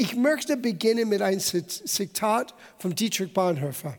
Ich 0.00 0.14
möchte 0.14 0.56
beginnen 0.56 1.08
mit 1.08 1.22
einem 1.22 1.40
Zitat 1.40 2.54
von 2.78 2.94
Dietrich 2.94 3.34
Bonhoeffer. 3.34 3.98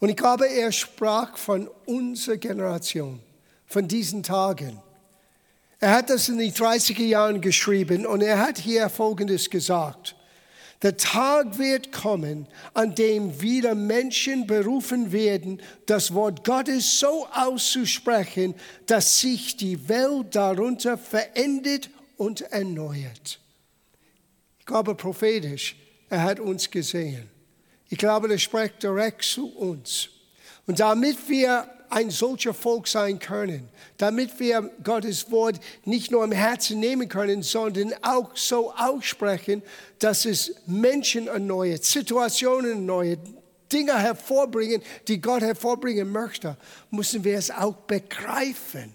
Und 0.00 0.10
ich 0.10 0.16
glaube, 0.16 0.46
er 0.46 0.70
sprach 0.70 1.38
von 1.38 1.66
unserer 1.86 2.36
Generation, 2.36 3.18
von 3.64 3.88
diesen 3.88 4.22
Tagen. 4.22 4.82
Er 5.80 5.92
hat 5.92 6.10
das 6.10 6.28
in 6.28 6.36
den 6.36 6.52
30er 6.52 7.06
Jahren 7.06 7.40
geschrieben 7.40 8.04
und 8.04 8.20
er 8.20 8.38
hat 8.38 8.58
hier 8.58 8.90
Folgendes 8.90 9.48
gesagt. 9.48 10.14
Der 10.82 10.98
Tag 10.98 11.56
wird 11.56 11.90
kommen, 11.90 12.46
an 12.74 12.94
dem 12.94 13.40
wieder 13.40 13.74
Menschen 13.74 14.46
berufen 14.46 15.10
werden, 15.10 15.62
das 15.86 16.12
Wort 16.12 16.44
Gottes 16.44 17.00
so 17.00 17.26
auszusprechen, 17.32 18.54
dass 18.84 19.20
sich 19.20 19.56
die 19.56 19.88
Welt 19.88 20.36
darunter 20.36 20.98
verändert 20.98 21.88
und 22.18 22.42
erneuert. 22.42 23.40
Glaube 24.68 24.94
prophetisch, 24.94 25.76
er 26.10 26.24
hat 26.24 26.38
uns 26.38 26.70
gesehen. 26.70 27.30
Ich 27.88 27.96
glaube, 27.96 28.30
er 28.30 28.36
spricht 28.36 28.82
direkt 28.82 29.24
zu 29.24 29.48
uns. 29.56 30.10
Und 30.66 30.78
damit 30.78 31.16
wir 31.26 31.66
ein 31.88 32.10
solcher 32.10 32.52
Volk 32.52 32.86
sein 32.86 33.18
können, 33.18 33.70
damit 33.96 34.38
wir 34.38 34.70
Gottes 34.84 35.30
Wort 35.30 35.58
nicht 35.86 36.10
nur 36.10 36.22
im 36.22 36.32
Herzen 36.32 36.80
nehmen 36.80 37.08
können, 37.08 37.42
sondern 37.42 37.94
auch 38.02 38.36
so 38.36 38.70
aussprechen, 38.74 39.62
dass 40.00 40.26
es 40.26 40.54
Menschen 40.66 41.28
erneuert, 41.28 41.82
Situationen 41.82 42.72
erneuert, 42.72 43.20
Dinge 43.72 43.98
hervorbringen, 43.98 44.82
die 45.08 45.18
Gott 45.18 45.40
hervorbringen 45.40 46.12
möchte, 46.12 46.58
müssen 46.90 47.24
wir 47.24 47.38
es 47.38 47.50
auch 47.50 47.74
begreifen. 47.74 48.94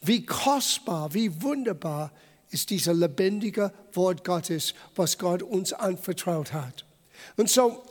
Wie 0.00 0.26
kostbar, 0.26 1.14
wie 1.14 1.40
wunderbar 1.40 2.10
ist 2.54 2.70
dieser 2.70 2.94
lebendige 2.94 3.72
Wort 3.92 4.24
Gottes, 4.24 4.74
was 4.94 5.18
Gott 5.18 5.42
uns 5.42 5.72
anvertraut 5.72 6.52
hat. 6.52 6.86
Und 7.36 7.50
so, 7.50 7.82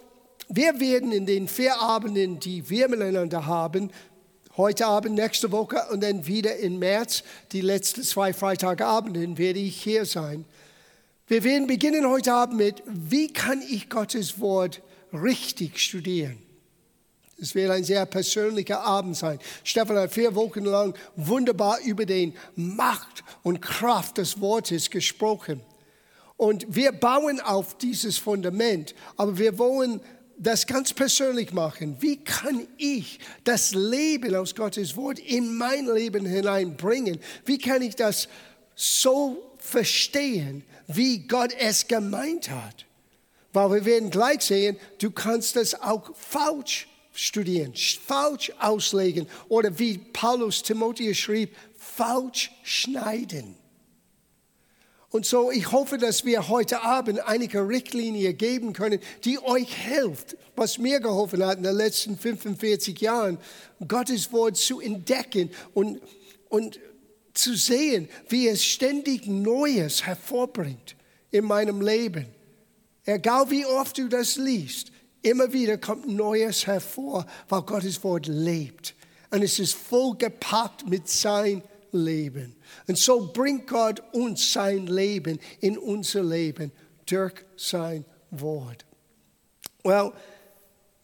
wir 0.47 0.79
werden 0.79 1.11
in 1.11 1.25
den 1.25 1.47
vier 1.47 1.79
Abenden, 1.79 2.39
die 2.39 2.69
wir 2.69 2.87
miteinander 2.87 3.45
haben, 3.45 3.91
heute 4.55 4.85
Abend, 4.85 5.15
nächste 5.15 5.51
Woche 5.51 5.81
und 5.91 6.01
dann 6.01 6.25
wieder 6.25 6.55
im 6.57 6.79
März, 6.79 7.23
die 7.51 7.61
letzten 7.61 8.03
zwei 8.03 8.33
Freitagabenden 8.33 9.37
werde 9.37 9.59
ich 9.59 9.81
hier 9.81 10.05
sein. 10.05 10.45
Wir 11.27 11.43
werden 11.43 11.67
beginnen 11.67 12.07
heute 12.07 12.33
Abend 12.33 12.57
mit, 12.57 12.83
wie 12.85 13.31
kann 13.33 13.61
ich 13.61 13.89
Gottes 13.89 14.39
Wort 14.39 14.81
richtig 15.11 15.79
studieren? 15.79 16.37
Es 17.43 17.53
wird 17.55 17.71
ein 17.71 17.83
sehr 17.83 18.05
persönlicher 18.05 18.79
Abend 18.79 19.17
sein. 19.17 19.37
Stefan 19.65 19.97
hat 19.97 20.13
vier 20.13 20.33
Wochen 20.33 20.63
lang 20.63 20.95
wunderbar 21.17 21.81
über 21.81 22.05
den 22.05 22.33
Macht 22.55 23.21
und 23.43 23.61
Kraft 23.61 24.17
des 24.17 24.39
Wortes 24.39 24.89
gesprochen. 24.89 25.59
Und 26.37 26.65
wir 26.69 26.93
bauen 26.93 27.41
auf 27.41 27.77
dieses 27.77 28.17
Fundament, 28.17 28.95
aber 29.17 29.37
wir 29.37 29.57
wollen 29.57 29.99
das 30.37 30.65
ganz 30.65 30.93
persönlich 30.93 31.51
machen. 31.51 31.97
Wie 31.99 32.23
kann 32.23 32.65
ich 32.77 33.19
das 33.43 33.73
Leben 33.73 34.33
aus 34.35 34.55
Gottes 34.55 34.95
Wort 34.95 35.19
in 35.19 35.57
mein 35.57 35.87
Leben 35.87 36.25
hineinbringen? 36.25 37.19
Wie 37.43 37.57
kann 37.57 37.81
ich 37.81 37.97
das 37.97 38.29
so 38.73 39.51
verstehen, 39.57 40.63
wie 40.87 41.27
Gott 41.27 41.53
es 41.59 41.89
gemeint 41.89 42.49
hat? 42.49 42.85
Weil 43.51 43.69
wir 43.71 43.85
werden 43.85 44.11
gleich 44.11 44.43
sehen, 44.43 44.77
du 44.99 45.11
kannst 45.11 45.57
das 45.57 45.81
auch 45.81 46.15
falsch 46.15 46.87
studieren, 47.13 47.73
falsch 47.75 48.51
auslegen 48.59 49.27
oder 49.47 49.77
wie 49.79 49.97
Paulus 49.97 50.63
Timotheus 50.63 51.17
schrieb, 51.17 51.55
falsch 51.77 52.51
schneiden. 52.63 53.55
Und 55.13 55.27
so, 55.27 55.51
ich 55.51 55.71
hoffe, 55.71 55.99
dass 55.99 56.25
wir 56.25 56.49
heute 56.49 56.81
Abend 56.81 57.19
einige 57.19 57.67
Richtlinie 57.67 58.33
geben 58.33 58.73
können, 58.73 58.99
die 59.23 59.37
euch 59.37 59.71
hilft, 59.71 60.35
was 60.55 60.79
mir 60.79 60.99
geholfen 60.99 61.45
hat 61.45 61.57
in 61.57 61.63
den 61.63 61.75
letzten 61.75 62.17
45 62.17 62.99
Jahren, 62.99 63.37
Gottes 63.87 64.31
Wort 64.31 64.57
zu 64.57 64.79
entdecken 64.79 65.51
und, 65.75 66.01
und 66.49 66.79
zu 67.35 67.55
sehen, 67.55 68.09
wie 68.27 68.47
es 68.47 68.65
ständig 68.65 69.27
Neues 69.27 70.03
hervorbringt 70.07 70.95
in 71.29 71.45
meinem 71.45 71.81
Leben. 71.81 72.25
Egal 73.05 73.51
wie 73.51 73.67
oft 73.67 73.99
du 73.99 74.07
das 74.07 74.37
liest, 74.37 74.92
immer 75.23 75.51
wieder 75.51 75.77
kommt 75.77 76.07
Neues 76.07 76.67
hervor, 76.67 77.25
weil 77.49 77.61
Gottes 77.63 78.03
Wort 78.03 78.27
lebt. 78.27 78.93
Und 79.31 79.41
es 79.41 79.57
ist 79.57 79.73
vollgepackt 79.73 80.87
mit 80.87 81.09
sein 81.09 81.63
Leben. 81.91 82.55
Und 82.87 82.97
so 82.97 83.31
bringt 83.33 83.67
Gott 83.67 84.03
uns 84.13 84.53
sein 84.53 84.87
Leben 84.87 85.39
in 85.59 85.77
unser 85.77 86.23
Leben 86.23 86.71
durch 87.05 87.33
sein 87.55 88.05
Wort. 88.31 88.85
Well, 89.83 90.11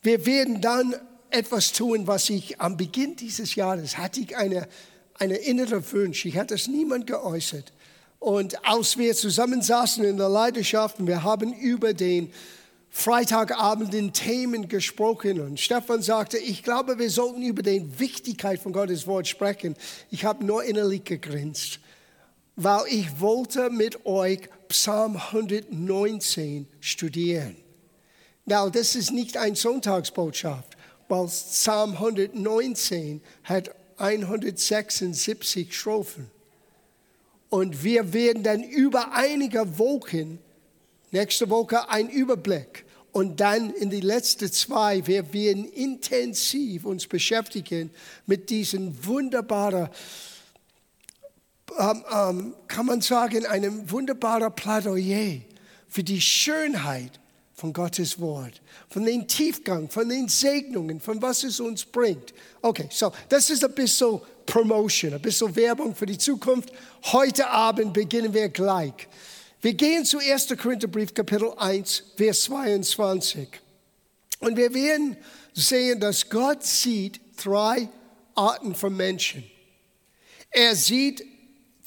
wir 0.01 0.25
werden 0.25 0.61
dann 0.61 0.95
etwas 1.29 1.71
tun, 1.71 2.07
was 2.07 2.29
ich 2.29 2.59
am 2.59 2.77
Beginn 2.77 3.15
dieses 3.15 3.55
Jahres 3.55 3.97
hatte 3.97 4.21
ich 4.21 4.35
eine, 4.35 4.67
eine 5.15 5.35
innere 5.35 5.91
Wunsch. 5.91 6.25
Ich 6.25 6.37
hatte 6.37 6.55
es 6.55 6.67
niemand 6.67 7.07
geäußert. 7.07 7.71
Und 8.19 8.65
als 8.65 8.97
wir 8.97 9.15
zusammensaßen 9.15 10.03
in 10.03 10.17
der 10.17 10.29
Leidenschaft, 10.29 10.95
wir 10.99 11.23
haben 11.23 11.53
über 11.53 11.93
den 11.93 12.31
Freitagabend 12.89 13.93
in 13.93 14.13
Themen 14.13 14.67
gesprochen 14.67 15.39
und 15.39 15.59
Stefan 15.59 16.01
sagte, 16.01 16.37
ich 16.37 16.63
glaube, 16.63 16.97
wir 16.97 17.09
sollten 17.09 17.43
über 17.43 17.61
die 17.61 17.99
Wichtigkeit 17.99 18.59
von 18.59 18.73
Gottes 18.73 19.05
Wort 19.05 19.27
sprechen. 19.27 19.75
Ich 20.09 20.25
habe 20.25 20.43
nur 20.43 20.63
innerlich 20.63 21.03
gegrinst, 21.03 21.79
weil 22.55 22.81
ich 22.89 23.19
wollte 23.21 23.69
mit 23.69 24.05
euch 24.05 24.41
Psalm 24.69 25.15
119 25.15 26.67
studieren. 26.79 27.55
Now, 28.45 28.69
das 28.69 28.95
ist 28.95 29.11
nicht 29.11 29.37
eine 29.37 29.55
Sonntagsbotschaft, 29.55 30.75
weil 31.07 31.27
Psalm 31.27 31.93
119 31.93 33.21
hat 33.43 33.69
176 33.97 35.77
Strophen. 35.77 36.31
Und 37.49 37.83
wir 37.83 38.13
werden 38.13 38.43
dann 38.43 38.63
über 38.63 39.13
einige 39.13 39.77
Wochen 39.77 40.39
Nächste 41.11 41.49
Woche 41.49 41.89
ein 41.89 42.09
Überblick. 42.09 42.85
Und 43.11 43.39
dann 43.39 43.71
in 43.71 43.89
die 43.89 44.01
letzten 44.01 44.51
zwei, 44.51 45.05
wir 45.07 45.33
werden 45.33 45.65
intensiv 45.65 46.85
uns 46.85 47.07
beschäftigen 47.07 47.89
mit 48.27 48.49
diesen 48.49 49.03
wunderbaren, 49.03 49.89
ähm, 51.77 52.03
ähm, 52.13 52.55
kann 52.67 52.85
man 52.85 53.01
sagen, 53.01 53.45
einem 53.47 53.89
wunderbaren 53.89 54.53
Plädoyer 54.53 55.41
für 55.87 56.03
die 56.03 56.21
Schönheit 56.21 57.19
von 57.55 57.73
Gottes 57.73 58.19
Wort, 58.19 58.61
von 58.89 59.03
den 59.03 59.27
Tiefgang, 59.27 59.89
von 59.89 60.07
den 60.07 60.29
Segnungen, 60.29 60.99
von 60.99 61.21
was 61.21 61.43
es 61.43 61.59
uns 61.59 61.83
bringt. 61.85 62.33
Okay, 62.61 62.87
so 62.91 63.11
das 63.27 63.49
ist 63.49 63.65
ein 63.65 63.73
bisschen 63.73 64.21
Promotion, 64.45 65.13
ein 65.13 65.21
bisschen 65.21 65.55
Werbung 65.55 65.95
für 65.95 66.05
die 66.05 66.17
Zukunft. 66.17 66.71
Heute 67.11 67.49
Abend 67.49 67.93
beginnen 67.93 68.33
wir 68.33 68.49
gleich. 68.49 69.07
Wir 69.61 69.73
gehen 69.73 70.05
zu 70.05 70.19
1. 70.19 70.55
Korintherbrief, 70.57 71.13
Kapitel 71.13 71.51
1, 71.57 72.03
Vers 72.15 72.43
22. 72.43 73.49
Und 74.39 74.55
wir 74.55 74.73
werden 74.73 75.17
sehen, 75.53 75.99
dass 75.99 76.29
Gott 76.29 76.63
sieht 76.63 77.19
drei 77.35 77.89
Arten 78.35 78.73
von 78.73 78.95
Menschen. 78.95 79.43
Er 80.49 80.77
sieht 80.77 81.25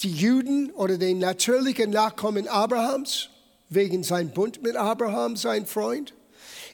die 0.03 0.12
Juden 0.12 0.71
oder 0.72 0.99
den 0.99 1.19
natürlichen 1.19 1.88
Nachkommen 1.88 2.47
Abrahams, 2.47 3.31
wegen 3.71 4.03
sein 4.03 4.34
Bund 4.34 4.62
mit 4.62 4.77
Abraham, 4.77 5.37
sein 5.37 5.65
Freund. 5.65 6.12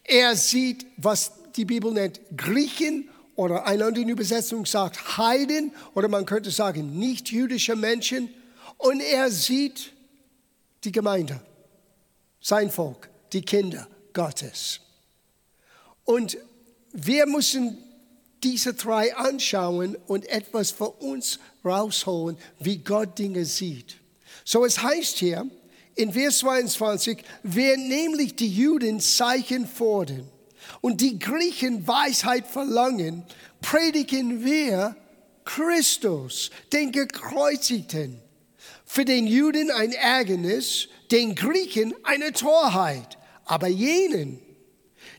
Er 0.03 0.35
sieht, 0.35 0.85
was 0.97 1.31
die 1.55 1.65
Bibel 1.65 1.93
nennt, 1.93 2.21
Griechen 2.37 3.09
oder 3.37 3.69
eine 3.69 3.85
andere 3.85 4.05
Übersetzung 4.05 4.67
sagt 4.67 5.17
Heiden 5.17 5.71
oder 5.95 6.09
man 6.09 6.27
könnte 6.27 6.51
sagen 6.51 6.99
nicht 6.99 7.31
jüdische 7.31 7.77
Menschen. 7.77 8.35
Und 8.79 8.99
er 8.99 9.31
sieht 9.31 9.93
die 10.85 10.93
Gemeinde, 10.93 11.41
sein 12.41 12.71
Volk, 12.71 13.09
die 13.33 13.43
Kinder 13.43 13.89
Gottes. 14.13 14.81
Und 16.05 16.39
wir 16.93 17.27
müssen 17.27 17.79
diese 18.43 18.75
drei 18.75 19.15
anschauen 19.17 19.97
und 20.07 20.27
etwas 20.29 20.71
für 20.71 20.91
uns 20.91 21.39
rausholen, 21.65 22.39
wie 22.61 22.79
Gott 22.79 23.19
Dinge 23.19 23.45
sieht. 23.45 23.97
So 24.45 24.65
es 24.65 24.83
heißt 24.83 25.19
hier 25.19 25.47
in 25.97 26.13
Vers 26.13 26.39
22, 26.39 27.19
wer 27.43 27.77
nämlich 27.77 28.37
die 28.37 28.49
Juden 28.49 29.01
Zeichen 29.01 29.67
fordern 29.67 30.29
und 30.81 31.01
die 31.01 31.19
Griechen 31.19 31.87
Weisheit 31.87 32.47
verlangen, 32.47 33.25
predigen 33.61 34.45
wir 34.45 34.97
Christus, 35.45 36.51
den 36.73 36.93
Gekreuzigten 36.93 38.21
für 38.89 39.05
den 39.05 39.27
Juden 39.27 39.71
ein 39.71 39.93
Ärgernis, 39.93 40.89
den 41.11 41.35
Griechen 41.35 41.95
eine 42.05 42.33
Torheit, 42.33 43.19
aber 43.45 43.69
jenen, 43.69 44.41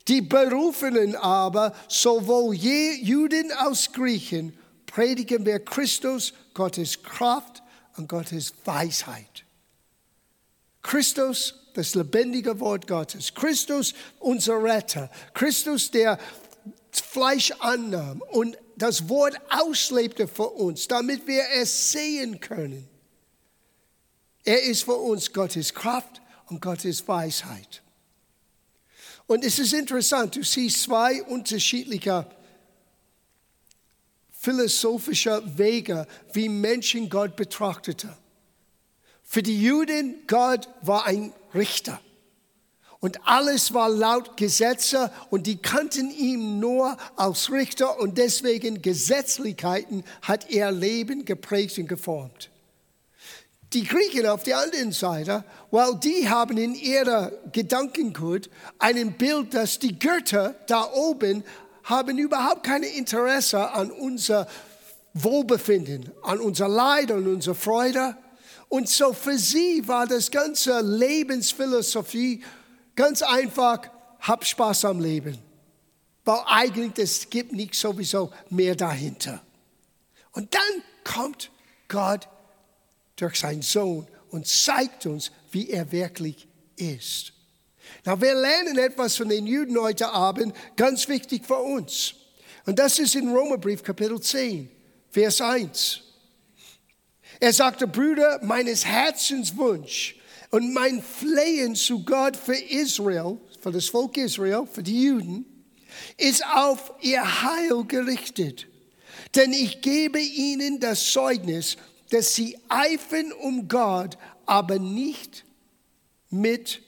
die 0.07 0.21
Berufenen 0.21 1.15
aber, 1.15 1.75
sowohl 1.87 2.55
Juden 2.55 3.51
als 3.51 3.91
Griechen, 3.91 4.57
predigen 4.87 5.45
wir 5.45 5.59
Christus, 5.59 6.33
Gottes 6.55 7.03
Kraft 7.03 7.61
und 7.95 8.09
Gottes 8.09 8.53
Weisheit. 8.65 9.45
Christus, 10.81 11.53
das 11.75 11.93
lebendige 11.93 12.59
Wort 12.59 12.87
Gottes. 12.87 13.35
Christus, 13.35 13.93
unser 14.17 14.63
Retter. 14.63 15.11
Christus, 15.35 15.91
der 15.91 16.17
Fleisch 16.91 17.51
annahm 17.59 18.23
und 18.31 18.57
das 18.77 19.07
Wort 19.09 19.39
auslebte 19.51 20.27
für 20.27 20.49
uns, 20.49 20.87
damit 20.87 21.27
wir 21.27 21.43
es 21.55 21.91
sehen 21.91 22.39
können. 22.39 22.89
Er 24.49 24.63
ist 24.63 24.85
für 24.85 24.95
uns 24.95 25.31
Gottes 25.31 25.75
Kraft 25.75 26.23
und 26.47 26.59
Gottes 26.59 27.07
Weisheit. 27.07 27.83
Und 29.27 29.45
es 29.45 29.59
ist 29.59 29.73
interessant, 29.73 30.35
du 30.35 30.43
siehst 30.43 30.81
zwei 30.81 31.21
unterschiedliche 31.21 32.25
philosophische 34.31 35.43
Wege, 35.55 36.07
wie 36.33 36.49
Menschen 36.49 37.11
Gott 37.11 37.35
betrachteten. 37.35 38.09
Für 39.21 39.43
die 39.43 39.61
Juden, 39.61 40.15
Gott 40.25 40.67
war 40.81 41.05
ein 41.05 41.31
Richter. 41.53 42.01
Und 42.99 43.27
alles 43.27 43.71
war 43.75 43.87
laut 43.87 44.35
Gesetze 44.35 45.11
und 45.29 45.45
die 45.45 45.57
kannten 45.57 46.09
ihn 46.09 46.59
nur 46.59 46.97
als 47.17 47.51
Richter 47.51 47.99
und 47.99 48.17
deswegen 48.17 48.81
Gesetzlichkeiten 48.81 50.03
hat 50.23 50.49
er 50.49 50.71
Leben 50.71 51.23
geprägt 51.23 51.77
und 51.77 51.87
geformt. 51.87 52.49
Die 53.73 53.83
Griechen 53.83 54.25
auf 54.25 54.43
der 54.43 54.57
anderen 54.57 54.91
Seite, 54.91 55.43
weil 55.69 55.95
die 55.95 56.27
haben 56.27 56.57
in 56.57 56.73
ihrer 56.73 57.31
Gedankengut 57.51 58.49
ein 58.79 59.13
Bild, 59.13 59.53
dass 59.53 59.77
die 59.77 59.99
Götter 59.99 60.55
da 60.65 60.91
oben 60.91 61.43
haben 61.83 62.17
überhaupt 62.17 62.63
kein 62.63 62.83
Interesse 62.83 63.71
an 63.71 63.91
unser 63.91 64.47
Wohlbefinden, 65.13 66.11
an 66.23 66.39
unser 66.39 66.67
Leid, 66.67 67.11
an 67.11 67.27
unsere 67.27 67.55
Freude. 67.55 68.15
Und 68.69 68.89
so 68.89 69.13
für 69.13 69.37
sie 69.37 69.87
war 69.87 70.07
das 70.07 70.31
ganze 70.31 70.81
Lebensphilosophie 70.81 72.43
ganz 72.95 73.21
einfach, 73.21 73.81
hab 74.19 74.45
Spaß 74.45 74.85
am 74.85 74.99
Leben. 74.99 75.37
Weil 76.25 76.41
eigentlich 76.45 76.93
es 76.97 77.29
gibt 77.29 77.53
nicht 77.53 77.75
sowieso 77.75 78.31
mehr 78.49 78.75
dahinter. 78.75 79.41
Und 80.31 80.53
dann 80.53 80.83
kommt 81.03 81.49
Gott 81.87 82.27
durch 83.21 83.39
seinen 83.39 83.61
Sohn 83.61 84.07
und 84.29 84.47
zeigt 84.47 85.05
uns, 85.05 85.31
wie 85.51 85.69
er 85.69 85.91
wirklich 85.91 86.47
ist. 86.75 87.33
Na, 88.05 88.19
wir 88.19 88.35
lernen 88.35 88.77
etwas 88.77 89.17
von 89.17 89.29
den 89.29 89.47
Juden 89.47 89.79
heute 89.79 90.09
Abend, 90.09 90.55
ganz 90.75 91.07
wichtig 91.07 91.45
für 91.45 91.57
uns. 91.57 92.13
Und 92.65 92.77
das 92.77 92.99
ist 92.99 93.15
in 93.15 93.29
Römerbrief 93.29 93.81
Kapitel 93.83 94.21
10, 94.21 94.69
Vers 95.09 95.41
1. 95.41 96.01
Er 97.39 97.53
sagte, 97.53 97.87
Brüder, 97.87 98.39
meines 98.43 98.85
Herzens 98.85 99.55
Wunsch 99.55 100.15
und 100.51 100.73
mein 100.73 101.01
Flehen 101.01 101.75
zu 101.75 102.03
Gott 102.03 102.35
für 102.35 102.55
Israel, 102.55 103.37
für 103.59 103.71
das 103.71 103.87
Volk 103.87 104.17
Israel, 104.17 104.67
für 104.71 104.83
die 104.83 105.03
Juden, 105.05 105.45
ist 106.17 106.45
auf 106.45 106.93
ihr 107.01 107.41
Heil 107.43 107.83
gerichtet. 107.85 108.67
Denn 109.35 109.53
ich 109.53 109.81
gebe 109.81 110.19
ihnen 110.19 110.79
das 110.79 111.11
Zeugnis, 111.11 111.77
dass 112.09 112.35
sie 112.35 112.57
eifern 112.69 113.31
um 113.31 113.67
Gott, 113.67 114.17
aber 114.45 114.79
nicht 114.79 115.45
mit 116.29 116.81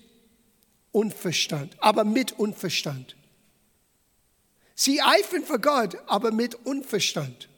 Unverstand, 0.92 1.76
aber 1.80 2.04
mit 2.04 2.34
Unverstand. 2.34 3.16
Sie 4.76 5.02
eifern 5.02 5.44
für 5.44 5.60
Gott, 5.60 5.98
aber 6.08 6.32
mit 6.32 6.56
Unverstand. 6.66 7.50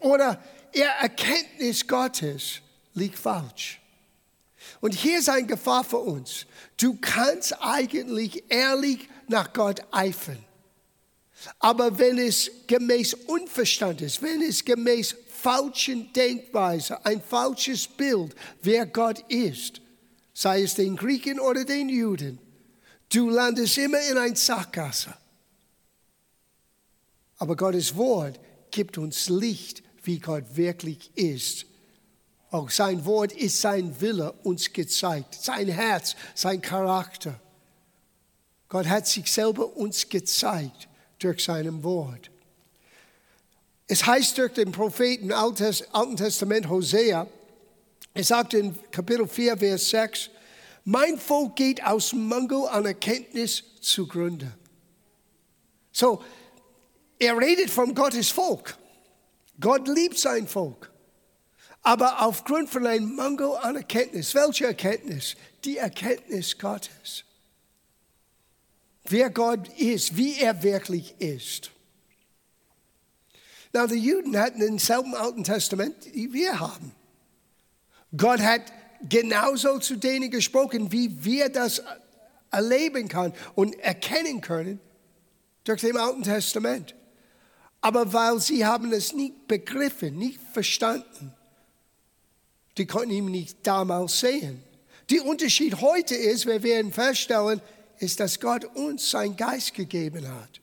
Oder 0.00 0.42
ihr 0.72 0.86
Erkenntnis 0.86 1.86
Gottes 1.86 2.60
liegt 2.94 3.18
falsch. 3.18 3.80
Und 4.80 4.94
hier 4.94 5.18
ist 5.18 5.28
eine 5.28 5.46
Gefahr 5.46 5.84
für 5.84 5.98
uns. 5.98 6.46
Du 6.76 6.98
kannst 7.00 7.54
eigentlich 7.60 8.44
ehrlich 8.48 9.08
nach 9.28 9.52
Gott 9.52 9.82
eifern. 9.92 10.44
Aber 11.58 11.98
wenn 11.98 12.18
es 12.18 12.50
gemäß 12.66 13.14
Unverstand 13.14 14.00
ist, 14.00 14.22
wenn 14.22 14.42
es 14.42 14.64
gemäß 14.64 15.16
falschen 15.44 16.10
Denkweise, 16.14 17.04
ein 17.04 17.20
falsches 17.20 17.86
Bild, 17.86 18.34
wer 18.62 18.86
Gott 18.86 19.18
ist, 19.28 19.82
sei 20.32 20.62
es 20.62 20.74
den 20.74 20.96
Griechen 20.96 21.38
oder 21.38 21.66
den 21.66 21.90
Juden, 21.90 22.38
du 23.12 23.28
landest 23.28 23.76
immer 23.76 24.00
in 24.10 24.16
ein 24.16 24.34
Sackgasse. 24.34 25.12
Aber 27.36 27.56
Gottes 27.56 27.94
Wort 27.94 28.40
gibt 28.70 28.96
uns 28.96 29.28
Licht, 29.28 29.82
wie 30.02 30.18
Gott 30.18 30.44
wirklich 30.56 31.10
ist. 31.14 31.66
Auch 32.50 32.70
sein 32.70 33.04
Wort 33.04 33.32
ist 33.32 33.60
sein 33.60 34.00
Wille 34.00 34.32
uns 34.44 34.72
gezeigt, 34.72 35.34
sein 35.34 35.68
Herz, 35.68 36.16
sein 36.34 36.62
Charakter. 36.62 37.38
Gott 38.70 38.86
hat 38.86 39.06
sich 39.06 39.30
selber 39.30 39.76
uns 39.76 40.08
gezeigt 40.08 40.88
durch 41.18 41.44
sein 41.44 41.82
Wort. 41.82 42.30
Es 43.86 44.06
heißt 44.06 44.38
durch 44.38 44.52
den 44.54 44.72
Propheten 44.72 45.26
im 45.26 45.32
Alten 45.32 46.16
Testament 46.16 46.68
Hosea, 46.68 47.26
er 48.14 48.24
sagt 48.24 48.54
in 48.54 48.78
Kapitel 48.90 49.26
4, 49.26 49.58
Vers 49.58 49.90
6, 49.90 50.30
mein 50.84 51.18
Volk 51.18 51.56
geht 51.56 51.84
aus 51.84 52.12
Mangel 52.12 52.66
an 52.68 52.86
Erkenntnis 52.86 53.64
zugrunde. 53.80 54.52
So, 55.92 56.22
er 57.18 57.36
redet 57.36 57.70
von 57.70 57.94
Gottes 57.94 58.30
Volk. 58.30 58.76
Gott 59.60 59.88
liebt 59.88 60.18
sein 60.18 60.46
Volk. 60.46 60.90
Aber 61.82 62.22
aufgrund 62.22 62.70
von 62.70 62.86
einem 62.86 63.14
Mangel 63.14 63.56
an 63.56 63.76
Erkenntnis, 63.76 64.34
welche 64.34 64.66
Erkenntnis? 64.66 65.36
Die 65.64 65.76
Erkenntnis 65.76 66.58
Gottes. 66.58 67.24
Wer 69.04 69.30
Gott 69.30 69.68
ist, 69.78 70.16
wie 70.16 70.40
er 70.40 70.62
wirklich 70.62 71.14
ist. 71.18 71.70
Na, 73.74 73.88
die 73.88 73.96
Juden 73.96 74.38
hatten 74.38 74.60
denselben 74.60 75.16
Alten 75.16 75.42
Testament, 75.42 75.96
wie 76.12 76.32
wir 76.32 76.60
haben. 76.60 76.92
Gott 78.16 78.38
hat 78.38 78.62
genauso 79.08 79.80
zu 79.80 79.96
denen 79.96 80.30
gesprochen, 80.30 80.92
wie 80.92 81.24
wir 81.24 81.48
das 81.48 81.82
erleben 82.52 83.08
können 83.08 83.34
und 83.56 83.76
erkennen 83.80 84.40
können 84.40 84.78
durch 85.64 85.80
dem 85.80 85.96
Alten 85.96 86.22
Testament. 86.22 86.94
Aber 87.80 88.12
weil 88.12 88.38
sie 88.40 88.64
haben 88.64 88.92
es 88.92 89.12
nicht 89.12 89.48
begriffen, 89.48 90.18
nicht 90.18 90.38
verstanden, 90.52 91.34
die 92.78 92.86
konnten 92.86 93.10
ihn 93.10 93.26
nicht 93.26 93.66
damals 93.66 94.20
sehen. 94.20 94.62
Der 95.10 95.24
Unterschied 95.26 95.80
heute 95.80 96.14
ist, 96.14 96.46
wir 96.46 96.62
werden 96.62 96.92
feststellen, 96.92 97.60
ist, 97.98 98.20
dass 98.20 98.38
Gott 98.38 98.66
uns 98.76 99.10
seinen 99.10 99.36
Geist 99.36 99.74
gegeben 99.74 100.28
hat. 100.28 100.60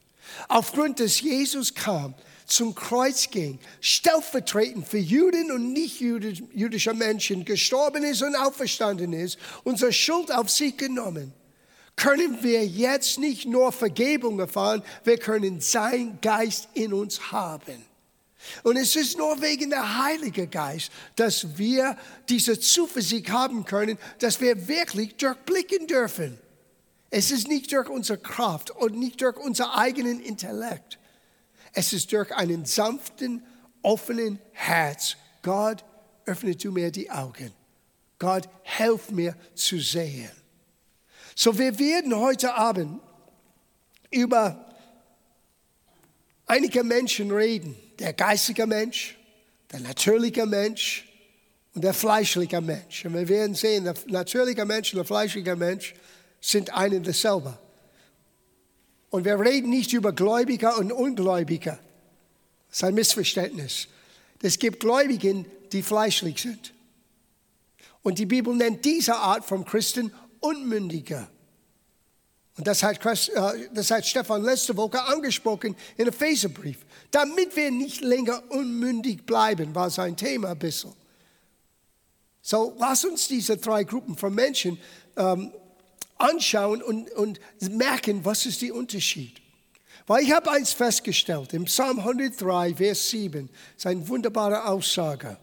Aufgrund 0.47 0.99
des 0.99 1.19
Jesus 1.19 1.73
kam, 1.73 2.15
zum 2.45 2.75
Kreuz 2.75 3.29
ging, 3.29 3.59
stellvertretend 3.79 4.87
für 4.87 4.97
Juden 4.97 5.51
und 5.51 5.73
nicht 5.73 5.99
jüdische 5.99 6.93
Menschen 6.93 7.45
gestorben 7.45 8.03
ist 8.03 8.21
und 8.21 8.35
auferstanden 8.35 9.13
ist, 9.13 9.37
unsere 9.63 9.93
Schuld 9.93 10.31
auf 10.31 10.49
sich 10.49 10.75
genommen, 10.77 11.33
können 11.95 12.41
wir 12.41 12.65
jetzt 12.65 13.19
nicht 13.19 13.45
nur 13.45 13.71
Vergebung 13.71 14.39
erfahren, 14.39 14.81
wir 15.03 15.17
können 15.17 15.61
sein 15.61 16.17
Geist 16.21 16.69
in 16.73 16.93
uns 16.93 17.31
haben. 17.31 17.85
Und 18.63 18.77
es 18.77 18.95
ist 18.95 19.17
nur 19.17 19.39
wegen 19.41 19.69
der 19.69 20.03
Heilige 20.03 20.47
Geist, 20.47 20.91
dass 21.15 21.57
wir 21.57 21.95
diese 22.27 22.59
Zuversicht 22.59 23.29
haben 23.29 23.65
können, 23.65 23.97
dass 24.19 24.41
wir 24.41 24.67
wirklich 24.67 25.15
durchblicken 25.15 25.87
dürfen. 25.87 26.39
Es 27.11 27.29
ist 27.29 27.47
nicht 27.47 27.71
durch 27.71 27.89
unsere 27.89 28.17
Kraft 28.17 28.71
und 28.71 28.97
nicht 28.97 29.21
durch 29.21 29.37
unser 29.37 29.77
eigenen 29.77 30.19
Intellekt. 30.21 30.97
Es 31.73 31.93
ist 31.93 32.11
durch 32.11 32.33
einen 32.35 32.65
sanften, 32.65 33.45
offenen 33.81 34.39
Herz. 34.51 35.15
Gott, 35.41 35.83
öffne 36.25 36.55
du 36.55 36.71
mir 36.71 36.91
die 36.91 37.09
Augen. 37.09 37.51
Gott, 38.19 38.47
helf 38.63 39.09
mir 39.09 39.35
zu 39.55 39.79
sehen. 39.79 40.31
So, 41.35 41.57
wir 41.57 41.77
werden 41.79 42.15
heute 42.15 42.53
Abend 42.53 43.01
über 44.11 44.65
einige 46.45 46.83
Menschen 46.83 47.31
reden. 47.31 47.75
Der 47.97 48.13
geistige 48.13 48.67
Mensch, 48.67 49.17
der 49.71 49.79
natürliche 49.79 50.45
Mensch 50.45 51.07
und 51.73 51.83
der 51.83 51.93
fleischliche 51.93 52.61
Mensch. 52.61 53.05
Und 53.05 53.13
wir 53.13 53.27
werden 53.27 53.55
sehen, 53.55 53.85
der 53.85 53.95
natürliche 54.07 54.65
Mensch 54.65 54.93
und 54.93 54.97
der 54.97 55.05
fleischliche 55.05 55.55
Mensch 55.55 55.93
sind 56.41 56.73
ein 56.73 56.93
und 56.93 57.07
dasselbe. 57.07 57.57
Und 59.11 59.25
wir 59.25 59.39
reden 59.39 59.69
nicht 59.69 59.93
über 59.93 60.13
Gläubige 60.13 60.73
und 60.75 60.91
Ungläubige. 60.91 61.77
Das 62.69 62.77
ist 62.77 62.83
ein 62.85 62.95
Missverständnis. 62.95 63.87
Es 64.41 64.57
gibt 64.57 64.79
Gläubigen, 64.79 65.45
die 65.71 65.83
fleischlich 65.83 66.41
sind. 66.41 66.73
Und 68.01 68.17
die 68.17 68.25
Bibel 68.25 68.55
nennt 68.55 68.83
diese 68.85 69.15
Art 69.15 69.45
von 69.45 69.65
Christen 69.65 70.11
Unmündige. 70.39 71.27
Und 72.57 72.67
das 72.67 72.83
hat, 72.83 73.05
äh, 73.05 73.69
das 73.73 73.91
hat 73.91 74.05
Stefan 74.05 74.43
letzte 74.43 74.75
Woche 74.75 75.01
angesprochen 75.03 75.75
in 75.97 76.07
Epheserbrief. 76.07 76.77
Damit 77.11 77.55
wir 77.55 77.69
nicht 77.69 78.01
länger 78.01 78.41
unmündig 78.49 79.25
bleiben, 79.25 79.75
war 79.75 79.89
sein 79.89 80.15
Thema 80.15 80.51
ein 80.51 80.59
bisschen. 80.59 80.93
So, 82.41 82.75
lass 82.79 83.05
uns 83.05 83.27
diese 83.27 83.57
drei 83.57 83.83
Gruppen 83.83 84.17
von 84.17 84.33
Menschen 84.33 84.79
ähm, 85.15 85.51
anschauen 86.21 86.81
und, 86.81 87.11
und 87.11 87.39
merken, 87.71 88.23
was 88.23 88.45
ist 88.45 88.61
der 88.61 88.75
Unterschied. 88.75 89.41
Weil 90.07 90.23
ich 90.23 90.31
habe 90.31 90.51
eins 90.51 90.73
festgestellt, 90.73 91.53
im 91.53 91.65
Psalm 91.65 91.99
103, 91.99 92.75
Vers 92.75 93.09
7, 93.09 93.49
ist 93.77 93.85
eine 93.85 94.07
wunderbare 94.07 94.65
Aussage. 94.65 95.37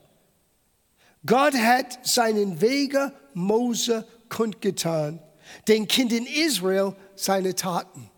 Gott 1.24 1.54
hat 1.54 2.06
seinen 2.06 2.60
Wege 2.60 3.12
Mose 3.34 4.06
kundgetan, 4.28 5.20
den 5.66 5.88
Kindern 5.88 6.26
Israel 6.26 6.94
seine 7.16 7.54
Taten. 7.54 8.10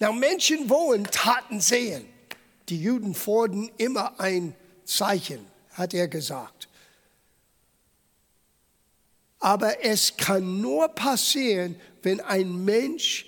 Now, 0.00 0.12
Menschen 0.12 0.68
wollen 0.68 1.04
Taten 1.04 1.60
sehen. 1.60 2.04
Die 2.68 2.80
Juden 2.80 3.14
fordern 3.14 3.70
immer 3.78 4.20
ein 4.20 4.54
Zeichen, 4.84 5.44
hat 5.72 5.94
er 5.94 6.08
gesagt. 6.08 6.68
Aber 9.40 9.84
es 9.84 10.16
kann 10.16 10.60
nur 10.60 10.88
passieren, 10.88 11.76
wenn 12.02 12.20
ein 12.20 12.64
Mensch 12.64 13.26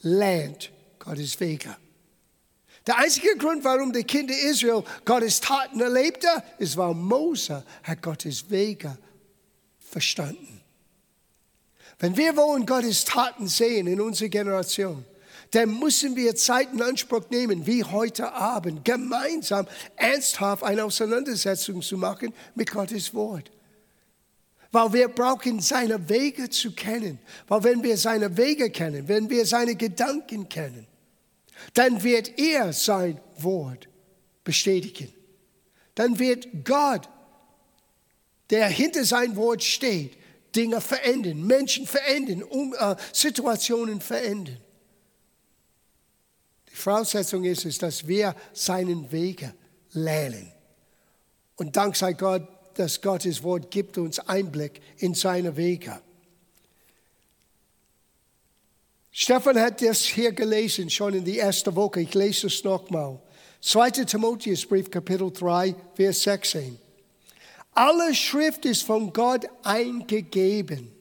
lernt 0.00 0.70
Gottes 0.98 1.38
Wege. 1.40 1.76
Der 2.86 2.98
einzige 2.98 3.36
Grund, 3.36 3.64
warum 3.64 3.92
die 3.92 4.04
Kinder 4.04 4.34
Israel 4.34 4.84
Gottes 5.04 5.40
Taten 5.40 5.80
erlebte, 5.80 6.28
ist, 6.58 6.76
weil 6.76 6.94
Mose 6.94 7.64
hat 7.82 8.00
Gottes 8.02 8.48
Wege 8.48 8.96
verstanden. 9.78 10.60
Wenn 11.98 12.16
wir 12.16 12.36
wollen 12.36 12.66
Gottes 12.66 13.04
Taten 13.04 13.48
sehen 13.48 13.86
in 13.86 14.00
unserer 14.00 14.28
Generation, 14.28 15.04
dann 15.52 15.78
müssen 15.78 16.14
wir 16.16 16.34
Zeit 16.34 16.72
in 16.72 16.82
Anspruch 16.82 17.30
nehmen, 17.30 17.66
wie 17.66 17.82
heute 17.82 18.32
Abend, 18.32 18.84
gemeinsam 18.84 19.66
ernsthaft 19.96 20.62
eine 20.62 20.84
Auseinandersetzung 20.84 21.82
zu 21.82 21.96
machen 21.96 22.34
mit 22.54 22.70
Gottes 22.70 23.14
Wort. 23.14 23.50
Weil 24.72 24.92
wir 24.92 25.08
brauchen 25.08 25.60
seine 25.60 26.08
Wege 26.08 26.50
zu 26.50 26.72
kennen. 26.72 27.18
Weil 27.48 27.64
wenn 27.64 27.82
wir 27.82 27.96
seine 27.96 28.36
Wege 28.36 28.70
kennen, 28.70 29.08
wenn 29.08 29.30
wir 29.30 29.46
seine 29.46 29.74
Gedanken 29.74 30.48
kennen, 30.48 30.86
dann 31.74 32.02
wird 32.02 32.38
er 32.38 32.72
sein 32.72 33.20
Wort 33.38 33.88
bestätigen. 34.44 35.12
Dann 35.94 36.18
wird 36.18 36.64
Gott, 36.64 37.08
der 38.50 38.68
hinter 38.68 39.04
sein 39.04 39.36
Wort 39.36 39.62
steht, 39.62 40.16
Dinge 40.54 40.80
verändern, 40.80 41.46
Menschen 41.46 41.86
verändern, 41.86 42.42
um, 42.42 42.74
äh, 42.74 42.96
Situationen 43.12 44.00
verändern. 44.00 44.58
Die 46.70 46.76
Voraussetzung 46.76 47.44
ist 47.44 47.64
es, 47.64 47.78
dass 47.78 48.06
wir 48.06 48.34
seinen 48.52 49.10
Wege 49.10 49.54
lernen. 49.92 50.52
Und 51.56 51.76
dank 51.76 51.96
sei 51.96 52.12
Gott, 52.12 52.46
dass 52.78 53.00
Gottes 53.00 53.42
Wort 53.42 53.70
gibt 53.70 53.98
uns 53.98 54.18
Einblick 54.18 54.80
in 54.98 55.14
seine 55.14 55.56
Wege. 55.56 56.00
Stefan 59.10 59.58
hat 59.58 59.80
das 59.80 60.02
hier 60.02 60.32
gelesen, 60.32 60.90
schon 60.90 61.14
in 61.14 61.24
die 61.24 61.38
erste 61.38 61.74
Woche. 61.74 62.02
Ich 62.02 62.12
lese 62.12 62.48
es 62.48 62.62
nochmal. 62.64 63.18
2. 63.62 63.90
Timotheusbrief, 64.04 64.90
Kapitel 64.90 65.32
3, 65.32 65.74
Vers 65.94 66.22
16. 66.22 66.78
Alle 67.72 68.14
Schrift 68.14 68.64
ist 68.66 68.82
von 68.82 69.12
Gott 69.12 69.46
eingegeben. 69.62 70.92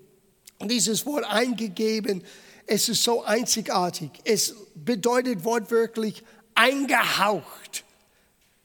Und 0.59 0.71
dieses 0.71 1.05
Wort 1.05 1.25
eingegeben, 1.25 2.23
es 2.65 2.89
ist 2.89 3.03
so 3.03 3.23
einzigartig. 3.23 4.11
Es 4.23 4.55
bedeutet 4.73 5.43
wortwörtlich 5.43 6.23
eingehaucht. 6.53 7.83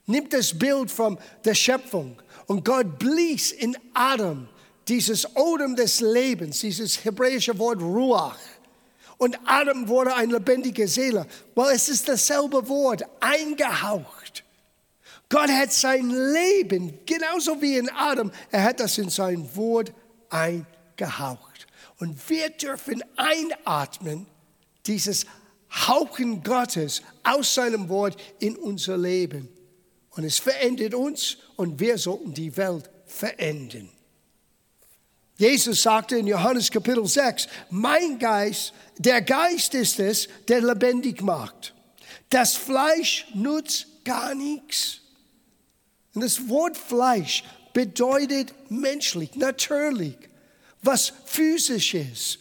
Nimmt 0.05 0.33
das 0.33 0.57
Bild 0.57 0.89
von 0.89 1.17
der 1.45 1.55
Schöpfung 1.55 2.21
und 2.47 2.65
Gott 2.65 2.99
blies 2.99 3.51
in 3.51 3.77
Adam 3.93 4.47
dieses 4.87 5.35
Odem 5.35 5.75
des 5.75 6.01
Lebens, 6.01 6.59
dieses 6.59 7.03
hebräische 7.03 7.57
Wort 7.57 7.81
Ruach. 7.81 8.37
Und 9.17 9.37
Adam 9.45 9.87
wurde 9.87 10.15
eine 10.15 10.33
lebendige 10.33 10.87
Seele, 10.87 11.27
weil 11.53 11.75
es 11.75 11.87
ist 11.89 12.09
dasselbe 12.09 12.67
Wort, 12.67 13.03
eingehaucht. 13.19 14.43
Gott 15.29 15.49
hat 15.49 15.71
sein 15.71 16.09
Leben, 16.09 16.99
genauso 17.05 17.61
wie 17.61 17.77
in 17.77 17.89
Adam, 17.89 18.31
er 18.49 18.63
hat 18.63 18.79
das 18.79 18.97
in 18.97 19.09
sein 19.09 19.47
Wort 19.55 19.93
eingehaucht. 20.29 21.67
Und 21.99 22.17
wir 22.29 22.49
dürfen 22.49 23.03
einatmen, 23.15 24.25
dieses 24.87 25.25
Hauchen 25.69 26.43
Gottes 26.43 27.01
aus 27.23 27.53
seinem 27.53 27.87
Wort 27.87 28.19
in 28.39 28.57
unser 28.57 28.97
Leben. 28.97 29.47
Und 30.11 30.23
es 30.23 30.39
verändert 30.39 30.93
uns 30.93 31.37
und 31.55 31.79
wir 31.79 31.97
sollten 31.97 32.33
die 32.33 32.55
Welt 32.57 32.89
verändern. 33.05 33.89
Jesus 35.37 35.81
sagte 35.81 36.17
in 36.17 36.27
Johannes 36.27 36.69
Kapitel 36.69 37.07
6, 37.07 37.47
mein 37.71 38.19
Geist, 38.19 38.73
der 38.97 39.21
Geist 39.21 39.73
ist 39.73 39.99
es, 39.99 40.27
der 40.47 40.61
lebendig 40.61 41.21
macht. 41.21 41.73
Das 42.29 42.55
Fleisch 42.55 43.25
nutzt 43.33 43.87
gar 44.03 44.35
nichts. 44.35 44.99
Und 46.13 46.21
das 46.21 46.47
Wort 46.47 46.77
Fleisch 46.77 47.43
bedeutet 47.73 48.53
menschlich, 48.69 49.35
natürlich, 49.35 50.15
was 50.83 51.13
physisch 51.25 51.93
ist, 51.93 52.39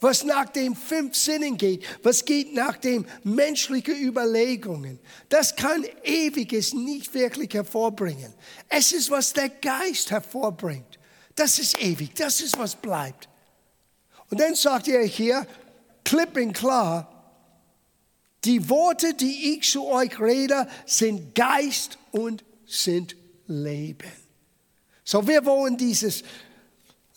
was 0.00 0.24
nach 0.24 0.48
den 0.48 0.74
fünf 0.74 1.14
Sinnen 1.14 1.56
geht, 1.56 1.84
was 2.02 2.24
geht 2.24 2.54
nach 2.54 2.78
den 2.78 3.06
menschlichen 3.22 3.96
Überlegungen. 3.96 4.98
Das 5.28 5.54
kann 5.54 5.84
Ewiges 6.02 6.72
nicht 6.72 7.12
wirklich 7.12 7.52
hervorbringen. 7.52 8.32
Es 8.68 8.92
ist, 8.92 9.10
was 9.10 9.32
der 9.32 9.50
Geist 9.50 10.10
hervorbringt. 10.10 10.98
Das 11.36 11.58
ist 11.58 11.80
ewig, 11.82 12.14
das 12.14 12.40
ist, 12.40 12.58
was 12.58 12.74
bleibt. 12.74 13.28
Und 14.30 14.40
dann 14.40 14.54
sagt 14.54 14.88
er 14.88 15.02
hier, 15.04 15.46
klipp 16.04 16.36
und 16.36 16.52
klar, 16.54 17.06
die 18.44 18.68
Worte, 18.70 19.12
die 19.14 19.54
ich 19.54 19.70
zu 19.70 19.86
euch 19.86 20.18
rede, 20.18 20.66
sind 20.86 21.34
Geist 21.34 21.98
und 22.10 22.42
sind 22.66 23.16
Leben. 23.46 24.10
So, 25.04 25.26
wir 25.26 25.44
wollen 25.44 25.76
dieses 25.76 26.22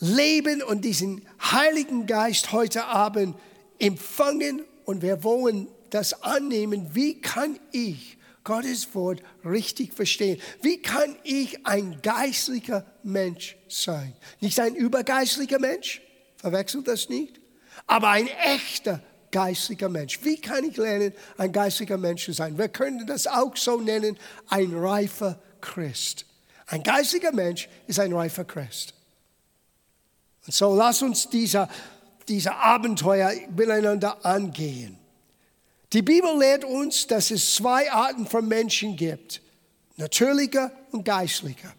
Leben 0.04 0.62
und 0.62 0.84
diesen 0.84 1.26
Heiligen 1.42 2.08
Geist 2.08 2.52
heute 2.52 2.86
Abend 2.86 3.38
empfangen 3.80 4.64
und 4.84 5.02
wir 5.02 5.24
wollen 5.24 5.70
das 5.92 6.24
annehmen. 6.24 6.90
Wie 6.94 7.22
kann 7.22 7.58
ich 7.72 8.18
Gottes 8.44 8.94
Wort 8.94 9.22
richtig 9.46 9.94
verstehen. 9.94 10.42
Wie 10.62 10.82
kann 10.82 11.16
ich 11.24 11.66
ein 11.66 12.02
geistlicher 12.02 12.86
Mensch 13.04 13.56
sein? 13.70 14.14
Nicht 14.42 14.60
ein 14.60 14.76
übergeistlicher 14.76 15.60
Mensch, 15.60 16.02
verwechselt 16.36 16.90
das 16.90 17.08
nicht, 17.08 17.40
aber 17.88 18.10
ein 18.10 18.28
echter 18.28 19.02
geistlicher 19.32 19.88
Mensch. 19.88 20.20
Wie 20.24 20.42
kann 20.42 20.66
ich 20.66 20.76
lernen, 20.76 21.14
ein 21.38 21.54
geistlicher 21.54 21.98
Mensch 21.98 22.26
zu 22.26 22.34
sein? 22.34 22.58
Wir 22.58 22.68
können 22.68 23.08
das 23.08 23.28
auch 23.28 23.56
so 23.56 23.80
nennen, 23.80 24.18
ein 24.50 24.76
reifer 24.76 25.40
Christ. 25.62 26.26
Ein 26.68 26.84
geistlicher 26.84 27.32
Mensch 27.32 27.70
ist 27.88 28.00
ein 28.00 28.12
reifer 28.12 28.44
Christ. 28.44 28.94
Und 30.46 30.54
so 30.54 30.76
lass 30.76 31.02
uns 31.02 31.30
dieser, 31.30 31.70
dieser 32.28 32.58
Abenteuer 32.58 33.32
miteinander 33.56 34.26
angehen. 34.26 34.98
Die 35.94 36.02
Bibel 36.02 36.38
lehrt 36.38 36.66
uns, 36.66 37.08
dass 37.08 37.32
es 37.32 37.56
zwei 37.56 37.92
Arten 37.92 38.26
von 38.26 38.48
Menschen 38.48 38.96
gibt. 38.96 39.42
Natürlicher 39.96 40.72
und 40.92 41.06
geistlicher. 41.06 41.74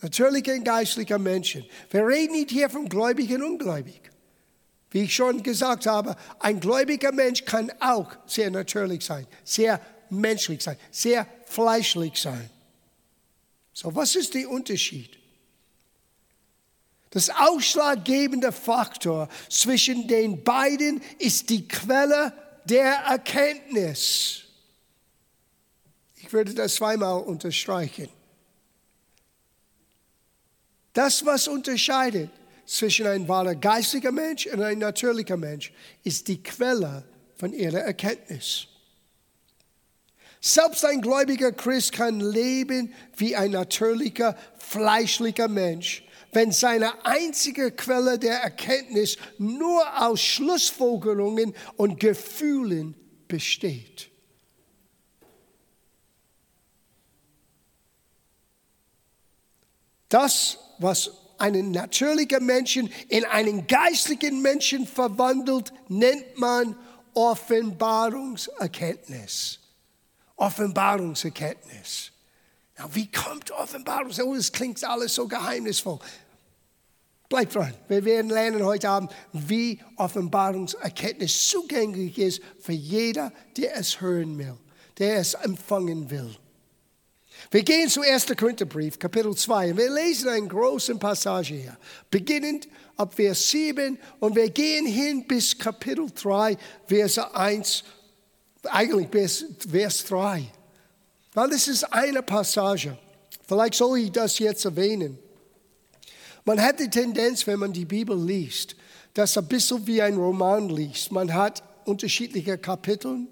Natürlicher 0.00 0.54
und 0.54 0.64
geistlicher 0.64 1.18
Menschen. 1.18 1.64
Wir 1.90 2.06
reden 2.06 2.32
nicht 2.32 2.50
hier 2.50 2.70
von 2.70 2.88
gläubig 2.88 3.32
und 3.32 3.42
ungläubig. 3.42 4.00
Wie 4.90 5.02
ich 5.02 5.14
schon 5.14 5.42
gesagt 5.42 5.86
habe, 5.86 6.16
ein 6.38 6.60
gläubiger 6.60 7.12
Mensch 7.12 7.44
kann 7.44 7.72
auch 7.80 8.12
sehr 8.26 8.50
natürlich 8.50 9.04
sein, 9.04 9.26
sehr 9.42 9.80
menschlich 10.08 10.62
sein, 10.62 10.76
sehr 10.90 11.26
fleischlich 11.46 12.16
sein. 12.20 12.48
So, 13.72 13.94
was 13.94 14.14
ist 14.14 14.34
der 14.34 14.48
Unterschied? 14.48 15.18
Das 17.16 17.30
ausschlaggebende 17.30 18.52
Faktor 18.52 19.30
zwischen 19.48 20.06
den 20.06 20.44
beiden 20.44 21.00
ist 21.18 21.48
die 21.48 21.66
Quelle 21.66 22.30
der 22.66 22.92
Erkenntnis. 22.92 24.42
Ich 26.16 26.30
würde 26.30 26.52
das 26.52 26.74
zweimal 26.74 27.22
unterstreichen. 27.22 28.10
Das, 30.92 31.24
was 31.24 31.48
unterscheidet 31.48 32.28
zwischen 32.66 33.06
einem 33.06 33.26
wahren 33.26 33.58
geistiger 33.62 34.12
Mensch 34.12 34.44
und 34.48 34.60
einem 34.60 34.80
natürlicher 34.80 35.38
Mensch, 35.38 35.72
ist 36.04 36.28
die 36.28 36.42
Quelle 36.42 37.02
von 37.36 37.54
ihrer 37.54 37.78
Erkenntnis. 37.78 38.66
Selbst 40.42 40.84
ein 40.84 41.00
gläubiger 41.00 41.52
Christ 41.52 41.92
kann 41.92 42.20
leben 42.20 42.92
wie 43.16 43.34
ein 43.34 43.52
natürlicher, 43.52 44.36
fleischlicher 44.58 45.48
Mensch, 45.48 46.05
wenn 46.36 46.52
seine 46.52 47.04
einzige 47.06 47.72
Quelle 47.72 48.18
der 48.18 48.42
Erkenntnis 48.42 49.16
nur 49.38 50.06
aus 50.06 50.20
Schlussfolgerungen 50.20 51.54
und 51.78 51.98
Gefühlen 51.98 52.94
besteht. 53.26 54.10
Das, 60.10 60.58
was 60.76 61.10
einen 61.38 61.70
natürlichen 61.70 62.44
Menschen 62.44 62.92
in 63.08 63.24
einen 63.24 63.66
geistlichen 63.66 64.42
Menschen 64.42 64.86
verwandelt, 64.86 65.72
nennt 65.88 66.38
man 66.38 66.76
Offenbarungserkenntnis. 67.14 69.60
Offenbarungserkenntnis. 70.36 72.12
Na, 72.76 72.94
wie 72.94 73.10
kommt 73.10 73.50
Offenbarung? 73.52 74.12
Oh, 74.22 74.34
das 74.34 74.52
klingt 74.52 74.84
alles 74.84 75.14
so 75.14 75.26
geheimnisvoll. 75.26 75.98
Bleibt 77.28 77.54
dran. 77.54 77.74
Wir 77.88 78.04
werden 78.04 78.30
lernen 78.30 78.64
heute 78.64 78.88
Abend, 78.88 79.12
wie 79.32 79.80
Offenbarungserkenntnis 79.96 81.48
zugänglich 81.48 82.18
ist 82.18 82.40
für 82.60 82.72
jeder, 82.72 83.32
der 83.56 83.76
es 83.76 84.00
hören 84.00 84.38
will, 84.38 84.56
der 84.98 85.16
es 85.16 85.34
empfangen 85.34 86.08
will. 86.10 86.36
Wir 87.50 87.62
gehen 87.62 87.88
zu 87.88 88.02
1. 88.02 88.26
Korintherbrief, 88.36 88.98
Kapitel 88.98 89.34
2. 89.34 89.76
Wir 89.76 89.90
lesen 89.90 90.28
eine 90.28 90.46
große 90.46 90.94
Passage 90.96 91.54
hier, 91.54 91.76
beginnend 92.10 92.68
ab 92.96 93.14
Vers 93.14 93.50
7 93.50 93.98
und 94.20 94.34
wir 94.36 94.48
gehen 94.50 94.86
hin 94.86 95.26
bis 95.26 95.56
Kapitel 95.56 96.06
3, 96.10 96.56
Vers 96.86 97.18
1, 97.18 97.84
eigentlich 98.64 99.08
bis 99.08 99.44
Vers 99.68 100.04
3. 100.04 100.44
Weil 101.34 101.50
das 101.50 101.68
ist 101.68 101.84
eine 101.92 102.22
Passage. 102.22 102.96
Vielleicht 103.46 103.74
soll 103.74 103.98
ich 103.98 104.12
das 104.12 104.38
jetzt 104.38 104.64
erwähnen. 104.64 105.18
Man 106.46 106.62
hat 106.62 106.78
die 106.78 106.88
Tendenz, 106.88 107.44
wenn 107.48 107.58
man 107.58 107.72
die 107.72 107.84
Bibel 107.84 108.16
liest, 108.16 108.76
dass 109.14 109.36
ein 109.36 109.48
bisschen 109.48 109.84
wie 109.84 110.00
ein 110.00 110.16
Roman 110.16 110.68
liest. 110.68 111.10
Man 111.10 111.34
hat 111.34 111.60
unterschiedliche 111.84 112.56
Kapitel 112.56 113.26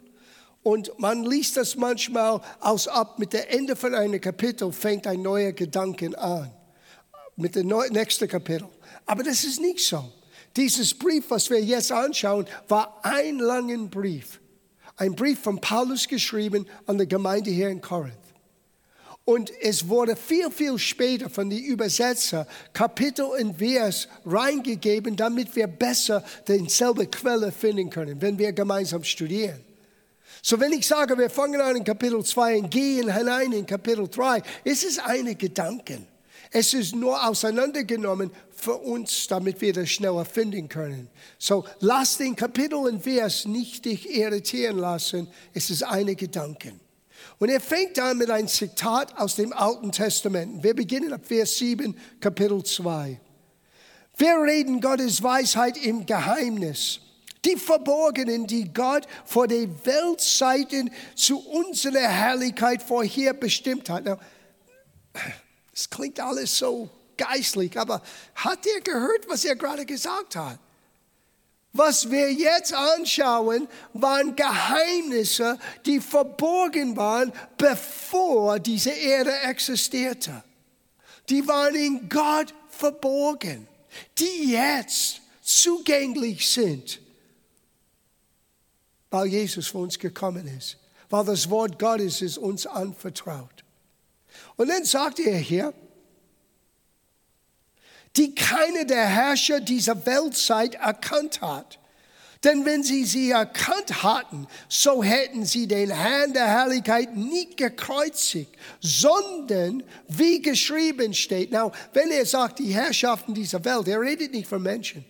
und 0.64 0.98
man 0.98 1.22
liest 1.22 1.56
das 1.56 1.76
manchmal 1.76 2.40
aus 2.58 2.88
ab. 2.88 3.20
Mit 3.20 3.32
dem 3.32 3.44
Ende 3.48 3.76
von 3.76 3.94
einem 3.94 4.20
Kapitel 4.20 4.72
fängt 4.72 5.06
ein 5.06 5.22
neuer 5.22 5.52
Gedanke 5.52 6.18
an. 6.18 6.50
Mit 7.36 7.54
dem 7.54 7.68
nächsten 7.68 8.26
Kapitel. 8.26 8.66
Aber 9.06 9.22
das 9.22 9.44
ist 9.44 9.60
nicht 9.60 9.86
so. 9.86 10.12
Dieses 10.56 10.92
Brief, 10.92 11.26
was 11.28 11.48
wir 11.48 11.62
jetzt 11.62 11.92
anschauen, 11.92 12.46
war 12.66 12.98
ein 13.04 13.38
langer 13.38 13.86
Brief. 13.86 14.40
Ein 14.96 15.14
Brief 15.14 15.38
von 15.38 15.60
Paulus 15.60 16.08
geschrieben 16.08 16.66
an 16.86 16.98
die 16.98 17.06
Gemeinde 17.06 17.50
hier 17.52 17.68
in 17.68 17.80
Korinth. 17.80 18.23
Und 19.24 19.50
es 19.62 19.88
wurde 19.88 20.16
viel, 20.16 20.50
viel 20.50 20.78
später 20.78 21.30
von 21.30 21.48
den 21.48 21.64
Übersetzer 21.64 22.46
Kapitel 22.74 23.24
und 23.24 23.58
Vers 23.58 24.06
reingegeben, 24.26 25.16
damit 25.16 25.56
wir 25.56 25.66
besser 25.66 26.22
dieselbe 26.46 27.06
Quelle 27.06 27.50
finden 27.50 27.88
können, 27.88 28.20
wenn 28.20 28.38
wir 28.38 28.52
gemeinsam 28.52 29.02
studieren. 29.02 29.64
So, 30.42 30.60
wenn 30.60 30.72
ich 30.72 30.86
sage, 30.86 31.16
wir 31.16 31.30
fangen 31.30 31.58
an 31.58 31.76
in 31.76 31.84
Kapitel 31.84 32.22
2 32.22 32.58
und 32.58 32.70
gehen 32.70 33.10
hinein 33.10 33.52
in 33.52 33.64
Kapitel 33.64 34.06
3, 34.06 34.42
ist 34.62 34.84
es 34.84 34.98
eine 34.98 35.34
Gedanken. 35.34 36.06
Es 36.50 36.74
ist 36.74 36.94
nur 36.94 37.26
auseinandergenommen 37.26 38.30
für 38.54 38.74
uns, 38.74 39.26
damit 39.26 39.60
wir 39.62 39.72
das 39.72 39.88
schneller 39.88 40.26
finden 40.26 40.68
können. 40.68 41.08
So, 41.38 41.64
lass 41.80 42.18
den 42.18 42.36
Kapitel 42.36 42.74
und 42.74 43.02
Vers 43.02 43.46
nicht 43.46 43.86
dich 43.86 44.14
irritieren 44.14 44.78
lassen. 44.78 45.28
Es 45.54 45.70
ist 45.70 45.82
eine 45.82 46.14
Gedanken. 46.14 46.83
Und 47.38 47.48
er 47.48 47.60
fängt 47.60 47.98
an 47.98 48.16
mit 48.16 48.30
einem 48.30 48.48
Zitat 48.48 49.16
aus 49.18 49.36
dem 49.36 49.52
Alten 49.52 49.92
Testament. 49.92 50.62
Wir 50.62 50.74
beginnen 50.74 51.12
ab 51.12 51.22
Vers 51.24 51.58
7, 51.58 51.96
Kapitel 52.20 52.62
2. 52.62 53.20
Wir 54.16 54.42
reden 54.42 54.80
Gottes 54.80 55.22
Weisheit 55.22 55.76
im 55.76 56.06
Geheimnis, 56.06 57.00
die 57.44 57.56
Verborgenen, 57.56 58.46
die 58.46 58.72
Gott 58.72 59.06
vor 59.24 59.48
den 59.48 59.74
Weltzeiten 59.84 60.90
zu 61.16 61.40
unserer 61.40 62.08
Herrlichkeit 62.08 62.82
vorher 62.82 63.34
bestimmt 63.34 63.90
hat. 63.90 64.04
Es 65.72 65.90
klingt 65.90 66.20
alles 66.20 66.56
so 66.56 66.88
geistlich, 67.16 67.78
aber 67.78 68.00
hat 68.36 68.64
er 68.66 68.80
gehört, 68.80 69.28
was 69.28 69.44
er 69.44 69.56
gerade 69.56 69.84
gesagt 69.84 70.36
hat? 70.36 70.58
Was 71.76 72.08
wir 72.08 72.32
jetzt 72.32 72.72
anschauen, 72.72 73.66
waren 73.94 74.36
Geheimnisse, 74.36 75.58
die 75.84 76.00
verborgen 76.00 76.96
waren, 76.96 77.32
bevor 77.58 78.60
diese 78.60 78.92
Erde 78.92 79.36
existierte. 79.40 80.44
Die 81.28 81.46
waren 81.48 81.74
in 81.74 82.08
Gott 82.08 82.54
verborgen, 82.68 83.66
die 84.18 84.52
jetzt 84.52 85.20
zugänglich 85.42 86.48
sind, 86.48 87.00
weil 89.10 89.26
Jesus 89.26 89.66
für 89.66 89.78
uns 89.78 89.98
gekommen 89.98 90.46
ist, 90.56 90.76
weil 91.10 91.24
das 91.24 91.50
Wort 91.50 91.80
Gottes 91.80 92.22
ist 92.22 92.38
uns 92.38 92.68
anvertraut. 92.68 93.64
Und 94.54 94.68
dann 94.68 94.84
sagt 94.84 95.18
er 95.18 95.38
hier, 95.38 95.74
die 98.16 98.34
keine 98.34 98.86
der 98.86 99.06
Herrscher 99.06 99.60
dieser 99.60 100.06
Weltzeit 100.06 100.76
erkannt 100.76 101.40
hat. 101.40 101.78
Denn 102.44 102.66
wenn 102.66 102.82
sie 102.82 103.04
sie 103.04 103.30
erkannt 103.30 104.02
hatten, 104.02 104.46
so 104.68 105.02
hätten 105.02 105.46
sie 105.46 105.66
den 105.66 105.90
Herrn 105.90 106.34
der 106.34 106.46
Herrlichkeit 106.46 107.16
nicht 107.16 107.56
gekreuzigt, 107.56 108.54
sondern 108.80 109.82
wie 110.08 110.42
geschrieben 110.42 111.14
steht. 111.14 111.50
Now, 111.50 111.72
wenn 111.94 112.10
er 112.10 112.26
sagt, 112.26 112.58
die 112.58 112.74
Herrschaften 112.74 113.32
dieser 113.32 113.64
Welt, 113.64 113.88
er 113.88 114.00
redet 114.00 114.32
nicht 114.32 114.46
von 114.46 114.62
Menschen. 114.62 115.06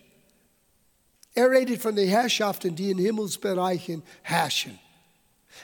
Er 1.33 1.51
redet 1.51 1.81
von 1.81 1.93
den 1.97 2.07
Herrschaften, 2.07 2.73
die 2.73 2.91
in 2.91 2.97
Himmelsbereichen 2.97 4.01
herrschen. 4.21 4.79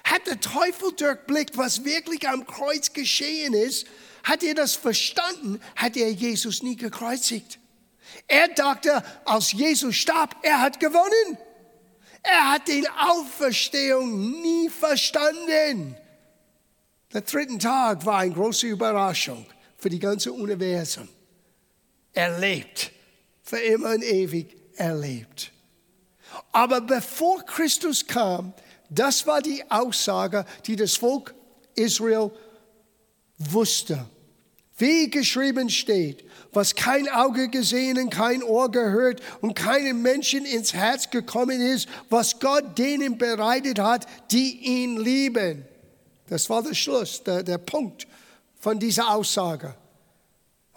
Hat 0.04 0.28
der 0.28 0.42
Teufel 0.42 0.92
durchblickt, 0.98 1.58
was 1.58 1.86
wirklich 1.86 2.28
am 2.28 2.46
Kreuz 2.46 2.92
geschehen 2.92 3.54
ist, 3.54 3.88
hat 4.24 4.44
er 4.44 4.56
das 4.56 4.76
verstanden, 4.76 5.62
hat 5.76 5.98
er 5.98 6.12
Jesus 6.12 6.64
nie 6.64 6.76
gekreuzigt. 6.76 7.60
Er 8.28 8.50
dachte, 8.50 9.04
als 9.26 9.52
Jesus 9.52 9.96
starb, 9.96 10.36
er 10.42 10.62
hat 10.62 10.80
gewonnen. 10.80 11.38
Er 12.24 12.52
hat 12.52 12.68
die 12.68 12.88
Auferstehung 12.90 14.42
nie 14.42 14.70
verstanden. 14.70 15.96
Der 17.14 17.22
dritte 17.22 17.58
Tag 17.58 18.06
war 18.06 18.20
eine 18.20 18.34
große 18.34 18.68
Überraschung 18.68 19.46
für 19.78 19.90
die 19.90 20.00
ganze 20.00 20.32
Universum. 20.32 21.08
Er 22.14 22.40
lebt, 22.40 22.92
für 23.44 23.60
immer 23.60 23.96
und 23.96 24.04
ewig 24.04 24.56
er 24.76 24.96
lebt. 24.96 25.52
Aber 26.52 26.82
bevor 26.82 27.44
Christus 27.46 28.06
kam, 28.06 28.54
das 28.90 29.26
war 29.26 29.42
die 29.42 29.70
Aussage, 29.70 30.46
die 30.66 30.76
das 30.76 30.96
Volk 30.96 31.34
Israel 31.76 32.32
wusste. 33.50 34.06
Wie 34.78 35.10
geschrieben 35.10 35.70
steht, 35.70 36.26
was 36.54 36.76
kein 36.76 37.08
Auge 37.08 37.50
gesehen 37.50 38.00
und 38.00 38.10
kein 38.10 38.44
Ohr 38.44 38.72
gehört 38.72 39.22
und 39.42 39.54
keinem 39.54 40.02
Menschen 40.02 40.46
ins 40.46 40.74
Herz 40.74 41.10
gekommen 41.10 41.62
ist, 41.62 41.88
was 42.10 42.40
Gott 42.40 42.78
denen 42.78 43.18
bereitet 43.18 43.80
hat, 43.80 44.08
die 44.32 44.58
ihn 44.60 44.98
lieben. 44.98 45.66
Das 46.28 46.50
war 46.50 46.64
der 46.64 46.74
Schluss, 46.74 47.24
der, 47.24 47.44
der 47.44 47.58
Punkt 47.58 48.08
von 48.60 48.80
dieser 48.80 49.10
Aussage. 49.10 49.76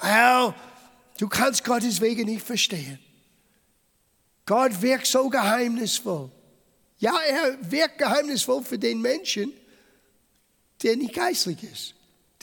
Well, 0.00 0.54
du 1.18 1.28
kannst 1.28 1.64
Gottes 1.64 2.00
Wege 2.00 2.24
nicht 2.24 2.44
verstehen. 2.44 2.98
Gott 4.46 4.82
wirkt 4.82 5.06
so 5.06 5.28
geheimnisvoll. 5.30 6.30
Ja, 6.98 7.18
er 7.20 7.70
wirkt 7.70 7.98
geheimnisvoll 7.98 8.62
für 8.62 8.78
den 8.78 9.00
Menschen, 9.00 9.52
der 10.82 10.96
nicht 10.96 11.14
geistlich 11.14 11.62
ist, 11.62 11.94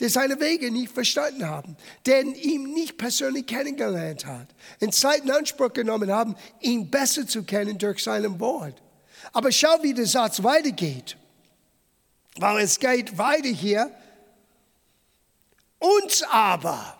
der 0.02 0.10
seine 0.10 0.40
Wege 0.40 0.72
nicht 0.72 0.92
verstanden 0.92 1.48
haben, 1.48 1.76
der 2.06 2.22
ihn 2.22 2.74
nicht 2.74 2.98
persönlich 2.98 3.46
kennengelernt 3.46 4.26
hat, 4.26 4.48
in 4.80 4.90
Zeit 4.90 5.22
in 5.22 5.30
Anspruch 5.30 5.72
genommen 5.72 6.10
haben, 6.10 6.34
ihn 6.60 6.90
besser 6.90 7.24
zu 7.24 7.44
kennen 7.44 7.78
durch 7.78 8.02
sein 8.02 8.40
Wort. 8.40 8.82
Aber 9.32 9.52
schau, 9.52 9.80
wie 9.82 9.94
der 9.94 10.06
Satz 10.06 10.42
weitergeht. 10.42 11.16
Weil 12.36 12.64
es 12.64 12.80
geht 12.80 13.16
weiter 13.16 13.48
hier. 13.48 13.92
Uns 15.78 16.24
aber 16.24 16.98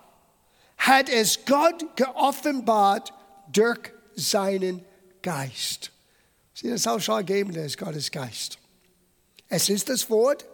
hat 0.78 1.08
es 1.08 1.44
Gott 1.44 1.96
geoffenbart 1.96 3.12
durch 3.52 3.80
seinen 4.14 4.84
Geist. 5.22 5.90
Sie, 6.54 6.70
das 6.70 6.86
Ausschlaggebende 6.86 7.62
ist 7.62 7.78
Gottes 7.78 8.12
Geist. 8.12 8.58
Es 9.48 9.68
ist 9.68 9.88
das 9.88 10.08
Wort, 10.08 10.46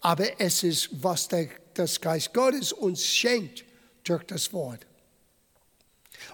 aber 0.00 0.40
es 0.40 0.62
ist, 0.62 0.88
was 1.02 1.28
der, 1.28 1.48
das 1.74 2.00
Geist 2.00 2.32
Gottes 2.34 2.72
uns 2.72 3.04
schenkt 3.04 3.64
durch 4.04 4.24
das 4.24 4.52
Wort. 4.52 4.86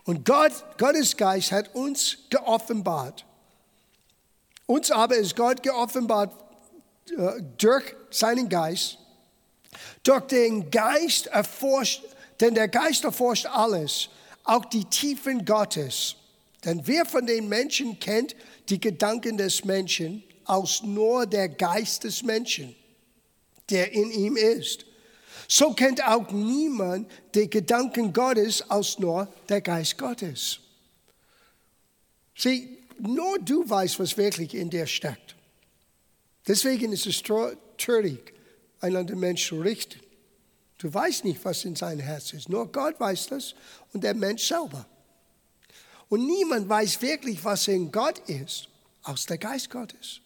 Und 0.04 0.24
Gott, 0.24 0.52
Gottes 0.78 1.16
Geist 1.16 1.52
hat 1.52 1.74
uns 1.74 2.18
geoffenbart. 2.30 3.24
Uns 4.66 4.90
aber 4.90 5.16
ist 5.16 5.36
Gott 5.36 5.62
geoffenbart 5.62 6.32
äh, 7.16 7.42
durch 7.56 7.94
seinen 8.10 8.48
Geist. 8.48 8.98
Durch 10.02 10.22
den 10.22 10.70
Geist 10.70 11.28
erforscht, 11.28 12.02
denn 12.40 12.54
der 12.54 12.68
Geist 12.68 13.04
erforscht 13.04 13.46
alles, 13.46 14.08
auch 14.44 14.64
die 14.64 14.84
Tiefen 14.84 15.44
Gottes. 15.44 16.16
Denn 16.64 16.86
wer 16.86 17.04
von 17.04 17.26
den 17.26 17.48
Menschen 17.48 17.98
kennt 18.00 18.34
die 18.68 18.80
Gedanken 18.80 19.36
des 19.36 19.64
Menschen 19.64 20.24
als 20.44 20.82
nur 20.82 21.26
der 21.26 21.48
Geist 21.48 22.04
des 22.04 22.22
Menschen, 22.22 22.74
der 23.70 23.92
in 23.92 24.10
ihm 24.10 24.36
ist? 24.36 24.84
So 25.48 25.72
kennt 25.72 26.02
auch 26.04 26.30
niemand 26.30 27.10
die 27.34 27.48
Gedanken 27.48 28.12
Gottes 28.12 28.62
als 28.68 28.98
nur 28.98 29.28
der 29.48 29.60
Geist 29.60 29.96
Gottes. 29.96 30.60
Sieh, 32.36 32.78
nur 32.98 33.38
du 33.38 33.68
weißt, 33.68 33.98
was 33.98 34.16
wirklich 34.16 34.54
in 34.54 34.70
dir 34.70 34.86
steckt. 34.86 35.36
Deswegen 36.46 36.92
ist 36.92 37.06
es 37.06 37.22
traurig, 37.22 38.32
einander 38.80 39.16
Mensch 39.16 39.48
zu 39.48 39.60
richten. 39.60 40.00
Du 40.78 40.92
weißt 40.92 41.24
nicht, 41.24 41.44
was 41.44 41.64
in 41.64 41.74
seinem 41.74 42.00
Herz 42.00 42.32
ist. 42.32 42.48
Nur 42.48 42.70
Gott 42.70 43.00
weiß 43.00 43.28
das 43.28 43.54
und 43.92 44.04
der 44.04 44.14
Mensch 44.14 44.46
selber. 44.46 44.86
Und 46.08 46.26
niemand 46.26 46.68
weiß 46.68 47.00
wirklich, 47.02 47.42
was 47.44 47.66
in 47.68 47.90
Gott 47.90 48.18
ist, 48.28 48.68
aus 49.02 49.26
der 49.26 49.38
Geist 49.38 49.70
Gottes. 49.70 50.20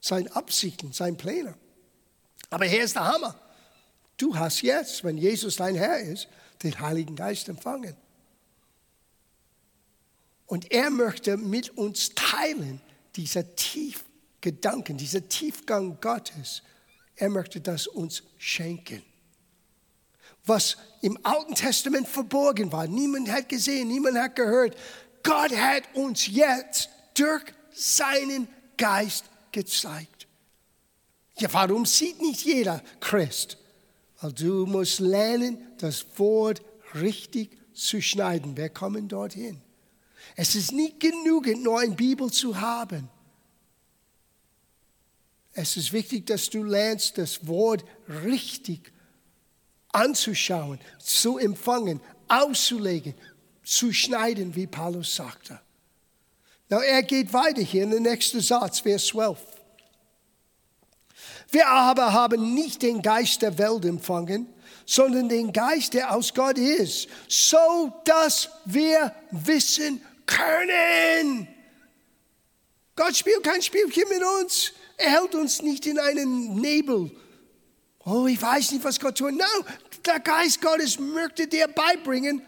Seine 0.00 0.34
Absichten, 0.34 0.92
seine 0.92 1.16
Pläne. 1.16 1.54
Aber 2.50 2.64
hier 2.64 2.84
ist 2.84 2.94
der 2.94 3.06
Hammer. 3.06 3.34
Du 4.18 4.36
hast 4.36 4.62
jetzt, 4.62 5.04
wenn 5.04 5.16
Jesus 5.16 5.56
dein 5.56 5.76
Herr 5.76 6.00
ist, 6.00 6.28
den 6.62 6.78
Heiligen 6.80 7.16
Geist 7.16 7.48
empfangen. 7.48 7.96
Und 10.46 10.72
er 10.72 10.90
möchte 10.90 11.36
mit 11.36 11.70
uns 11.70 12.14
teilen, 12.14 12.80
dieser 13.14 13.54
Tiefgedanken, 13.54 14.96
dieser 14.96 15.28
Tiefgang 15.28 16.00
Gottes. 16.00 16.62
Er 17.14 17.30
möchte 17.30 17.60
das 17.60 17.86
uns 17.86 18.24
schenken. 18.38 19.02
Was 20.44 20.76
im 21.02 21.18
Alten 21.24 21.54
Testament 21.54 22.08
verborgen 22.08 22.72
war, 22.72 22.86
niemand 22.86 23.30
hat 23.30 23.48
gesehen, 23.48 23.88
niemand 23.88 24.18
hat 24.18 24.34
gehört. 24.34 24.76
Gott 25.22 25.54
hat 25.54 25.82
uns 25.94 26.26
jetzt 26.26 26.88
durch 27.14 27.44
seinen 27.72 28.48
Geist 28.76 29.26
gezeigt. 29.52 30.26
Ja, 31.36 31.52
warum 31.52 31.86
sieht 31.86 32.20
nicht 32.20 32.44
jeder 32.44 32.82
Christ? 32.98 33.58
Weil 34.20 34.32
du 34.32 34.66
musst 34.66 35.00
lernen, 35.00 35.58
das 35.78 36.04
Wort 36.16 36.62
richtig 36.94 37.56
zu 37.72 38.02
schneiden. 38.02 38.56
Wir 38.56 38.68
kommen 38.68 39.08
dorthin. 39.08 39.60
Es 40.36 40.54
ist 40.54 40.72
nicht 40.72 41.00
genügend, 41.00 41.62
nur 41.62 41.80
eine 41.80 41.94
Bibel 41.94 42.30
zu 42.30 42.60
haben. 42.60 43.08
Es 45.52 45.76
ist 45.76 45.92
wichtig, 45.92 46.26
dass 46.26 46.50
du 46.50 46.62
lernst, 46.62 47.18
das 47.18 47.46
Wort 47.46 47.84
richtig 48.24 48.92
anzuschauen, 49.92 50.78
zu 51.00 51.38
empfangen, 51.38 52.00
auszulegen, 52.28 53.14
zu 53.64 53.92
schneiden, 53.92 54.54
wie 54.54 54.66
Paulus 54.66 55.14
sagte. 55.14 55.60
Now, 56.70 56.80
er 56.80 57.02
geht 57.02 57.32
weiter 57.32 57.62
hier 57.62 57.84
in 57.84 57.90
den 57.90 58.02
nächsten 58.02 58.40
Satz, 58.40 58.80
Vers 58.80 59.06
12. 59.06 59.38
Wir 61.50 61.68
aber 61.68 62.12
haben 62.12 62.54
nicht 62.54 62.82
den 62.82 63.00
Geist 63.00 63.42
der 63.42 63.56
Welt 63.58 63.84
empfangen, 63.84 64.46
sondern 64.84 65.28
den 65.28 65.52
Geist, 65.52 65.94
der 65.94 66.14
aus 66.14 66.32
Gott 66.34 66.58
ist, 66.58 67.08
so 67.28 67.92
dass 68.04 68.50
wir 68.64 69.14
wissen 69.30 70.02
können. 70.26 71.48
Gott 72.96 73.16
spielt 73.16 73.44
kein 73.44 73.62
Spielchen 73.62 74.08
mit 74.08 74.22
uns. 74.40 74.72
Er 74.96 75.10
hält 75.20 75.34
uns 75.34 75.62
nicht 75.62 75.86
in 75.86 75.98
einen 75.98 76.56
Nebel. 76.56 77.10
Oh, 78.04 78.26
ich 78.26 78.40
weiß 78.40 78.72
nicht, 78.72 78.84
was 78.84 78.98
Gott 78.98 79.16
tut. 79.16 79.32
Nein, 79.32 79.74
der 80.04 80.20
Geist 80.20 80.60
Gottes 80.60 80.98
möchte 80.98 81.46
dir 81.46 81.68
beibringen, 81.68 82.42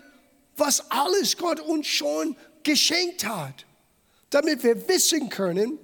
was 0.56 0.90
alles 0.90 1.36
Gott 1.36 1.60
uns 1.60 1.86
schon 1.86 2.36
geschenkt 2.62 3.26
hat, 3.26 3.64
damit 4.30 4.62
wir 4.62 4.88
wissen 4.88 5.28
können, 5.28 5.78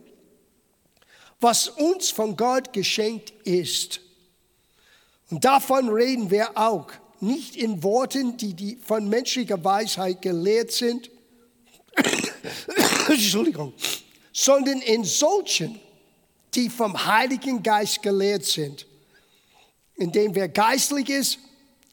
was 1.41 1.69
uns 1.69 2.11
von 2.11 2.37
Gott 2.37 2.73
geschenkt 2.73 3.33
ist. 3.45 4.01
Und 5.31 5.45
davon 5.45 5.89
reden 5.89 6.31
wir 6.31 6.57
auch, 6.57 6.89
nicht 7.21 7.57
in 7.57 7.83
Worten, 7.83 8.37
die, 8.37 8.55
die 8.55 8.77
von 8.77 9.09
menschlicher 9.09 9.63
Weisheit 9.63 10.23
gelehrt 10.23 10.71
sind, 10.71 11.11
Entschuldigung, 13.09 13.73
sondern 14.33 14.81
in 14.83 15.05
solchen, 15.05 15.81
die 16.55 16.69
vom 16.69 17.07
Heiligen 17.07 17.63
Geist 17.63 18.03
gelehrt 18.03 18.45
sind, 18.45 18.87
indem 19.95 20.35
wer 20.35 20.49
geistlich 20.49 21.09
ist, 21.09 21.39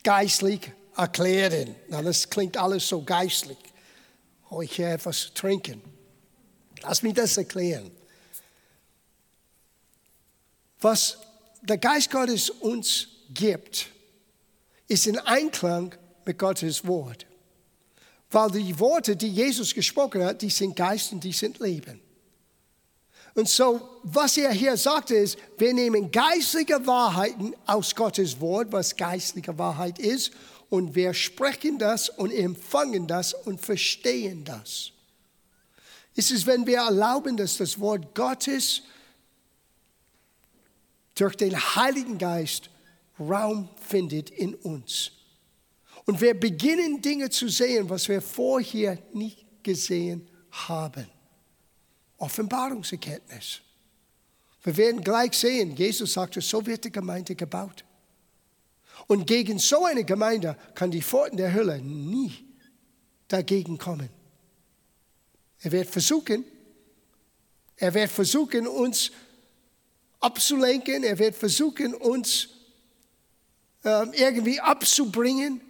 geistlich 0.03 0.71
erklären. 0.95 1.75
Na, 1.89 2.01
das 2.01 2.29
klingt 2.29 2.57
alles 2.57 2.87
so 2.87 3.01
geistlich. 3.01 3.57
Oh, 4.49 4.61
ich 4.61 4.75
hier 4.75 4.89
etwas 4.89 5.31
trinken. 5.33 5.81
Lass 6.81 7.01
mich 7.01 7.13
das 7.13 7.37
erklären. 7.37 7.89
Was 10.83 11.17
der 11.61 11.77
Geist 11.77 12.11
Gottes 12.11 12.49
uns 12.49 13.07
gibt, 13.33 13.87
ist 14.89 15.07
in 15.07 15.17
Einklang 15.17 15.95
mit 16.25 16.37
Gottes 16.37 16.85
Wort. 16.85 17.25
Weil 18.29 18.51
die 18.51 18.77
Worte, 18.77 19.15
die 19.15 19.29
Jesus 19.29 19.73
gesprochen 19.73 20.25
hat, 20.25 20.41
die 20.41 20.49
sind 20.49 20.75
Geist 20.75 21.13
und 21.13 21.23
die 21.23 21.31
sind 21.31 21.59
Leben. 21.59 22.01
Und 23.33 23.47
so, 23.47 23.97
was 24.03 24.35
er 24.35 24.51
hier 24.51 24.75
sagte, 24.75 25.15
ist, 25.15 25.37
wir 25.57 25.73
nehmen 25.73 26.11
geistliche 26.11 26.85
Wahrheiten 26.85 27.55
aus 27.65 27.95
Gottes 27.95 28.41
Wort, 28.41 28.71
was 28.71 28.95
geistliche 28.95 29.57
Wahrheit 29.57 29.99
ist, 29.99 30.31
und 30.69 30.95
wir 30.95 31.13
sprechen 31.13 31.77
das 31.77 32.09
und 32.09 32.31
empfangen 32.31 33.07
das 33.07 33.33
und 33.33 33.61
verstehen 33.61 34.43
das. 34.43 34.91
Es 36.15 36.29
ist, 36.29 36.45
wenn 36.45 36.67
wir 36.67 36.79
erlauben, 36.79 37.37
dass 37.37 37.57
das 37.57 37.79
Wort 37.79 38.13
Gottes 38.13 38.81
durch 41.15 41.35
den 41.35 41.55
Heiligen 41.55 42.17
Geist 42.17 42.69
Raum 43.19 43.69
findet 43.79 44.29
in 44.29 44.55
uns. 44.55 45.11
Und 46.05 46.19
wir 46.19 46.37
beginnen 46.37 47.01
Dinge 47.01 47.29
zu 47.29 47.47
sehen, 47.47 47.89
was 47.89 48.09
wir 48.09 48.21
vorher 48.21 48.97
nicht 49.13 49.45
gesehen 49.63 50.27
haben. 50.51 51.07
Offenbarungserkenntnis. 52.17 53.61
Wir 54.63 54.77
werden 54.77 55.03
gleich 55.03 55.33
sehen, 55.33 55.75
Jesus 55.75 56.13
sagte, 56.13 56.41
so 56.41 56.65
wird 56.65 56.85
die 56.85 56.91
Gemeinde 56.91 57.35
gebaut. 57.35 57.83
Und 59.07 59.27
gegen 59.27 59.59
so 59.59 59.85
eine 59.85 60.03
Gemeinde 60.03 60.57
kann 60.75 60.91
die 60.91 61.01
Pforten 61.01 61.37
der 61.37 61.53
Hölle 61.53 61.81
nie 61.81 62.33
dagegen 63.27 63.77
kommen. 63.77 64.09
Er 65.59 65.71
wird 65.71 65.89
versuchen, 65.89 66.45
er 67.75 67.93
wird 67.93 68.09
versuchen, 68.09 68.67
uns 68.67 69.11
abzulenken, 70.23 71.03
er 71.03 71.19
wird 71.19 71.35
versuchen, 71.35 71.93
uns 71.93 72.49
äh, 73.83 74.05
irgendwie 74.17 74.59
abzubringen. 74.59 75.61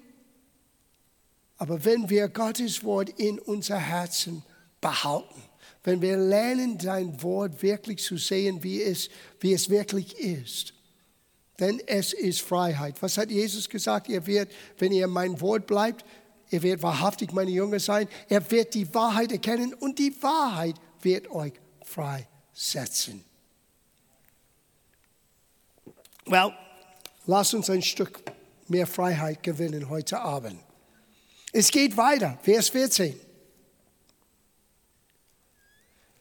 Aber 1.58 1.84
wenn 1.86 2.10
wir 2.10 2.28
Gottes 2.28 2.84
Wort 2.84 3.10
in 3.18 3.40
unser 3.40 3.78
Herzen 3.78 4.44
behalten, 4.82 5.42
wenn 5.84 6.02
wir 6.02 6.18
lernen, 6.18 6.78
dein 6.78 7.22
Wort 7.22 7.62
wirklich 7.62 8.02
zu 8.04 8.18
sehen, 8.18 8.64
wie 8.64 8.82
es, 8.82 9.10
wie 9.40 9.54
es 9.54 9.70
wirklich 9.70 10.18
ist. 10.18 10.74
Denn 11.60 11.82
es 11.86 12.14
ist 12.14 12.42
Freiheit. 12.42 13.02
Was 13.02 13.18
hat 13.18 13.30
Jesus 13.30 13.70
gesagt? 13.70 14.10
Er 14.10 14.26
wird, 14.26 14.52
wenn 14.78 14.92
ihr 14.92 15.08
mein 15.08 15.40
Wort 15.42 15.68
bleibt, 15.68 16.06
er 16.50 16.62
wird 16.62 16.82
wahrhaftig 16.84 17.34
meine 17.34 17.52
Jünger 17.52 17.80
sein. 17.80 18.08
Er 18.30 18.50
wird 18.52 18.74
die 18.74 18.94
Wahrheit 18.94 19.32
erkennen 19.32 19.74
und 19.74 20.00
die 20.00 20.16
Wahrheit 20.22 20.76
wird 21.02 21.30
euch 21.32 21.54
freisetzen. 21.84 23.24
Well, 26.26 26.54
lass 27.26 27.54
uns 27.54 27.70
ein 27.70 27.82
Stück 27.82 28.22
mehr 28.68 28.88
Freiheit 28.88 29.44
gewinnen 29.44 29.90
heute 29.90 30.20
Abend. 30.20 30.60
Es 31.52 31.70
geht 31.70 31.98
weiter, 31.98 32.38
Vers 32.42 32.70
14. 32.70 33.20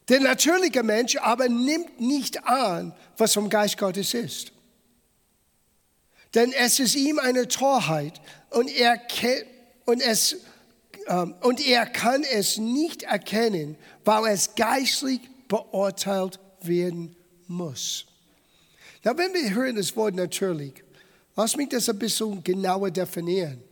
Der 0.08 0.20
natürliche 0.20 0.82
Mensch 0.82 1.16
aber 1.16 1.48
nimmt 1.48 2.00
nicht 2.00 2.44
an, 2.44 2.94
was 3.16 3.34
vom 3.34 3.48
Geist 3.48 3.78
Gottes 3.78 4.12
ist. 4.12 4.52
Denn 6.34 6.52
es 6.52 6.80
ist 6.80 6.96
ihm 6.96 7.18
eine 7.18 7.46
Torheit 7.46 8.20
und 8.50 8.68
er, 8.68 9.00
und, 9.84 10.00
es, 10.00 10.36
ähm, 11.06 11.34
und 11.42 11.64
er 11.66 11.86
kann 11.86 12.24
es 12.24 12.58
nicht 12.58 13.04
erkennen, 13.04 13.76
weil 14.04 14.32
es 14.32 14.54
geistlich 14.54 15.20
beurteilt 15.46 16.40
werden 16.62 17.14
muss. 17.46 18.06
Na, 19.04 19.16
wenn 19.16 19.32
wir 19.34 19.54
hören 19.54 19.76
das 19.76 19.96
Wort 19.96 20.14
natürlich, 20.14 20.74
lass 21.36 21.56
mich 21.56 21.68
das 21.68 21.88
ein 21.88 21.98
bisschen 21.98 22.42
genauer 22.44 22.90
definieren. 22.90 23.62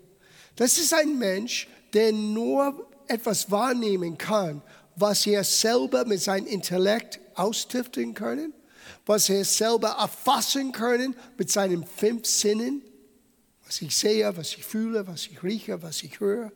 Das 0.56 0.78
ist 0.78 0.92
ein 0.92 1.18
Mensch, 1.18 1.68
der 1.92 2.12
nur 2.12 2.88
etwas 3.06 3.50
wahrnehmen 3.50 4.16
kann, 4.16 4.62
was 4.96 5.26
er 5.26 5.44
selber 5.44 6.04
mit 6.04 6.20
seinem 6.20 6.46
Intellekt 6.46 7.20
austiften 7.34 8.14
können, 8.14 8.52
was 9.06 9.28
er 9.28 9.44
selber 9.44 9.96
erfassen 9.98 10.72
können 10.72 11.16
mit 11.36 11.50
seinen 11.50 11.86
fünf 11.86 12.26
Sinnen, 12.26 12.82
was 13.64 13.80
ich 13.82 13.96
sehe, 13.96 14.36
was 14.36 14.54
ich 14.54 14.64
fühle, 14.64 15.06
was 15.06 15.26
ich 15.26 15.42
rieche, 15.42 15.82
was 15.82 16.02
ich 16.02 16.20
höre. 16.20 16.52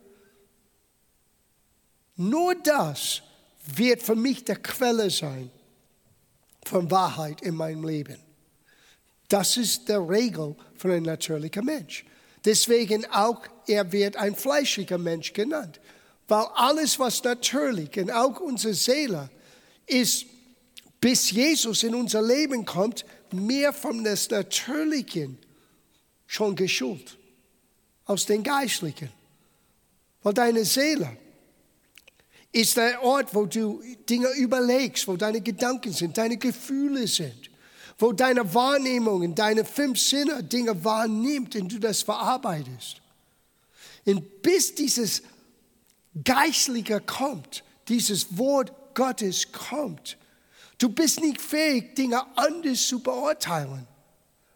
Nur 2.17 2.55
das 2.55 3.21
wird 3.75 4.01
für 4.01 4.15
mich 4.15 4.45
der 4.45 4.57
Quelle 4.57 5.09
sein 5.09 5.49
von 6.63 6.89
Wahrheit 6.89 7.41
in 7.41 7.55
meinem 7.55 7.83
Leben. 7.83 8.24
Das 9.29 9.57
ist 9.57 9.89
der 9.89 10.07
Regel 10.07 10.55
für 10.75 10.93
ein 10.93 11.03
natürlicher 11.03 11.63
Mensch. 11.63 12.05
Deswegen 12.43 13.05
auch, 13.11 13.41
er 13.67 13.91
wird 13.91 14.17
ein 14.17 14.35
fleischiger 14.35 14.97
Mensch 14.97 15.33
genannt. 15.33 15.79
Weil 16.27 16.45
alles, 16.53 16.99
was 16.99 17.23
natürlich 17.23 17.97
und 17.97 18.11
auch 18.11 18.39
unsere 18.39 18.73
Seele 18.73 19.29
ist, 19.87 20.25
bis 20.99 21.31
Jesus 21.31 21.83
in 21.83 21.93
unser 21.93 22.21
Leben 22.21 22.65
kommt, 22.65 23.05
mehr 23.31 23.73
von 23.73 24.03
des 24.03 24.29
Natürlichen 24.29 25.37
schon 26.25 26.55
geschult, 26.55 27.17
aus 28.05 28.25
den 28.25 28.43
Geistlichen. 28.43 29.11
Weil 30.23 30.33
deine 30.33 30.65
Seele 30.65 31.17
ist 32.51 32.77
der 32.77 33.03
Ort, 33.03 33.35
wo 33.35 33.45
du 33.45 33.83
Dinge 34.09 34.29
überlegst, 34.37 35.07
wo 35.07 35.17
deine 35.17 35.41
Gedanken 35.41 35.91
sind, 35.91 36.17
deine 36.17 36.37
Gefühle 36.37 37.07
sind, 37.07 37.51
wo 37.97 38.11
deine 38.11 38.53
Wahrnehmungen, 38.53 39.35
deine 39.35 39.63
fünf 39.63 39.99
Sinne 39.99 40.43
Dinge 40.43 40.83
wahrnimmt 40.83 41.55
und 41.55 41.71
du 41.71 41.79
das 41.79 42.01
verarbeitest. 42.01 43.01
Und 44.05 44.41
bis 44.41 44.75
dieses 44.75 45.23
Geistliche 46.23 47.01
kommt, 47.01 47.63
dieses 47.87 48.37
Wort 48.37 48.71
Gottes 48.95 49.51
kommt, 49.51 50.17
du 50.77 50.89
bist 50.89 51.21
nicht 51.21 51.41
fähig, 51.41 51.95
Dinge 51.95 52.21
anders 52.37 52.87
zu 52.87 52.99
beurteilen, 52.99 53.87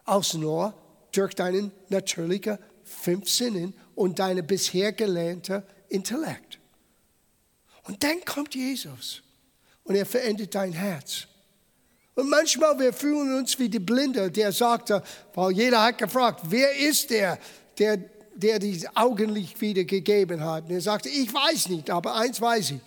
als 0.04 0.34
nur 0.34 0.74
durch 1.12 1.34
deinen 1.34 1.72
natürlichen 1.88 2.58
fünf 2.84 3.28
Sinnen 3.28 3.74
und 3.94 4.18
deine 4.18 4.42
bisher 4.42 4.92
gelernte 4.92 5.64
Intellekt. 5.88 6.58
Und 7.84 8.02
dann 8.02 8.24
kommt 8.24 8.54
Jesus 8.54 9.22
und 9.84 9.94
er 9.94 10.06
verändert 10.06 10.54
dein 10.54 10.72
Herz. 10.72 11.26
Und 12.20 12.28
manchmal 12.28 12.78
wir 12.78 12.92
fühlen 12.92 13.34
uns 13.38 13.58
wie 13.58 13.70
die 13.70 13.78
Blinde, 13.78 14.30
der 14.30 14.52
sagte, 14.52 15.02
weil 15.34 15.52
jeder 15.52 15.82
hat 15.82 15.96
gefragt, 15.96 16.42
wer 16.50 16.76
ist 16.76 17.08
der, 17.08 17.38
der, 17.78 17.96
der 18.34 18.58
die 18.58 18.86
Augenlicht 18.94 19.58
wieder 19.62 19.84
gegeben 19.84 20.44
hat? 20.44 20.64
Und 20.64 20.72
er 20.72 20.82
sagte, 20.82 21.08
ich 21.08 21.32
weiß 21.32 21.70
nicht, 21.70 21.88
aber 21.88 22.14
eins 22.16 22.38
weiß 22.38 22.72
ich. 22.72 22.82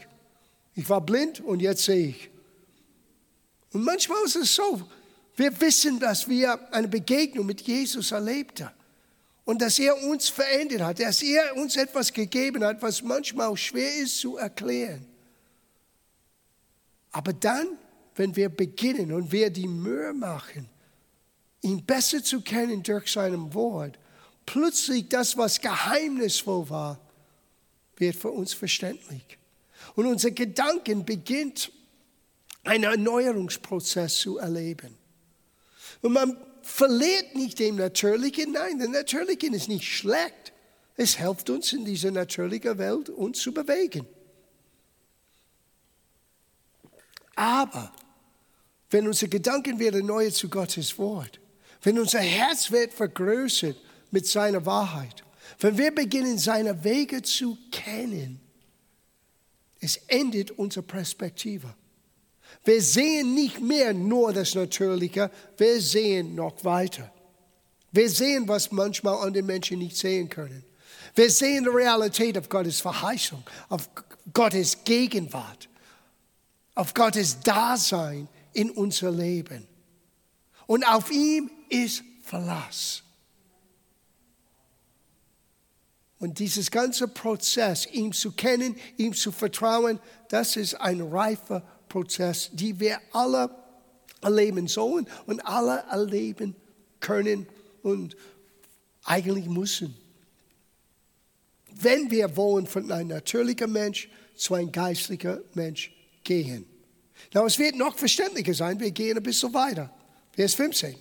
Ich 0.75 0.87
war 0.87 1.01
blind 1.01 1.39
und 1.39 1.61
jetzt 1.61 1.83
sehe 1.83 2.09
ich. 2.09 2.29
Und 3.71 3.83
manchmal 3.83 4.23
ist 4.23 4.35
es 4.35 4.53
so, 4.53 4.83
wir 5.35 5.59
wissen, 5.61 5.99
dass 5.99 6.29
wir 6.29 6.71
eine 6.71 6.87
Begegnung 6.87 7.47
mit 7.47 7.61
Jesus 7.61 8.11
erlebten 8.11 8.69
und 9.45 9.63
dass 9.63 9.79
er 9.79 9.99
uns 10.03 10.29
verändert 10.29 10.81
hat, 10.81 10.99
dass 10.99 11.23
er 11.23 11.57
uns 11.57 11.75
etwas 11.75 12.13
gegeben 12.13 12.63
hat, 12.63 12.83
was 12.83 13.01
manchmal 13.01 13.57
schwer 13.57 13.95
ist 13.95 14.19
zu 14.19 14.37
erklären. 14.37 15.07
Aber 17.11 17.33
dann, 17.33 17.79
wenn 18.15 18.35
wir 18.35 18.49
beginnen 18.49 19.11
und 19.11 19.31
wir 19.31 19.49
die 19.49 19.67
Mühe 19.67 20.13
machen, 20.13 20.69
ihn 21.61 21.83
besser 21.85 22.23
zu 22.23 22.41
kennen 22.41 22.83
durch 22.83 23.11
seinem 23.11 23.53
Wort, 23.53 23.97
plötzlich 24.45 25.09
das, 25.09 25.37
was 25.37 25.59
geheimnisvoll 25.61 26.69
war, 26.69 26.99
wird 27.97 28.15
für 28.15 28.31
uns 28.31 28.53
verständlich. 28.53 29.37
Und 29.95 30.05
unser 30.05 30.31
Gedanken 30.31 31.05
beginnt, 31.05 31.71
einen 32.63 32.85
Erneuerungsprozess 32.85 34.17
zu 34.19 34.37
erleben. 34.37 34.95
Und 36.01 36.13
man 36.13 36.37
verliert 36.61 37.35
nicht 37.35 37.59
dem 37.59 37.75
Natürlichen. 37.75 38.53
Nein, 38.53 38.79
der 38.79 38.89
Natürliche 38.89 39.47
ist 39.47 39.67
nicht 39.67 39.85
schlecht. 39.85 40.53
Es 40.95 41.17
hilft 41.17 41.49
uns 41.49 41.73
in 41.73 41.85
dieser 41.85 42.11
natürlichen 42.11 42.77
Welt, 42.77 43.09
uns 43.09 43.39
zu 43.39 43.53
bewegen. 43.53 44.05
Aber 47.35 47.91
wenn 48.93 49.07
unsere 49.07 49.29
Gedanken 49.29 49.79
werden 49.79 50.05
neu 50.05 50.29
zu 50.29 50.47
Gottes 50.49 50.97
Wort, 50.99 51.39
wenn 51.81 51.97
unser 51.97 52.19
Herz 52.19 52.71
wird 52.71 52.93
vergrößert 52.93 53.75
mit 54.11 54.27
seiner 54.27 54.65
Wahrheit, 54.65 55.23
wenn 55.59 55.77
wir 55.77 55.93
beginnen, 55.93 56.37
seine 56.37 56.83
Wege 56.83 57.23
zu 57.23 57.57
kennen, 57.71 58.39
es 59.79 59.97
endet 60.07 60.51
unsere 60.51 60.83
Perspektive. 60.83 61.73
Wir 62.63 62.81
sehen 62.81 63.33
nicht 63.33 63.59
mehr 63.59 63.93
nur 63.93 64.31
das 64.31 64.53
Natürliche, 64.53 65.31
wir 65.57 65.81
sehen 65.81 66.35
noch 66.35 66.63
weiter. 66.63 67.11
Wir 67.91 68.09
sehen, 68.09 68.47
was 68.47 68.71
manchmal 68.71 69.25
andere 69.25 69.43
Menschen 69.43 69.79
nicht 69.79 69.97
sehen 69.97 70.29
können. 70.29 70.63
Wir 71.15 71.29
sehen 71.29 71.63
die 71.63 71.69
Realität 71.69 72.37
auf 72.37 72.47
Gottes 72.47 72.79
Verheißung, 72.79 73.43
auf 73.69 73.89
Gottes 74.33 74.83
Gegenwart, 74.83 75.67
auf 76.75 76.93
Gottes 76.93 77.39
Dasein 77.41 78.27
in 78.53 78.69
unser 78.71 79.11
Leben. 79.11 79.67
Und 80.65 80.87
auf 80.87 81.11
ihm 81.11 81.49
ist 81.69 82.03
Verlass. 82.23 83.03
Und 86.19 86.39
dieses 86.39 86.71
ganze 86.71 87.09
Prozess, 87.09 87.85
ihm 87.91 88.13
zu 88.13 88.31
kennen, 88.31 88.77
ihm 88.95 89.13
zu 89.13 89.31
vertrauen, 89.31 89.99
das 90.29 90.55
ist 90.55 90.75
ein 90.75 91.01
reifer 91.01 91.61
Prozess. 91.89 92.49
Die 92.53 92.79
wir 92.79 92.99
alle 93.11 93.49
erleben 94.21 94.67
sollen 94.67 95.05
und 95.25 95.45
alle 95.45 95.83
erleben 95.91 96.55
können 97.01 97.45
und 97.81 98.15
eigentlich 99.03 99.47
müssen. 99.47 99.97
Wenn 101.75 102.09
wir 102.09 102.37
wollen 102.37 102.67
von 102.67 102.89
einem 102.89 103.09
natürlichen 103.09 103.71
Mensch 103.71 104.09
zu 104.35 104.53
einem 104.53 104.71
geistlichen 104.71 105.41
Mensch 105.53 105.91
gehen. 106.23 106.65
Na, 107.33 107.43
es 107.45 107.57
wird 107.57 107.75
noch 107.75 107.97
verständlicher 107.97 108.53
sein, 108.53 108.79
wir 108.79 108.91
gehen 108.91 109.17
ein 109.17 109.23
bisschen 109.23 109.53
weiter. 109.53 109.89
Vers 110.31 110.53
15. 110.53 110.95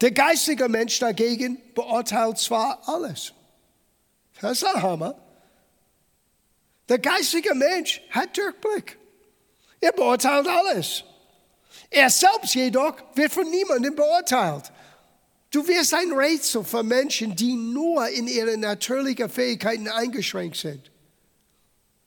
Der 0.00 0.10
geistige 0.12 0.68
Mensch 0.68 0.98
dagegen 0.98 1.58
beurteilt 1.74 2.38
zwar 2.38 2.80
alles. 2.88 3.34
Das 4.40 4.52
ist 4.52 4.64
ein 4.64 4.82
Hammer. 4.82 5.14
Der 6.88 6.98
geistige 6.98 7.54
Mensch 7.54 8.00
hat 8.10 8.36
Durchblick. 8.36 8.98
Er 9.80 9.92
beurteilt 9.92 10.48
alles. 10.48 11.04
Er 11.90 12.08
selbst 12.08 12.54
jedoch 12.54 12.96
wird 13.14 13.32
von 13.32 13.48
niemandem 13.48 13.94
beurteilt. 13.94 14.72
Du 15.50 15.66
wirst 15.66 15.92
ein 15.94 16.12
Rätsel 16.12 16.64
für 16.64 16.82
Menschen, 16.82 17.36
die 17.36 17.54
nur 17.54 18.08
in 18.08 18.26
ihren 18.26 18.60
natürlichen 18.60 19.28
Fähigkeiten 19.28 19.88
eingeschränkt 19.88 20.56
sind. 20.56 20.90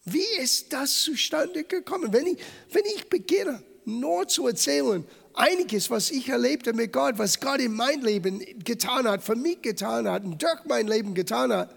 Wie 0.06 0.26
ist 0.39 0.74
das 0.74 1.04
zustande 1.04 1.63
gekommen? 1.63 2.12
Wenn 2.12 2.28
ich, 2.28 2.38
wenn 2.72 2.86
ich 2.86 3.10
beginne, 3.10 3.63
nur 3.86 4.28
zu 4.28 4.48
erzählen, 4.48 5.06
einiges, 5.34 5.89
was 5.89 6.12
ich 6.12 6.30
erlebte 6.30 6.74
mit 6.74 6.92
Gott, 6.92 7.18
was 7.18 7.39
Gott 7.39 7.60
in 7.60 7.74
mein 7.74 8.02
Leben 8.02 8.39
getan 8.63 9.08
hat, 9.08 9.24
für 9.24 9.36
mich 9.36 9.62
getan 9.62 10.10
hat 10.10 10.24
und 10.24 10.42
durch 10.42 10.66
mein 10.66 10.88
Leben 10.88 11.13
getan 11.13 11.54
hat, 11.54 11.76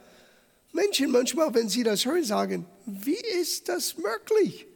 Menschen 0.72 1.10
manchmal, 1.10 1.54
wenn 1.54 1.68
sie 1.68 1.82
das 1.82 2.04
hören, 2.04 2.24
sagen, 2.24 2.66
wie 2.84 3.14
ist 3.40 3.68
das 3.68 3.96
möglich? 3.96 4.66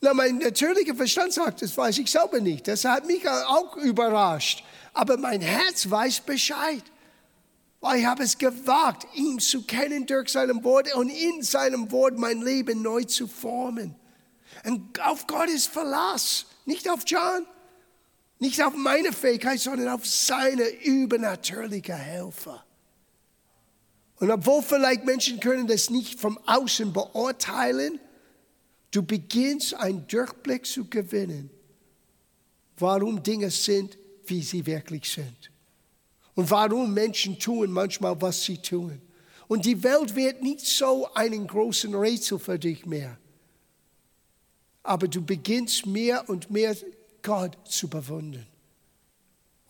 Na, 0.00 0.14
mein 0.14 0.38
natürlicher 0.38 0.94
Verstand 0.94 1.32
sagt, 1.32 1.62
das 1.62 1.76
weiß 1.76 1.98
ich 1.98 2.10
selber 2.10 2.40
nicht. 2.40 2.68
Das 2.68 2.84
hat 2.84 3.06
mich 3.06 3.28
auch 3.28 3.76
überrascht. 3.76 4.62
Aber 4.92 5.16
mein 5.16 5.40
Herz 5.40 5.90
weiß 5.90 6.20
Bescheid. 6.20 6.82
Weil 7.80 8.00
ich 8.00 8.06
habe 8.06 8.24
es 8.24 8.36
gewagt, 8.38 9.06
ihn 9.14 9.38
zu 9.38 9.62
kennen 9.62 10.06
durch 10.06 10.30
seinem 10.30 10.64
Wort 10.64 10.92
und 10.94 11.10
in 11.10 11.42
seinem 11.42 11.90
Wort 11.92 12.18
mein 12.18 12.42
Leben 12.42 12.82
neu 12.82 13.04
zu 13.04 13.28
formen. 13.28 13.94
Und 14.64 15.00
auf 15.00 15.26
Gottes 15.26 15.66
Verlass, 15.66 16.46
nicht 16.64 16.88
auf 16.88 17.02
John, 17.06 17.46
nicht 18.40 18.62
auf 18.62 18.74
meine 18.74 19.12
Fähigkeit, 19.12 19.60
sondern 19.60 19.88
auf 19.88 20.06
seine 20.06 20.68
übernatürliche 20.84 21.94
Helfer. 21.94 22.64
Und 24.16 24.30
obwohl 24.30 24.62
vielleicht 24.62 25.04
Menschen 25.04 25.38
können 25.38 25.68
das 25.68 25.90
nicht 25.90 26.18
vom 26.18 26.38
Außen 26.46 26.92
beurteilen, 26.92 28.00
Du 28.90 29.02
beginnst 29.02 29.74
einen 29.74 30.06
Durchblick 30.06 30.66
zu 30.66 30.86
gewinnen, 30.86 31.50
warum 32.78 33.22
Dinge 33.22 33.50
sind, 33.50 33.98
wie 34.26 34.42
sie 34.42 34.64
wirklich 34.64 35.10
sind. 35.10 35.50
Und 36.38 36.52
warum 36.52 36.94
Menschen 36.94 37.36
tun 37.36 37.72
manchmal, 37.72 38.22
was 38.22 38.44
sie 38.44 38.58
tun. 38.58 39.02
Und 39.48 39.66
die 39.66 39.82
Welt 39.82 40.14
wird 40.14 40.40
nicht 40.40 40.64
so 40.64 41.12
einen 41.12 41.48
großen 41.48 41.92
Rätsel 41.96 42.38
für 42.38 42.56
dich 42.56 42.86
mehr. 42.86 43.18
Aber 44.84 45.08
du 45.08 45.20
beginnst 45.20 45.84
mehr 45.84 46.30
und 46.30 46.48
mehr 46.48 46.76
Gott 47.22 47.58
zu 47.64 47.88
bewundern. 47.88 48.46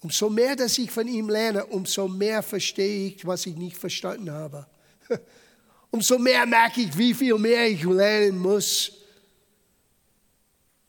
Umso 0.03 0.29
mehr, 0.29 0.57
dass 0.57 0.77
ich 0.77 0.91
von 0.91 1.09
ihm 1.09 1.31
lerne, 1.31 1.65
umso 1.65 2.07
mehr 2.07 2.43
verstehe 2.43 3.07
ich, 3.09 3.27
was 3.27 3.47
ich 3.47 3.57
nicht 3.57 3.79
verstanden 3.79 4.31
habe. 4.31 4.67
Umso 5.91 6.19
mehr 6.19 6.45
merke 6.45 6.83
ich, 6.83 6.99
wie 6.99 7.15
viel 7.15 7.39
mehr 7.39 7.67
ich 7.67 7.83
lernen 7.83 8.41
muss. 8.41 8.93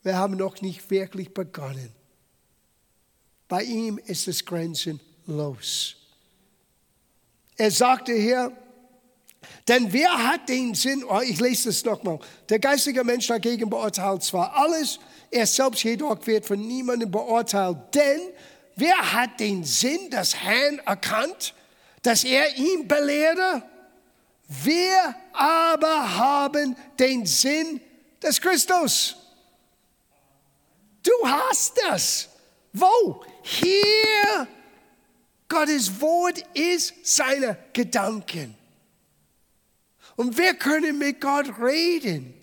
Wir 0.03 0.17
haben 0.17 0.35
noch 0.35 0.59
nicht 0.59 0.91
wirklich 0.91 1.33
begonnen. 1.33 1.93
Bei 3.47 3.63
ihm 3.63 3.97
ist 3.97 4.27
es 4.27 4.43
grenzenlos. 5.29 5.95
Er 7.57 7.71
sagte 7.71 8.13
hier, 8.13 8.51
denn 9.67 9.91
wer 9.93 10.27
hat 10.27 10.49
den 10.49 10.73
Sinn, 10.73 11.03
oh, 11.03 11.21
ich 11.21 11.39
lese 11.39 11.69
es 11.69 11.85
nochmal, 11.85 12.19
der 12.49 12.59
geistige 12.59 13.03
Mensch 13.03 13.27
dagegen 13.27 13.69
beurteilt 13.69 14.23
zwar 14.23 14.55
alles, 14.55 14.99
er 15.31 15.45
selbst 15.45 15.83
jedoch 15.83 16.25
wird 16.25 16.45
von 16.45 16.59
niemandem 16.59 17.11
beurteilt, 17.11 17.77
denn 17.93 18.21
wer 18.75 19.13
hat 19.13 19.39
den 19.39 19.63
Sinn 19.63 20.09
des 20.09 20.35
Herrn 20.35 20.79
erkannt, 20.79 21.53
dass 22.01 22.23
er 22.23 22.55
ihn 22.57 22.87
belehre? 22.87 23.61
Wir 24.47 25.15
aber 25.33 26.17
haben 26.17 26.75
den 26.97 27.25
Sinn 27.25 27.79
des 28.23 28.41
Christus. 28.41 29.15
Du 31.03 31.11
hast 31.27 31.79
das. 31.87 32.29
Wo? 32.73 33.23
Hier. 33.43 34.47
Gottes 35.49 35.99
Wort 35.99 36.43
ist 36.53 36.93
seine 37.03 37.57
Gedanken. 37.73 38.55
Und 40.15 40.37
wir 40.37 40.53
können 40.53 40.97
mit 40.97 41.19
Gott 41.19 41.59
reden. 41.59 42.33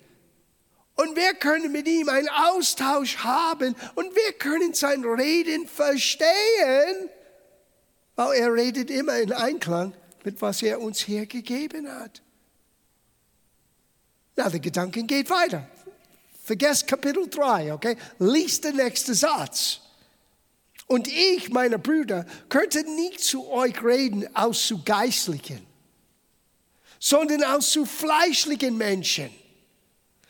Und 0.97 1.17
wir 1.17 1.35
können 1.35 1.73
mit 1.73 1.87
ihm 1.87 2.09
einen 2.09 2.29
Austausch 2.29 3.19
haben. 3.19 3.75
Und 3.95 4.15
wir 4.15 4.33
können 4.33 4.75
sein 4.75 5.05
Reden 5.05 5.67
verstehen. 5.67 6.27
Weil 8.17 8.39
er 8.39 8.53
redet 8.53 8.91
immer 8.91 9.19
in 9.19 9.33
Einklang 9.33 9.95
mit 10.27 10.43
was 10.43 10.61
er 10.61 10.81
uns 10.81 11.01
hier 11.01 11.25
gegeben 11.25 11.89
hat. 11.89 12.21
Na, 14.35 14.51
der 14.51 14.59
Gedanken 14.59 15.07
geht 15.07 15.31
weiter. 15.31 15.67
Vergesst 16.43 16.87
Kapitel 16.89 17.31
3, 17.31 17.73
okay? 17.73 17.97
Lies 18.19 18.61
den 18.61 18.77
nächsten 18.77 19.15
Satz. 19.15 19.81
Und 20.87 21.09
ich, 21.09 21.51
meine 21.51 21.79
Brüder, 21.79 22.27
könnte 22.49 22.85
nicht 22.85 23.21
zu 23.21 23.49
euch 23.51 23.83
reden 23.83 24.27
aus 24.37 24.67
zu 24.67 24.83
geistlichen, 24.85 25.67
sondern 27.01 27.43
aus 27.43 27.71
zu 27.71 27.85
fleischlichen 27.85 28.77
Menschen. 28.77 29.31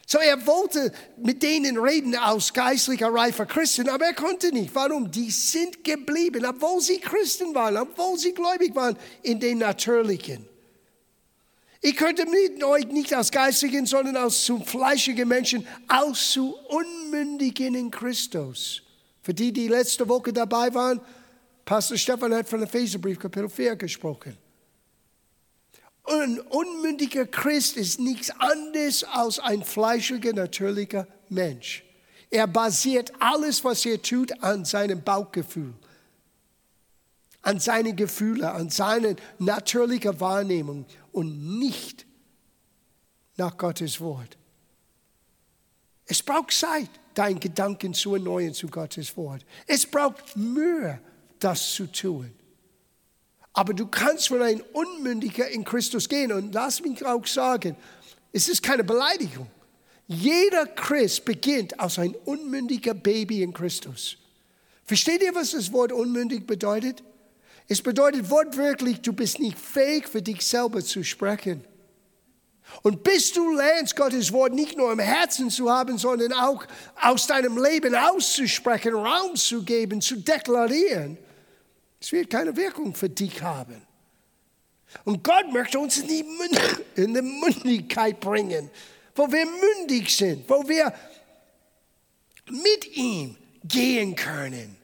So 0.09 0.19
er 0.19 0.47
wollte 0.47 0.93
mit 1.17 1.43
denen 1.43 1.77
reden 1.77 2.15
aus 2.15 2.53
geistlicher 2.53 3.13
reifer 3.13 3.45
Christen, 3.45 3.89
aber 3.89 4.07
er 4.07 4.15
konnte 4.15 4.53
nicht. 4.53 4.73
Warum? 4.75 5.11
Die 5.11 5.33
sind 5.33 5.83
geblieben, 5.83 6.47
obwohl 6.47 6.81
sie 6.81 7.01
Christen 7.01 7.55
waren, 7.55 7.77
obwohl 7.77 8.17
sie 8.17 8.33
gläubig 8.33 8.75
waren, 8.75 8.97
in 9.23 9.41
den 9.41 9.59
natürlichen. 9.59 10.49
Ich 11.83 11.97
könnte 11.97 12.25
mit 12.25 12.63
euch 12.63 12.87
nicht 12.87 13.13
als 13.15 13.31
Geistigen, 13.31 13.85
sondern 13.85 14.17
als 14.17 14.45
zu 14.45 14.61
fleischigen 14.61 15.29
Menschen, 15.29 15.67
aus 15.89 16.31
zu 16.31 16.55
Unmündigen 16.69 17.75
in 17.75 17.91
Christus. 17.91 18.86
Für 19.27 19.35
die, 19.35 19.53
die 19.53 19.67
letzte 19.67 20.09
Woche 20.09 20.33
dabei 20.33 20.73
waren, 20.73 21.01
Pastor 21.65 21.97
Stefan 21.97 22.33
hat 22.33 22.49
von 22.49 22.63
Epheserbrief 22.63 23.19
Kapitel 23.19 23.49
4 23.49 23.75
gesprochen. 23.75 24.39
Ein 26.05 26.39
unmündiger 26.39 27.27
Christ 27.27 27.77
ist 27.77 27.99
nichts 27.99 28.31
anderes 28.39 29.03
als 29.03 29.41
ein 29.41 29.65
fleischiger, 29.65 30.33
natürlicher 30.33 31.09
Mensch. 31.29 31.83
Er 32.31 32.47
basiert 32.47 33.13
alles, 33.19 33.65
was 33.65 33.85
er 33.85 34.01
tut, 34.01 34.31
an 34.45 34.65
seinem 34.65 35.03
Bauchgefühl 35.03 35.75
an 37.43 37.59
seine 37.59 37.95
Gefühle, 37.95 38.53
an 38.53 38.71
seine 38.71 39.17
natürliche 39.39 40.21
Wahrnehmung 40.21 40.85
und 41.11 41.59
nicht 41.59 42.07
nach 43.37 43.57
Gottes 43.57 44.01
Wort. 44.01 44.37
Es 46.07 46.23
braucht 46.23 46.53
Zeit, 46.53 46.91
deinen 47.17 47.41
Gedanken 47.41 47.95
zu 47.95 48.15
erneuern 48.15 48.55
zu 48.55 48.69
Gottes 48.69 49.17
Wort. 49.17 49.45
Es 49.67 49.87
braucht 49.87 50.37
Mühe, 50.37 51.01
das 51.39 51.73
zu 51.73 51.87
tun. 51.87 52.31
Aber 53.53 53.73
du 53.73 53.87
kannst 53.87 54.29
von 54.29 54.43
einem 54.43 54.63
Unmündiger 54.75 55.49
in 55.49 55.65
Christus 55.65 56.09
gehen. 56.09 56.31
Und 56.31 56.53
lass 56.53 56.83
mich 56.83 57.05
auch 57.05 57.27
sagen, 57.27 57.75
es 58.33 58.49
ist 58.49 58.63
keine 58.63 58.85
Beleidigung. 58.85 59.47
Jeder 60.07 60.67
Christ 60.67 61.25
beginnt 61.25 61.81
als 61.81 61.99
ein 61.99 62.15
unmündiger 62.27 62.93
Baby 62.93 63.43
in 63.43 63.55
Christus. 63.55 64.19
Versteht 64.85 65.23
ihr, 65.23 65.35
was 65.35 65.53
das 65.53 65.73
Wort 65.73 65.91
unmündig 65.91 66.47
bedeutet? 66.47 67.03
Es 67.67 67.81
bedeutet 67.81 68.31
wortwörtlich, 68.31 69.01
du 69.01 69.13
bist 69.13 69.41
nicht 69.41 69.59
fähig, 69.59 70.07
für 70.07 70.23
dich 70.23 70.45
selber 70.45 70.85
zu 70.85 71.03
sprechen. 71.03 71.65
Und 72.83 73.03
bis 73.03 73.33
du 73.33 73.55
lernst, 73.55 73.97
Gottes 73.97 74.33
Wort 74.33 74.53
nicht 74.53 74.77
nur 74.77 74.93
im 74.93 74.99
Herzen 74.99 75.51
zu 75.51 75.71
haben, 75.71 75.99
sondern 75.99 76.33
auch 76.33 76.65
aus 77.01 77.27
deinem 77.27 77.63
Leben 77.63 77.95
auszusprechen, 77.95 78.95
Raum 78.95 79.37
zu 79.37 79.63
geben, 79.63 80.01
zu 80.01 80.17
deklarieren, 80.17 81.19
es 82.01 82.13
wird 82.13 82.31
keine 82.31 82.57
Wirkung 82.57 82.95
für 82.95 83.09
dich 83.09 83.43
haben. 83.43 83.83
Und 85.05 85.25
Gott 85.25 85.53
möchte 85.53 85.79
uns 85.79 85.99
in 85.99 86.09
die, 86.09 86.23
Münd 86.23 86.83
in 86.95 87.15
die 87.15 87.23
Mündigkeit 87.23 88.21
bringen, 88.21 88.71
wo 89.15 89.31
wir 89.31 89.47
mündig 89.47 90.17
sind, 90.17 90.49
wo 90.49 90.67
wir 90.69 90.93
mit 92.51 92.97
ihm 92.97 93.37
gehen 93.65 94.15
können. 94.15 94.77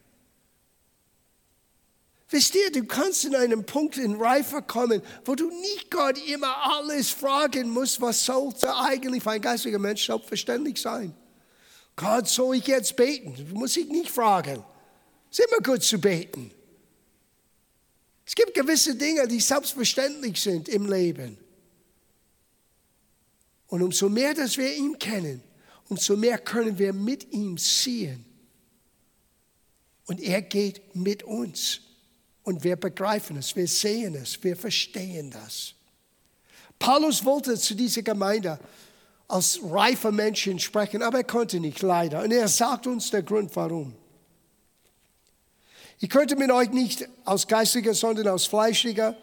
Wisst 2.33 2.55
ihr, 2.55 2.73
du 2.73 2.87
kannst 2.87 3.27
in 3.27 3.35
einen 3.35 3.67
Punkt 3.67 3.99
in 3.99 4.15
Reife 4.15 4.63
kommen, 4.63 5.03
wo 5.27 5.35
du 5.35 5.51
nicht 5.51 5.91
Gott 5.91 6.17
immer 6.29 6.57
alles 6.65 7.11
fragen 7.11 7.69
musst, 7.69 8.01
was 8.01 8.25
sollte 8.25 8.75
eigentlich 8.75 9.23
für 9.23 9.33
ein 9.33 9.43
geistiger 9.43 9.79
Mensch 9.79 10.07
selbstverständlich 10.07 10.81
sein. 10.81 11.15
Gott, 11.95 12.27
soll 12.27 12.57
ich 12.57 12.67
jetzt 12.67 12.97
beten? 12.97 13.35
Du 13.37 13.55
musst 13.55 13.77
dich 13.77 13.87
nicht 13.87 14.11
fragen. 14.11 14.65
Es 15.31 15.41
ist 15.41 15.47
immer 15.47 15.61
gut 15.61 15.83
zu 15.83 15.99
beten. 15.99 16.51
Es 18.25 18.35
gibt 18.35 18.55
gewisse 18.55 18.95
Dinge, 18.95 19.29
die 19.29 19.39
selbstverständlich 19.39 20.41
sind 20.41 20.71
im 20.71 20.91
Leben. 20.91 21.37
Und 23.67 23.83
umso 23.83 24.09
mehr, 24.09 24.33
dass 24.33 24.57
wir 24.57 24.75
ihn 24.75 24.99
kennen, 24.99 25.43
umso 25.91 26.17
mehr 26.17 26.39
können 26.39 26.79
wir 26.79 26.95
mit 26.95 27.31
ihm 27.31 27.59
ziehen. 27.59 28.25
Und 30.07 30.19
er 30.23 30.41
geht 30.41 30.97
mit 30.97 31.25
uns. 31.25 31.83
Und 32.45 32.65
wir 32.65 32.77
begreifen 32.77 33.37
es, 33.37 33.55
wir 33.55 33.69
sehen 33.69 34.15
es, 34.17 34.43
wir 34.43 34.57
verstehen 34.57 35.31
das. 35.31 35.75
Paulus 36.79 37.25
wollte 37.25 37.57
zu 37.57 37.75
dieser 37.75 38.03
Gemeinde 38.03 38.59
als 39.29 39.61
reifer 39.63 40.11
Menschen 40.11 40.59
sprechen, 40.59 41.03
aber 41.03 41.19
er 41.19 41.25
konnte 41.25 41.61
nicht, 41.61 41.81
leider. 41.83 42.23
Und 42.23 42.33
er 42.33 42.49
sagt 42.49 42.87
uns 42.87 43.11
der 43.11 43.23
Grund, 43.23 43.55
warum. 43.55 43.95
Ich 46.01 46.11
könnte 46.11 46.35
mit 46.35 46.51
euch 46.51 46.71
nicht 46.71 47.09
aus 47.25 47.47
geistiger, 47.47 47.95
sondern 47.95 48.27
aus 48.27 48.47
fleischiger, 48.47 49.17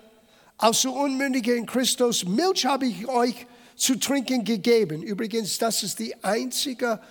aus 0.58 0.82
so 0.82 0.94
unmündiger 0.94 1.54
in 1.54 1.66
Christus, 1.66 2.24
Milch 2.24 2.66
habe 2.66 2.88
ich 2.88 3.08
euch 3.08 3.46
zu 3.76 4.00
trinken 4.00 4.46
gegeben. 4.46 5.04
Übrigens, 5.04 5.58
das 5.58 5.84
ist 5.84 6.00
die 6.00 6.24
einzige 6.24 7.02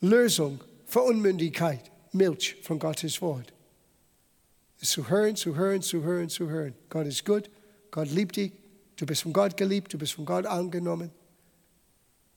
Lösung 0.00 0.60
für 0.86 1.02
Unmündigkeit, 1.02 1.90
Milch 2.12 2.56
von 2.62 2.78
Gottes 2.78 3.20
Wort 3.20 3.52
zu 4.82 5.08
hören, 5.08 5.36
zu 5.36 5.56
hören, 5.56 5.82
zu 5.82 6.02
hören, 6.02 6.28
zu 6.28 6.48
hören. 6.48 6.74
Gott 6.88 7.06
ist 7.06 7.24
gut, 7.24 7.50
Gott 7.90 8.10
liebt 8.10 8.36
dich, 8.36 8.52
du 8.96 9.06
bist 9.06 9.22
von 9.22 9.32
Gott 9.32 9.56
geliebt, 9.56 9.92
du 9.92 9.98
bist 9.98 10.12
von 10.12 10.24
Gott 10.24 10.46
angenommen. 10.46 11.10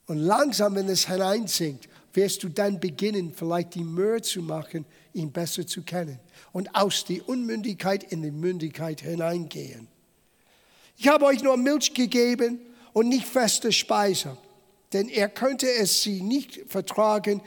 Und 0.06 0.18
langsam, 0.18 0.74
wenn 0.74 0.88
es 0.88 1.06
hineinsinkt, 1.06 1.88
wirst 2.12 2.42
du 2.42 2.48
dann 2.48 2.80
beginnen, 2.80 3.32
vielleicht 3.32 3.74
die 3.74 3.84
Mühe 3.84 4.20
zu 4.22 4.42
machen, 4.42 4.84
ihn 5.12 5.30
besser 5.30 5.66
zu 5.66 5.82
kennen. 5.82 6.18
Und 6.52 6.74
aus 6.74 7.04
der 7.04 7.28
Unmündigkeit 7.28 8.02
in 8.12 8.22
die 8.22 8.30
Mündigkeit 8.30 9.00
hineingehen. 9.02 9.88
Ich 10.96 11.08
habe 11.08 11.26
euch 11.26 11.42
nur 11.42 11.56
Milch 11.56 11.94
gegeben 11.94 12.60
und 12.92 13.08
nicht 13.08 13.26
feste 13.26 13.72
Speise, 13.72 14.36
denn 14.92 15.08
er 15.08 15.28
könnte 15.28 15.70
es 15.70 16.02
sie 16.02 16.22
nicht 16.22 16.60
vertragen. 16.66 17.40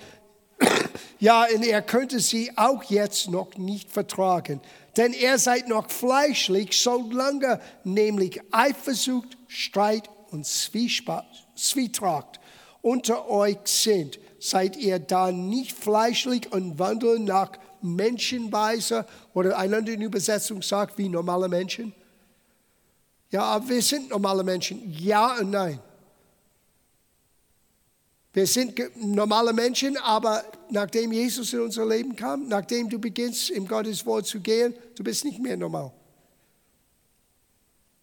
ja, 1.19 1.45
und 1.53 1.63
er 1.63 1.81
könnte 1.81 2.19
sie 2.19 2.51
auch 2.55 2.83
jetzt 2.85 3.29
noch 3.29 3.57
nicht 3.57 3.91
vertragen, 3.91 4.61
denn 4.97 5.13
ihr 5.13 5.37
seid 5.37 5.67
noch 5.67 5.89
fleischlich, 5.89 6.79
solange 6.79 7.59
nämlich 7.83 8.41
Eifersucht, 8.51 9.37
Streit 9.47 10.09
und 10.31 10.45
Zwietracht 10.45 12.39
unter 12.81 13.29
euch 13.29 13.57
sind. 13.65 14.19
Seid 14.39 14.75
ihr 14.75 14.99
da 14.99 15.31
nicht 15.31 15.71
fleischlich 15.71 16.51
und 16.51 16.77
wandeln 16.77 17.23
nach 17.25 17.51
Menschenweise 17.81 19.05
oder 19.33 19.57
eine 19.57 19.77
andere 19.77 19.95
Übersetzung 19.95 20.61
sagt 20.61 20.97
wie 20.97 21.09
normale 21.09 21.47
Menschen? 21.47 21.93
Ja, 23.31 23.43
aber 23.43 23.69
wir 23.69 23.81
sind 23.81 24.09
normale 24.09 24.43
Menschen. 24.43 24.95
Ja 24.99 25.37
und 25.39 25.49
nein. 25.49 25.79
Wir 28.33 28.47
sind 28.47 28.81
normale 28.95 29.53
Menschen, 29.53 29.95
aber 29.97 30.43
nachdem 30.71 31.11
Jesus 31.11 31.53
in 31.53 31.61
unser 31.61 31.85
Leben 31.85 32.15
kam, 32.15 32.47
nachdem 32.47 32.89
du 32.89 32.97
beginnst, 32.97 33.51
im 33.51 33.67
Gottes 33.67 34.05
Wort 34.07 34.25
zu 34.25 34.39
gehen, 34.39 34.75
du 34.95 35.03
bist 35.03 35.23
nicht 35.23 35.39
mehr 35.39 35.55
normal. 35.55 35.91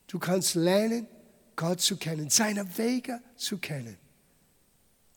Du 0.06 0.20
kannst 0.20 0.54
lernen, 0.54 1.08
Gott 1.56 1.80
zu 1.80 1.96
kennen, 1.96 2.30
seine 2.30 2.78
Wege 2.78 3.20
zu 3.36 3.58
kennen. 3.58 3.96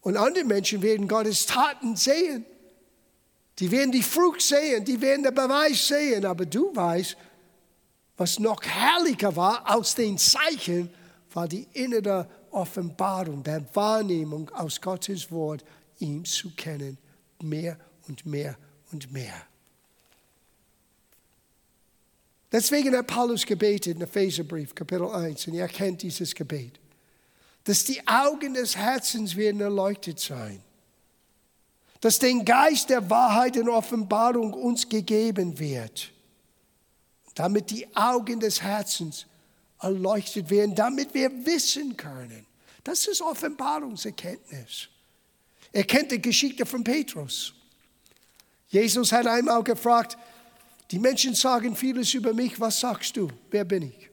Und 0.01 0.17
andere 0.17 0.43
Menschen 0.45 0.81
werden 0.81 1.07
Gottes 1.07 1.45
Taten 1.45 1.95
sehen. 1.95 2.45
Die 3.59 3.69
werden 3.69 3.91
die 3.91 4.01
Frucht 4.01 4.41
sehen, 4.41 4.83
die 4.83 4.99
werden 4.99 5.23
den 5.23 5.33
Beweis 5.33 5.87
sehen, 5.87 6.25
aber 6.25 6.45
du 6.45 6.75
weißt, 6.75 7.15
was 8.17 8.39
noch 8.39 8.63
herrlicher 8.63 9.35
war 9.35 9.69
als 9.69 9.93
den 9.93 10.17
Zeichen, 10.17 10.89
war 11.33 11.47
die 11.47 11.67
innere 11.73 12.27
Offenbarung, 12.53 13.43
der 13.43 13.63
Wahrnehmung 13.75 14.49
aus 14.51 14.79
Gottes 14.79 15.31
Wort, 15.31 15.63
ihn 15.99 16.23
zu 16.25 16.51
kennen, 16.55 16.97
mehr 17.41 17.77
und 18.07 18.25
mehr 18.25 18.55
und 18.91 19.11
mehr. 19.11 19.33
Deswegen 22.51 22.95
hat 22.95 23.07
Paulus 23.07 23.45
gebetet 23.45 23.95
in 23.95 24.01
Epheserbrief, 24.01 24.75
Kapitel 24.75 25.09
1, 25.09 25.47
und 25.47 25.55
ihr 25.55 25.67
kennt 25.67 26.03
dieses 26.03 26.35
Gebet, 26.35 26.79
dass 27.63 27.83
die 27.83 28.05
Augen 28.07 28.53
des 28.53 28.77
Herzens 28.77 29.35
werden 29.35 29.59
erleuchtet 29.59 30.19
sein, 30.19 30.61
dass 31.99 32.19
den 32.19 32.45
Geist 32.45 32.89
der 32.89 33.09
Wahrheit 33.09 33.57
und 33.57 33.69
Offenbarung 33.69 34.53
uns 34.53 34.87
gegeben 34.87 35.57
wird, 35.57 36.11
damit 37.33 37.71
die 37.71 37.87
Augen 37.95 38.39
des 38.39 38.61
Herzens 38.61 39.25
erleuchtet 39.83 40.49
werden, 40.49 40.73
damit 40.73 41.13
wir 41.13 41.29
wissen 41.45 41.95
können. 41.97 42.45
Das 42.83 43.07
ist 43.07 43.21
Offenbarungserkenntnis. 43.21 44.89
Er 45.71 45.83
kennt 45.83 46.11
die 46.11 46.21
Geschichte 46.21 46.65
von 46.65 46.83
Petrus. 46.83 47.53
Jesus 48.69 49.11
hat 49.11 49.27
einmal 49.27 49.63
gefragt, 49.63 50.17
die 50.91 50.99
Menschen 50.99 51.33
sagen 51.33 51.75
vieles 51.75 52.13
über 52.13 52.33
mich, 52.33 52.59
was 52.59 52.79
sagst 52.79 53.17
du? 53.17 53.29
Wer 53.51 53.65
bin 53.65 53.83
ich? 53.83 54.09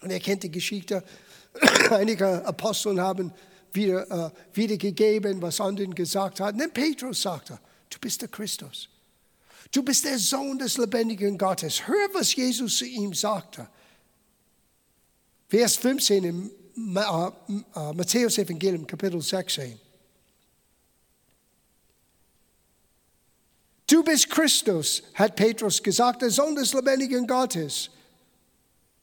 Und 0.00 0.10
er 0.10 0.20
kennt 0.20 0.42
die 0.42 0.50
Geschichte. 0.50 1.04
Einige 1.90 2.44
Aposteln 2.46 3.00
haben 3.00 3.32
wieder, 3.72 4.10
äh, 4.10 4.30
wiedergegeben, 4.54 5.40
was 5.42 5.60
anderen 5.60 5.94
gesagt 5.94 6.40
haben. 6.40 6.60
Und 6.60 6.74
Petrus 6.74 7.22
sagte, 7.22 7.58
du 7.90 7.98
bist 7.98 8.22
der 8.22 8.28
Christus. 8.28 8.88
Du 9.70 9.82
bist 9.82 10.04
der 10.04 10.18
Sohn 10.18 10.58
des 10.58 10.76
lebendigen 10.76 11.38
Gottes. 11.38 11.86
Hör, 11.86 12.08
was 12.12 12.34
Jesus 12.34 12.78
zu 12.78 12.84
ihm 12.84 13.14
sagte. 13.14 13.68
Vers 15.52 15.76
15 15.76 16.24
im 16.24 16.50
äh, 16.96 17.00
äh, 17.00 17.92
Matthäus 17.92 18.38
Evangelium, 18.38 18.86
Kapitel 18.86 19.20
16. 19.20 19.78
Du 23.86 24.02
bist 24.02 24.30
Christus, 24.30 25.02
hat 25.12 25.36
Petrus 25.36 25.82
gesagt, 25.82 26.22
der 26.22 26.30
Sohn 26.30 26.54
des 26.54 26.72
lebendigen 26.72 27.26
Gottes. 27.26 27.90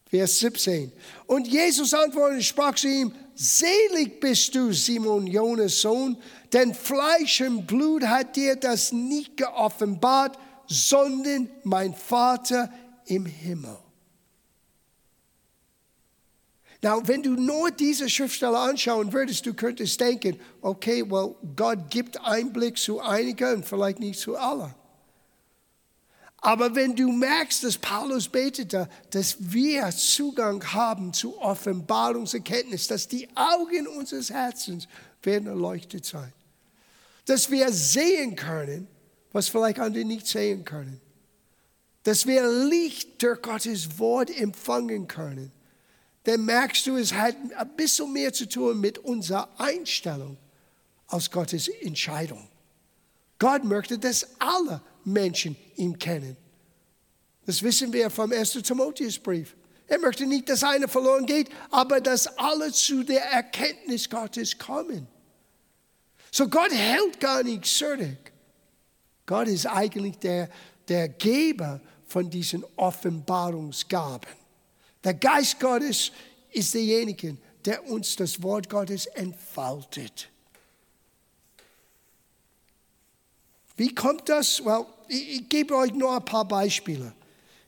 Vers 0.10 0.40
17. 0.40 0.92
Und 1.28 1.48
Jesus 1.48 1.94
antwortete 1.94 2.38
und 2.38 2.44
sprach 2.44 2.74
zu 2.74 2.88
ihm, 2.88 3.14
selig 3.36 4.20
bist 4.20 4.56
du, 4.56 4.74
Simon 4.74 5.28
Jonas 5.28 5.80
Sohn, 5.80 6.18
denn 6.52 6.74
Fleisch 6.74 7.42
und 7.42 7.68
Blut 7.68 8.04
hat 8.04 8.36
dir 8.36 8.56
das 8.56 8.92
nicht 8.92 9.38
geoffenbart, 9.38 10.40
sondern 10.66 11.48
mein 11.64 11.94
Vater 11.94 12.74
im 13.06 13.28
Himmel. 13.28 13.78
Now, 16.82 17.02
wenn 17.06 17.22
du 17.22 17.32
nur 17.32 17.72
diese 17.72 18.10
Schriftstelle 18.10 18.58
anschauen 18.58 19.12
würdest, 19.12 19.46
du 19.46 19.54
könntest 19.54 20.00
denken, 20.00 20.40
okay, 20.62 21.04
well, 21.10 21.36
Gott 21.56 21.90
gibt 21.90 22.20
Einblick 22.22 22.78
zu 22.78 23.02
einigen 23.02 23.56
und 23.56 23.66
vielleicht 23.66 24.00
nicht 24.00 24.20
zu 24.20 24.38
allen. 24.38 24.74
Aber 26.42 26.74
wenn 26.74 26.96
du 26.96 27.12
merkst, 27.12 27.66
dass 27.66 27.78
Paulus 27.78 28.30
betete, 28.30 28.88
dass 29.10 29.36
wir 29.40 29.90
Zugang 29.90 30.64
haben 30.72 31.12
zu 31.12 31.38
Offenbarungserkenntnis, 31.38 32.88
dass 32.88 33.10
die 33.10 33.28
Augen 33.36 33.88
unseres 33.88 34.30
Herzens 34.30 34.88
werden 35.22 35.48
erleuchtet 35.48 36.06
sein, 36.06 36.32
dass 37.26 37.52
wir 37.52 37.70
sehen 37.74 38.38
können, 38.38 38.88
was 39.34 39.50
vielleicht 39.50 39.80
andere 39.80 40.06
nicht 40.06 40.28
sehen 40.28 40.64
können, 40.64 41.02
dass 42.04 42.26
wir 42.26 42.48
Licht 42.48 43.22
durch 43.22 43.42
Gottes 43.42 44.00
Wort 44.00 44.30
empfangen 44.30 45.10
können, 45.10 45.52
dann 46.30 46.46
merkst 46.46 46.86
du, 46.86 46.96
es 46.96 47.14
hat 47.14 47.36
ein 47.58 47.76
bisschen 47.76 48.14
mehr 48.14 48.32
zu 48.32 48.48
tun 48.48 48.80
mit 48.80 49.00
unserer 49.00 49.50
Einstellung 49.60 50.38
als 51.08 51.32
Gottes 51.32 51.68
Entscheidung. 51.68 52.48
Gott 53.40 53.64
möchte, 53.64 53.98
dass 53.98 54.28
alle 54.38 54.82
Menschen 55.04 55.56
ihn 55.76 55.98
kennen. 55.98 56.38
Das 57.48 57.64
wissen 57.64 57.92
wir 57.92 58.12
vom 58.12 58.32
1. 58.32 58.52
Timotheusbrief. 58.52 59.56
Er 59.88 59.98
möchte 59.98 60.28
nicht, 60.28 60.50
dass 60.50 60.64
einer 60.64 60.88
verloren 60.88 61.26
geht, 61.26 61.50
aber 61.72 62.00
dass 62.00 62.28
alle 62.38 62.72
zu 62.72 63.04
der 63.04 63.24
Erkenntnis 63.32 64.08
Gottes 64.08 64.56
kommen. 64.60 65.08
So 66.32 66.48
Gott 66.48 66.72
hält 66.72 67.20
gar 67.20 67.42
nichts 67.42 67.76
zurück. 67.76 68.32
Gott 69.26 69.48
ist 69.48 69.66
eigentlich 69.66 70.20
der, 70.20 70.50
der 70.88 71.10
Geber 71.10 71.82
von 72.06 72.30
diesen 72.30 72.64
Offenbarungsgaben. 72.76 74.30
Der 75.04 75.14
Geist 75.14 75.60
Gottes 75.60 76.12
ist 76.52 76.74
derjenige, 76.74 77.38
der 77.66 77.86
uns 77.88 78.16
das 78.16 78.42
Wort 78.42 78.70
Gottes 78.70 79.06
entfaltet. 79.06 80.30
Wie 83.78 83.94
kommt 83.96 84.28
das? 84.28 84.64
Well, 84.66 84.86
ich, 85.08 85.40
ich 85.40 85.50
gebe 85.50 85.76
euch 85.76 85.94
nur 85.94 86.16
ein 86.16 86.26
paar 86.26 86.46
Beispiele. 86.46 87.14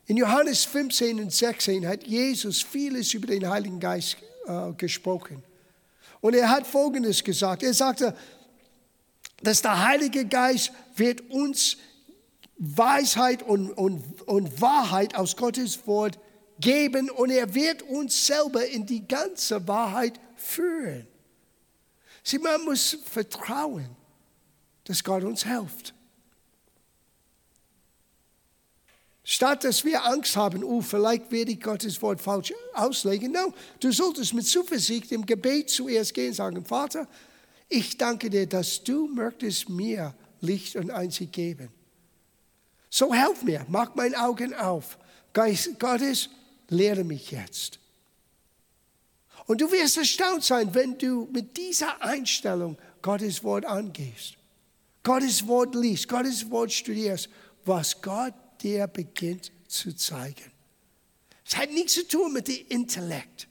In 0.06 0.16
Johannes 0.18 0.64
15 0.64 1.20
und 1.20 1.32
16 1.32 1.86
hat 1.86 2.06
Jesus 2.06 2.62
vieles 2.62 3.14
über 3.14 3.28
den 3.28 3.48
Heiligen 3.48 3.80
Geist 3.80 4.18
äh, 4.46 4.72
gesprochen. 4.72 5.42
Und 6.20 6.34
er 6.34 6.50
hat 6.50 6.66
Folgendes 6.66 7.24
gesagt. 7.24 7.62
Er 7.62 7.72
sagte, 7.72 8.14
dass 9.42 9.62
der 9.62 9.86
Heilige 9.86 10.26
Geist 10.26 10.72
wird 10.96 11.30
uns 11.30 11.78
Weisheit 12.58 13.42
und, 13.42 13.70
und, 13.70 14.22
und 14.22 14.60
Wahrheit 14.60 15.14
aus 15.14 15.36
Gottes 15.36 15.86
Wort 15.86 16.14
geben 16.14 16.31
und 17.16 17.30
er 17.30 17.54
wird 17.54 17.82
uns 17.82 18.26
selber 18.26 18.66
in 18.66 18.86
die 18.86 19.06
ganze 19.06 19.66
Wahrheit 19.66 20.20
führen. 20.36 21.06
Sieh, 22.22 22.38
man 22.38 22.64
muss 22.64 22.98
vertrauen, 23.04 23.88
dass 24.84 25.02
Gott 25.02 25.24
uns 25.24 25.44
hilft. 25.44 25.94
Statt 29.24 29.64
dass 29.64 29.84
wir 29.84 30.04
Angst 30.04 30.36
haben, 30.36 30.64
oh, 30.64 30.80
vielleicht 30.80 31.30
werde 31.30 31.52
ich 31.52 31.60
Gottes 31.60 32.00
Wort 32.02 32.20
falsch 32.20 32.52
auslegen. 32.74 33.32
No, 33.32 33.52
du 33.80 33.92
solltest 33.92 34.34
mit 34.34 34.46
Zuversicht 34.46 35.12
im 35.12 35.24
Gebet 35.24 35.70
zuerst 35.70 36.12
gehen 36.12 36.28
und 36.28 36.34
sagen, 36.34 36.64
Vater, 36.64 37.08
ich 37.68 37.96
danke 37.96 38.28
dir, 38.28 38.46
dass 38.46 38.82
du 38.82 39.06
möchtest 39.08 39.68
mir 39.68 40.14
Licht 40.40 40.76
und 40.76 40.90
Einsicht 40.90 41.32
geben. 41.32 41.70
So 42.90 43.14
helf 43.14 43.42
mir, 43.42 43.64
mach 43.68 43.94
meine 43.94 44.20
Augen 44.20 44.54
auf. 44.54 44.98
Geist 45.32 45.78
Gottes, 45.78 46.28
lehre 46.72 47.04
mich 47.04 47.30
jetzt. 47.30 47.78
Und 49.46 49.60
du 49.60 49.70
wirst 49.70 49.96
erstaunt 49.96 50.44
sein, 50.44 50.74
wenn 50.74 50.98
du 50.98 51.28
mit 51.32 51.56
dieser 51.56 52.02
Einstellung 52.02 52.78
Gottes 53.00 53.42
Wort 53.42 53.64
angehst. 53.64 54.36
Gottes 55.02 55.46
Wort 55.46 55.74
liest, 55.74 56.08
Gottes 56.08 56.48
Wort 56.50 56.72
studierst, 56.72 57.28
was 57.64 58.00
Gott 58.00 58.34
dir 58.62 58.86
beginnt 58.86 59.50
zu 59.66 59.94
zeigen. 59.94 60.52
Es 61.44 61.56
hat 61.56 61.70
nichts 61.70 61.94
zu 61.94 62.06
tun 62.06 62.32
mit 62.32 62.46
dem 62.46 62.64
Intellekt, 62.68 63.48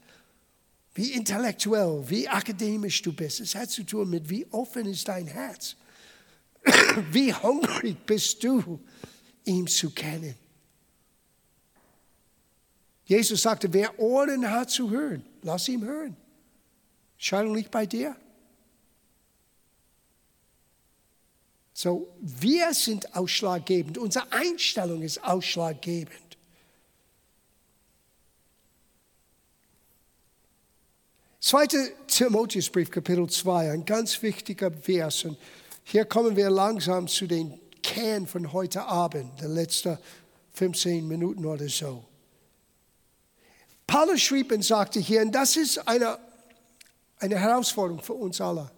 wie 0.94 1.12
intellektuell, 1.12 2.02
wie 2.08 2.28
akademisch 2.28 3.02
du 3.02 3.12
bist. 3.12 3.40
Es 3.40 3.54
hat 3.54 3.70
zu 3.70 3.84
tun 3.84 4.08
mit, 4.08 4.28
wie 4.28 4.46
offen 4.50 4.86
ist 4.86 5.08
dein 5.08 5.26
Herz. 5.26 5.76
Wie 7.10 7.34
hungrig 7.34 8.06
bist 8.06 8.44
du, 8.44 8.78
ihm 9.44 9.66
zu 9.66 9.90
kennen. 9.90 10.36
Jesus 13.04 13.42
sagte, 13.42 13.72
wer 13.72 13.98
Ohren 13.98 14.48
hat 14.50 14.70
zu 14.70 14.90
hören, 14.90 15.24
lass 15.42 15.68
ihn 15.68 15.84
hören. 15.84 16.16
Scheint 17.18 17.52
nicht 17.52 17.70
bei 17.70 17.86
dir. 17.86 18.16
So, 21.72 22.08
wir 22.20 22.72
sind 22.74 23.14
ausschlaggebend. 23.16 23.98
Unsere 23.98 24.30
Einstellung 24.32 25.02
ist 25.02 25.22
ausschlaggebend. 25.24 26.32
Zweite 31.40 31.92
Timotheusbrief, 32.06 32.88
Kapitel 32.88 33.28
2, 33.28 33.72
ein 33.72 33.84
ganz 33.84 34.22
wichtiger 34.22 34.70
Vers. 34.70 35.24
Und 35.24 35.36
hier 35.82 36.04
kommen 36.04 36.36
wir 36.36 36.50
langsam 36.50 37.08
zu 37.08 37.26
den 37.26 37.58
Kern 37.82 38.28
von 38.28 38.52
heute 38.52 38.84
Abend, 38.84 39.40
der 39.40 39.48
letzten 39.48 39.98
15 40.52 41.06
Minuten 41.08 41.44
oder 41.44 41.68
so. 41.68 42.04
Paulus 43.92 44.22
schrieb 44.22 44.50
und 44.50 44.64
sagte 44.64 45.00
hier, 45.00 45.20
und 45.20 45.32
das 45.32 45.54
ist 45.54 45.86
eine, 45.86 46.18
eine 47.18 47.38
Herausforderung 47.38 48.02
für 48.02 48.14
uns 48.14 48.40
alle. 48.40 48.70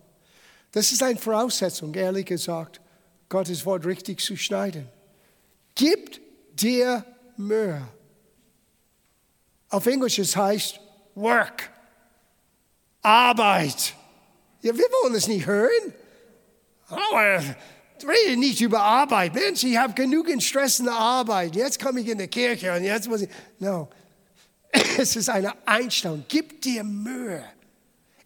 Das 0.73 0.91
ist 0.91 1.05
eine 1.05 1.17
Voraussetzung, 1.17 1.95
ehrlich 1.95 2.27
gesagt. 2.27 2.81
Gottes 3.29 3.65
Wort 3.65 3.87
richtig 3.87 4.21
zu 4.21 4.37
schneiden. 4.37 4.89
Gib 5.77 6.21
dir 6.57 7.05
Mühe. 7.37 7.87
Auf 9.69 9.87
Englisch 9.87 10.19
es 10.19 10.35
heißt 10.35 10.81
Work. 11.15 11.71
Arbeit. 13.01 13.95
Ja, 14.63 14.77
wir 14.77 14.85
wollen 14.85 15.15
es 15.15 15.29
nicht 15.29 15.47
hören. 15.47 15.95
Oh, 16.91 17.17
rede 17.17 18.37
nicht 18.37 18.61
über 18.61 18.83
Arbeit. 18.83 19.33
Mensch, 19.33 19.63
ich 19.63 19.77
habe 19.77 19.95
genügend 19.95 20.43
Stress 20.43 20.81
in 20.81 20.87
der 20.87 20.95
Arbeit. 20.95 21.55
Jetzt 21.55 21.81
komme 21.81 22.01
ich 22.01 22.09
in 22.09 22.19
die 22.19 22.27
Kirche 22.27 22.75
und 22.75 22.83
jetzt 22.83 23.09
muss 23.09 23.21
ich. 23.21 23.31
No. 23.61 23.89
Es 24.99 25.17
ist 25.17 25.29
eine 25.29 25.55
Einstellung. 25.67 26.25
Gib 26.29 26.61
dir 26.63 26.85
Mühe. 26.85 27.45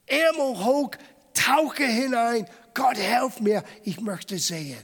Ärmel 0.07 0.65
hoch, 0.65 0.91
tauche 1.35 1.87
hinein. 1.87 2.47
Gott, 2.75 2.97
helf 2.97 3.41
mir. 3.41 3.63
Ich 3.85 4.01
möchte 4.01 4.39
sehen. 4.39 4.83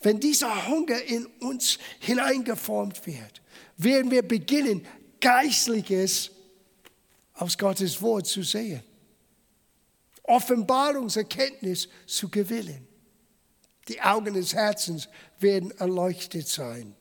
wenn 0.00 0.20
dieser 0.20 0.68
Hunger 0.68 1.02
in 1.02 1.26
uns 1.40 1.78
hineingeformt 1.98 3.04
wird, 3.06 3.42
werden 3.76 4.10
wir 4.10 4.22
beginnen, 4.22 4.86
Geistliches 5.20 6.30
aus 7.34 7.58
Gottes 7.58 8.00
Wort 8.00 8.26
zu 8.26 8.44
sehen. 8.44 8.82
Offenbarungserkenntnis 10.22 11.88
zu 12.06 12.28
gewinnen. 12.28 12.86
Die 13.88 14.00
Augen 14.00 14.34
des 14.34 14.54
Herzens 14.54 15.08
werden 15.40 15.72
erleuchtet 15.72 16.46
sein. 16.46 16.94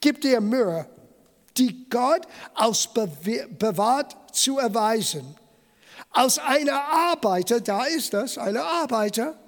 Gib 0.00 0.20
dir 0.20 0.40
Mühe, 0.42 0.86
die 1.56 1.88
Gott 1.88 2.26
als 2.54 2.88
bewahrt 2.92 4.16
zu 4.32 4.58
erweisen. 4.58 5.36
Als 6.10 6.38
einer 6.38 6.82
Arbeiter, 6.82 7.60
da 7.60 7.84
ist 7.84 8.12
das, 8.12 8.38
eine 8.38 8.62
Arbeiter, 8.62 9.38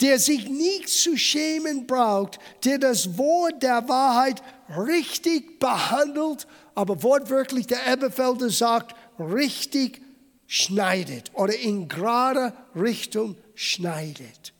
der 0.00 0.18
sich 0.18 0.48
nicht 0.48 0.88
zu 0.88 1.16
schämen 1.16 1.86
braucht, 1.86 2.38
der 2.64 2.78
das 2.78 3.16
Wort 3.16 3.62
der 3.62 3.88
Wahrheit 3.88 4.42
richtig 4.76 5.58
behandelt, 5.60 6.46
aber 6.74 7.02
wortwörtlich 7.02 7.66
der 7.66 7.86
Eberfelder 7.86 8.50
sagt, 8.50 8.94
richtig 9.18 10.02
schneidet 10.46 11.30
oder 11.34 11.56
in 11.56 11.88
gerade 11.88 12.52
Richtung 12.74 13.36
schneidet. 13.54 14.52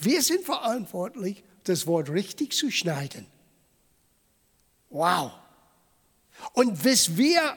Wir 0.00 0.22
sind 0.22 0.44
verantwortlich, 0.44 1.44
das 1.64 1.86
Wort 1.86 2.10
richtig 2.10 2.52
zu 2.52 2.70
schneiden. 2.70 3.26
Wow. 4.94 5.32
Und 6.52 6.80
bis 6.80 7.16
wir 7.16 7.56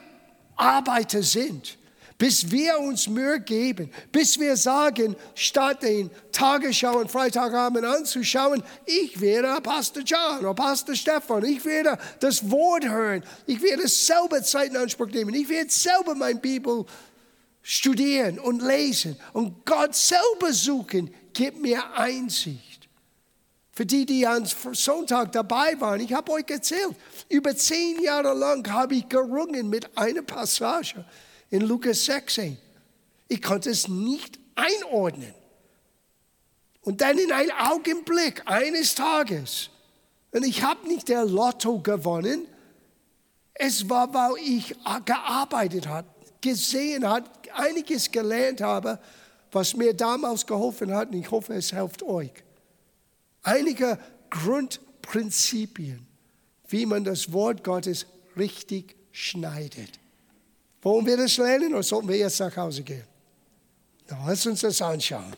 Arbeiter 0.56 1.22
sind, 1.22 1.78
bis 2.18 2.50
wir 2.50 2.80
uns 2.80 3.06
Mühe 3.06 3.38
geben, 3.38 3.92
bis 4.10 4.40
wir 4.40 4.56
sagen, 4.56 5.14
statt 5.36 5.84
den 5.84 6.10
Tagesschau 6.32 6.98
und 6.98 7.12
Freitagabend 7.12 7.84
anzuschauen, 7.84 8.60
ich 8.86 9.20
werde 9.20 9.60
Pastor 9.60 10.02
John 10.02 10.40
oder 10.40 10.52
Pastor 10.52 10.96
Stefan, 10.96 11.44
ich 11.44 11.64
werde 11.64 11.96
das 12.18 12.50
Wort 12.50 12.84
hören, 12.84 13.22
ich 13.46 13.62
werde 13.62 13.86
selber 13.86 14.42
Zeit 14.42 14.70
in 14.70 14.76
Anspruch 14.76 15.06
nehmen, 15.06 15.32
ich 15.32 15.48
werde 15.48 15.70
selber 15.70 16.16
mein 16.16 16.40
Bibel 16.40 16.86
studieren 17.62 18.40
und 18.40 18.62
lesen 18.62 19.16
und 19.32 19.64
Gott 19.64 19.94
selber 19.94 20.52
suchen, 20.52 21.14
gib 21.32 21.60
mir 21.60 21.94
Einsicht. 21.94 22.77
Für 23.78 23.86
die, 23.86 24.04
die 24.04 24.26
am 24.26 24.44
Sonntag 24.44 25.30
dabei 25.30 25.80
waren, 25.80 26.00
ich 26.00 26.12
habe 26.12 26.32
euch 26.32 26.50
erzählt, 26.50 26.96
über 27.28 27.56
zehn 27.56 28.02
Jahre 28.02 28.34
lang 28.34 28.68
habe 28.72 28.96
ich 28.96 29.08
gerungen 29.08 29.70
mit 29.70 29.96
einer 29.96 30.22
Passage 30.22 31.04
in 31.48 31.60
Lukas 31.60 32.04
16. 32.06 32.58
Ich 33.28 33.40
konnte 33.40 33.70
es 33.70 33.86
nicht 33.86 34.40
einordnen. 34.56 35.32
Und 36.80 37.00
dann 37.02 37.18
in 37.18 37.30
einem 37.30 37.52
Augenblick 37.52 38.42
eines 38.46 38.96
Tages, 38.96 39.70
und 40.32 40.44
ich 40.44 40.64
habe 40.64 40.88
nicht 40.88 41.08
der 41.08 41.24
Lotto 41.24 41.78
gewonnen, 41.78 42.48
es 43.54 43.88
war, 43.88 44.12
weil 44.12 44.42
ich 44.44 44.74
gearbeitet 45.04 45.86
habe, 45.86 46.08
gesehen 46.40 47.08
habe, 47.08 47.30
einiges 47.54 48.10
gelernt 48.10 48.60
habe, 48.60 48.98
was 49.52 49.76
mir 49.76 49.94
damals 49.94 50.44
geholfen 50.44 50.92
hat, 50.92 51.10
und 51.10 51.14
ich 51.20 51.30
hoffe, 51.30 51.54
es 51.54 51.70
hilft 51.70 52.02
euch. 52.02 52.32
Einige 53.48 53.98
Grundprinzipien, 54.28 56.06
wie 56.68 56.84
man 56.84 57.02
das 57.02 57.32
Wort 57.32 57.64
Gottes 57.64 58.04
richtig 58.36 58.94
schneidet. 59.10 59.98
Wollen 60.82 61.06
wir 61.06 61.16
das 61.16 61.38
lernen 61.38 61.72
oder 61.72 61.82
sollten 61.82 62.08
wir 62.08 62.18
jetzt 62.18 62.38
nach 62.40 62.54
Hause 62.54 62.82
gehen? 62.82 63.06
Na, 64.08 64.22
lass 64.26 64.44
uns 64.44 64.60
das 64.60 64.82
anschauen. 64.82 65.34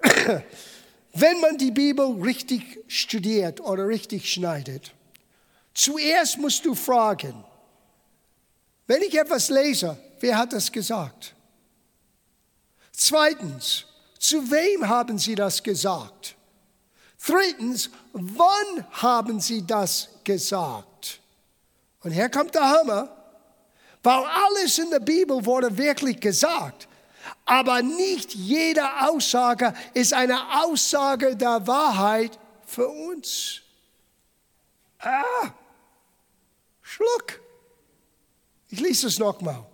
Wenn 1.12 1.40
man 1.42 1.58
die 1.58 1.70
Bibel 1.70 2.06
richtig 2.22 2.78
studiert 2.88 3.60
oder 3.60 3.86
richtig 3.86 4.32
schneidet, 4.32 4.92
zuerst 5.74 6.38
musst 6.38 6.64
du 6.64 6.74
fragen, 6.74 7.44
wenn 8.86 9.02
ich 9.02 9.14
etwas 9.18 9.50
lese, 9.50 9.98
wer 10.20 10.38
hat 10.38 10.54
das 10.54 10.72
gesagt? 10.72 11.34
Zweitens, 12.92 13.86
zu 14.28 14.50
wem 14.50 14.88
haben 14.88 15.18
sie 15.18 15.34
das 15.34 15.62
gesagt? 15.62 16.36
Drittens, 17.26 17.90
wann 18.12 18.86
haben 18.90 19.40
sie 19.40 19.66
das 19.66 20.08
gesagt? 20.24 21.20
Und 22.02 22.10
hier 22.10 22.28
kommt 22.28 22.54
der 22.54 22.68
Hammer. 22.68 23.08
Weil 24.02 24.24
alles 24.24 24.78
in 24.78 24.90
der 24.90 25.00
Bibel 25.00 25.44
wurde 25.44 25.76
wirklich 25.76 26.20
gesagt. 26.20 26.86
Aber 27.46 27.80
nicht 27.82 28.34
jede 28.34 28.82
Aussage 29.08 29.72
ist 29.94 30.12
eine 30.12 30.62
Aussage 30.62 31.36
der 31.36 31.66
Wahrheit 31.66 32.38
für 32.66 32.88
uns. 32.88 33.62
Ah, 34.98 35.52
Schluck. 36.82 37.40
Ich 38.68 38.80
lese 38.80 39.06
es 39.06 39.18
nochmal. 39.18 39.64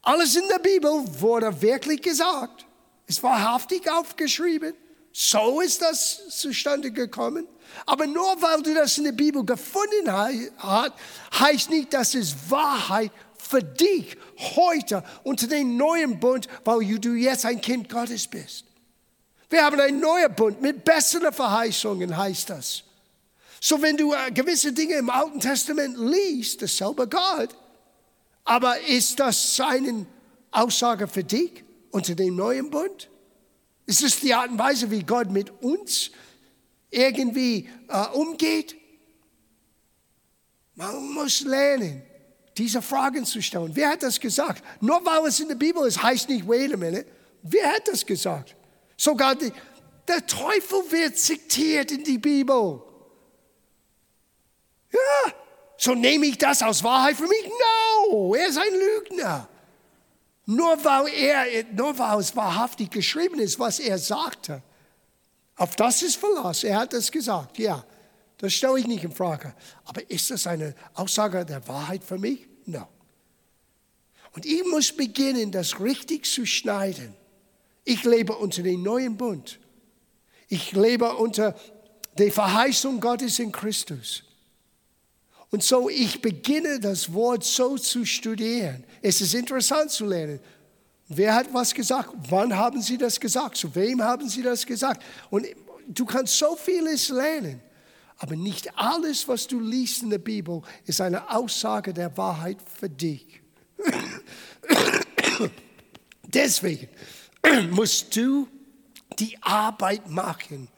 Alles 0.00 0.36
in 0.36 0.48
der 0.48 0.58
Bibel 0.58 0.90
wurde 1.20 1.60
wirklich 1.60 2.00
gesagt. 2.00 2.63
War 3.06 3.32
wahrhaftig 3.32 3.90
aufgeschrieben. 3.90 4.74
So 5.12 5.60
ist 5.60 5.80
das 5.82 6.28
zustande 6.28 6.90
gekommen. 6.90 7.46
Aber 7.86 8.06
nur 8.06 8.40
weil 8.42 8.62
du 8.62 8.74
das 8.74 8.98
in 8.98 9.04
der 9.04 9.12
Bibel 9.12 9.44
gefunden 9.44 10.10
hast, 10.10 10.92
heißt 11.38 11.70
nicht, 11.70 11.92
dass 11.92 12.14
es 12.14 12.34
Wahrheit 12.48 13.12
für 13.36 13.62
dich 13.62 14.16
heute 14.56 15.04
unter 15.22 15.46
den 15.46 15.76
neuen 15.76 16.18
Bund, 16.18 16.48
weil 16.64 16.98
du 16.98 17.14
jetzt 17.14 17.46
ein 17.46 17.60
Kind 17.60 17.88
Gottes 17.88 18.26
bist. 18.26 18.64
Wir 19.50 19.64
haben 19.64 19.78
einen 19.78 20.00
neuen 20.00 20.34
Bund 20.34 20.60
mit 20.60 20.84
besseren 20.84 21.32
Verheißungen, 21.32 22.16
heißt 22.16 22.50
das. 22.50 22.82
So, 23.60 23.80
wenn 23.80 23.96
du 23.96 24.12
äh, 24.12 24.30
gewisse 24.32 24.72
Dinge 24.72 24.94
im 24.94 25.08
Alten 25.10 25.40
Testament 25.40 25.96
liest, 25.96 26.60
dasselbe 26.60 27.06
Gott, 27.08 27.54
aber 28.44 28.80
ist 28.80 29.20
das 29.20 29.56
seine 29.56 30.06
Aussage 30.50 31.06
für 31.06 31.24
dich 31.24 31.64
unter 31.94 32.16
dem 32.16 32.34
neuen 32.34 32.70
Bund? 32.70 33.08
Ist 33.86 34.02
das 34.02 34.18
die 34.18 34.34
Art 34.34 34.50
und 34.50 34.58
Weise, 34.58 34.90
wie 34.90 35.04
Gott 35.04 35.30
mit 35.30 35.50
uns 35.62 36.10
irgendwie 36.90 37.68
äh, 37.88 38.06
umgeht? 38.08 38.74
Man 40.74 41.12
muss 41.12 41.42
lernen, 41.42 42.02
diese 42.56 42.82
Fragen 42.82 43.24
zu 43.24 43.40
stellen. 43.40 43.70
Wer 43.74 43.90
hat 43.90 44.02
das 44.02 44.18
gesagt? 44.18 44.64
Nur 44.80 45.04
weil 45.06 45.28
es 45.28 45.38
in 45.38 45.46
der 45.46 45.54
Bibel 45.54 45.86
ist, 45.86 46.02
heißt 46.02 46.28
nicht, 46.28 46.48
wait 46.48 46.74
a 46.74 46.76
minute. 46.76 47.06
Wer 47.42 47.72
hat 47.72 47.86
das 47.86 48.04
gesagt? 48.04 48.56
Sogar 48.96 49.36
die, 49.36 49.52
der 50.08 50.26
Teufel 50.26 50.90
wird 50.90 51.16
zitiert 51.16 51.92
in 51.92 52.02
die 52.02 52.18
Bibel. 52.18 52.82
Ja, 54.90 55.32
so 55.76 55.94
nehme 55.94 56.26
ich 56.26 56.38
das 56.38 56.60
als 56.60 56.82
Wahrheit 56.82 57.16
für 57.16 57.28
mich? 57.28 57.48
No, 58.08 58.34
er 58.34 58.48
ist 58.48 58.58
ein 58.58 58.72
Lügner. 58.72 59.48
Nur 60.46 60.84
weil, 60.84 61.08
er, 61.08 61.64
nur 61.72 61.98
weil 61.98 62.20
es 62.20 62.36
wahrhaftig 62.36 62.90
geschrieben 62.90 63.38
ist, 63.38 63.58
was 63.58 63.78
er 63.78 63.98
sagte. 63.98 64.62
Auf 65.56 65.76
das 65.76 66.02
ist 66.02 66.16
Verlass. 66.16 66.64
Er 66.64 66.78
hat 66.78 66.92
es 66.92 67.10
gesagt, 67.10 67.58
ja. 67.58 67.84
Das 68.38 68.52
stelle 68.52 68.78
ich 68.78 68.86
nicht 68.86 69.04
in 69.04 69.12
Frage. 69.12 69.54
Aber 69.84 70.08
ist 70.10 70.30
das 70.30 70.46
eine 70.46 70.74
Aussage 70.94 71.46
der 71.46 71.66
Wahrheit 71.68 72.04
für 72.04 72.18
mich? 72.18 72.46
No. 72.66 72.86
Und 74.32 74.44
ich 74.44 74.64
muss 74.66 74.92
beginnen, 74.92 75.50
das 75.52 75.80
richtig 75.80 76.26
zu 76.26 76.44
schneiden. 76.44 77.14
Ich 77.84 78.04
lebe 78.04 78.34
unter 78.34 78.62
dem 78.62 78.82
neuen 78.82 79.16
Bund. 79.16 79.60
Ich 80.48 80.72
lebe 80.72 81.14
unter 81.16 81.54
der 82.18 82.32
Verheißung 82.32 83.00
Gottes 83.00 83.38
in 83.38 83.52
Christus. 83.52 84.24
Und 85.50 85.62
so 85.62 85.88
ich 85.88 86.20
beginne 86.20 86.80
das 86.80 87.12
Wort 87.12 87.44
so 87.44 87.78
zu 87.78 88.04
studieren. 88.04 88.84
Es 89.06 89.20
ist 89.20 89.34
interessant 89.34 89.90
zu 89.90 90.06
lernen. 90.06 90.40
Wer 91.08 91.34
hat 91.34 91.52
was 91.52 91.74
gesagt? 91.74 92.08
Wann 92.30 92.56
haben 92.56 92.80
sie 92.80 92.96
das 92.96 93.20
gesagt? 93.20 93.58
Zu 93.58 93.74
wem 93.74 94.02
haben 94.02 94.26
sie 94.30 94.40
das 94.40 94.64
gesagt? 94.64 95.04
Und 95.28 95.46
du 95.86 96.06
kannst 96.06 96.38
so 96.38 96.56
vieles 96.56 97.10
lernen. 97.10 97.60
Aber 98.16 98.34
nicht 98.34 98.78
alles, 98.78 99.28
was 99.28 99.46
du 99.46 99.60
liest 99.60 100.04
in 100.04 100.08
der 100.08 100.16
Bibel, 100.16 100.62
ist 100.86 101.02
eine 101.02 101.30
Aussage 101.30 101.92
der 101.92 102.16
Wahrheit 102.16 102.56
für 102.80 102.88
dich. 102.88 103.42
Deswegen 106.22 106.88
musst 107.72 108.16
du 108.16 108.48
die 109.18 109.36
Arbeit 109.42 110.08
machen 110.08 110.68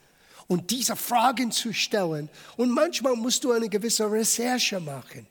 und 0.49 0.73
diese 0.73 0.97
Fragen 0.97 1.53
zu 1.53 1.73
stellen. 1.73 2.29
Und 2.57 2.71
manchmal 2.73 3.15
musst 3.15 3.45
du 3.45 3.53
eine 3.53 3.69
gewisse 3.69 4.11
Recherche 4.11 4.81
machen. 4.81 5.29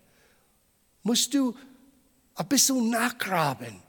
Musst 1.04 1.34
du 1.34 1.54
ein 2.36 2.48
bisschen 2.48 2.90
nachgraben. 2.90 3.82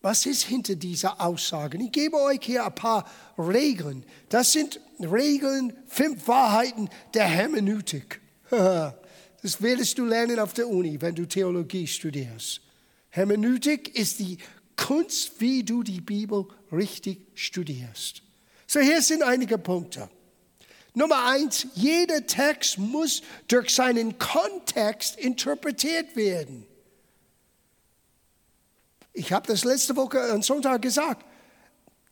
Was 0.00 0.26
ist 0.26 0.44
hinter 0.44 0.76
dieser 0.76 1.20
Aussage? 1.20 1.76
Ich 1.82 1.90
gebe 1.90 2.16
euch 2.16 2.38
hier 2.42 2.64
ein 2.64 2.74
paar 2.74 3.04
Regeln. 3.36 4.04
Das 4.28 4.52
sind 4.52 4.80
Regeln, 5.00 5.76
fünf 5.88 6.26
Wahrheiten 6.28 6.88
der 7.14 7.24
Hermeneutik. 7.24 8.20
Das 9.40 9.62
wirst 9.62 9.96
du 9.98 10.04
lernen 10.04 10.40
auf 10.40 10.52
der 10.52 10.68
Uni, 10.68 11.00
wenn 11.00 11.14
du 11.14 11.24
Theologie 11.24 11.86
studierst. 11.86 12.60
Hermeneutik 13.10 13.96
ist 13.96 14.18
die 14.18 14.36
Kunst, 14.76 15.40
wie 15.40 15.62
du 15.62 15.84
die 15.84 16.00
Bibel 16.00 16.44
richtig 16.72 17.20
studierst. 17.34 18.22
So, 18.66 18.80
hier 18.80 19.00
sind 19.00 19.22
einige 19.22 19.56
Punkte. 19.56 20.10
Nummer 20.92 21.24
eins, 21.26 21.68
jeder 21.74 22.26
Text 22.26 22.78
muss 22.78 23.22
durch 23.46 23.72
seinen 23.72 24.18
Kontext 24.18 25.16
interpretiert 25.16 26.16
werden. 26.16 26.66
Ich 29.18 29.32
habe 29.32 29.48
das 29.48 29.64
letzte 29.64 29.96
Woche 29.96 30.20
am 30.30 30.42
Sonntag 30.42 30.80
gesagt. 30.80 31.26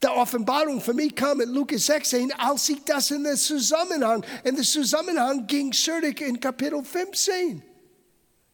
Der 0.02 0.16
Offenbarung 0.16 0.80
für 0.80 0.92
mich 0.92 1.14
kam 1.14 1.40
in 1.40 1.50
Lukas 1.50 1.86
16, 1.86 2.32
als 2.32 2.68
ich 2.68 2.82
das 2.84 3.12
in 3.12 3.22
den 3.22 3.36
Zusammenhang, 3.36 4.24
in 4.42 4.56
den 4.56 4.64
Zusammenhang 4.64 5.46
ging 5.46 5.72
zurück 5.72 6.20
in 6.20 6.40
Kapitel 6.40 6.82
15. 6.82 7.62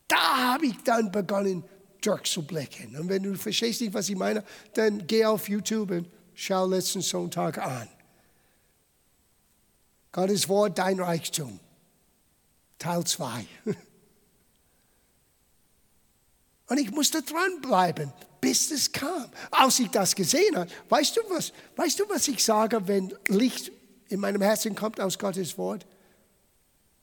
Da 0.07 0.53
habe 0.53 0.66
ich 0.66 0.76
dann 0.84 1.11
begonnen 1.11 1.64
durchzublicken. 2.03 2.94
Und 2.94 3.09
wenn 3.09 3.22
du 3.22 3.34
verstehst 3.36 3.80
nicht, 3.80 3.94
was 3.94 4.11
ich 4.11 4.16
meine, 4.16 4.44
dann 4.74 5.07
geh 5.07 5.24
auf 5.24 5.48
YouTube 5.48 5.90
und 5.90 6.11
schau 6.34 6.66
letzten 6.66 7.00
Sonntag 7.00 7.57
an. 7.57 7.88
Gottes 10.12 10.46
Wort, 10.50 10.76
dein 10.76 11.00
Reichtum. 11.00 11.59
Teil 12.78 13.03
2. 13.03 13.46
Und 16.73 16.79
ich 16.79 16.91
musste 16.91 17.20
dranbleiben, 17.20 18.11
bis 18.41 18.70
es 18.70 18.91
kam. 18.91 19.31
Als 19.51 19.79
ich 19.79 19.91
das 19.91 20.14
gesehen 20.14 20.57
habe, 20.57 20.70
weißt 20.89 21.18
du 21.18 21.20
was, 21.29 21.53
weißt 21.77 22.01
du, 22.01 22.09
was 22.09 22.27
ich 22.29 22.43
sage, 22.43 22.89
wenn 22.89 23.14
Licht 23.29 23.70
in 24.09 24.20
meinem 24.20 24.41
Herzen 24.41 24.75
kommt 24.75 24.99
aus 24.99 25.18
Gottes 25.18 25.59
Wort? 25.59 25.85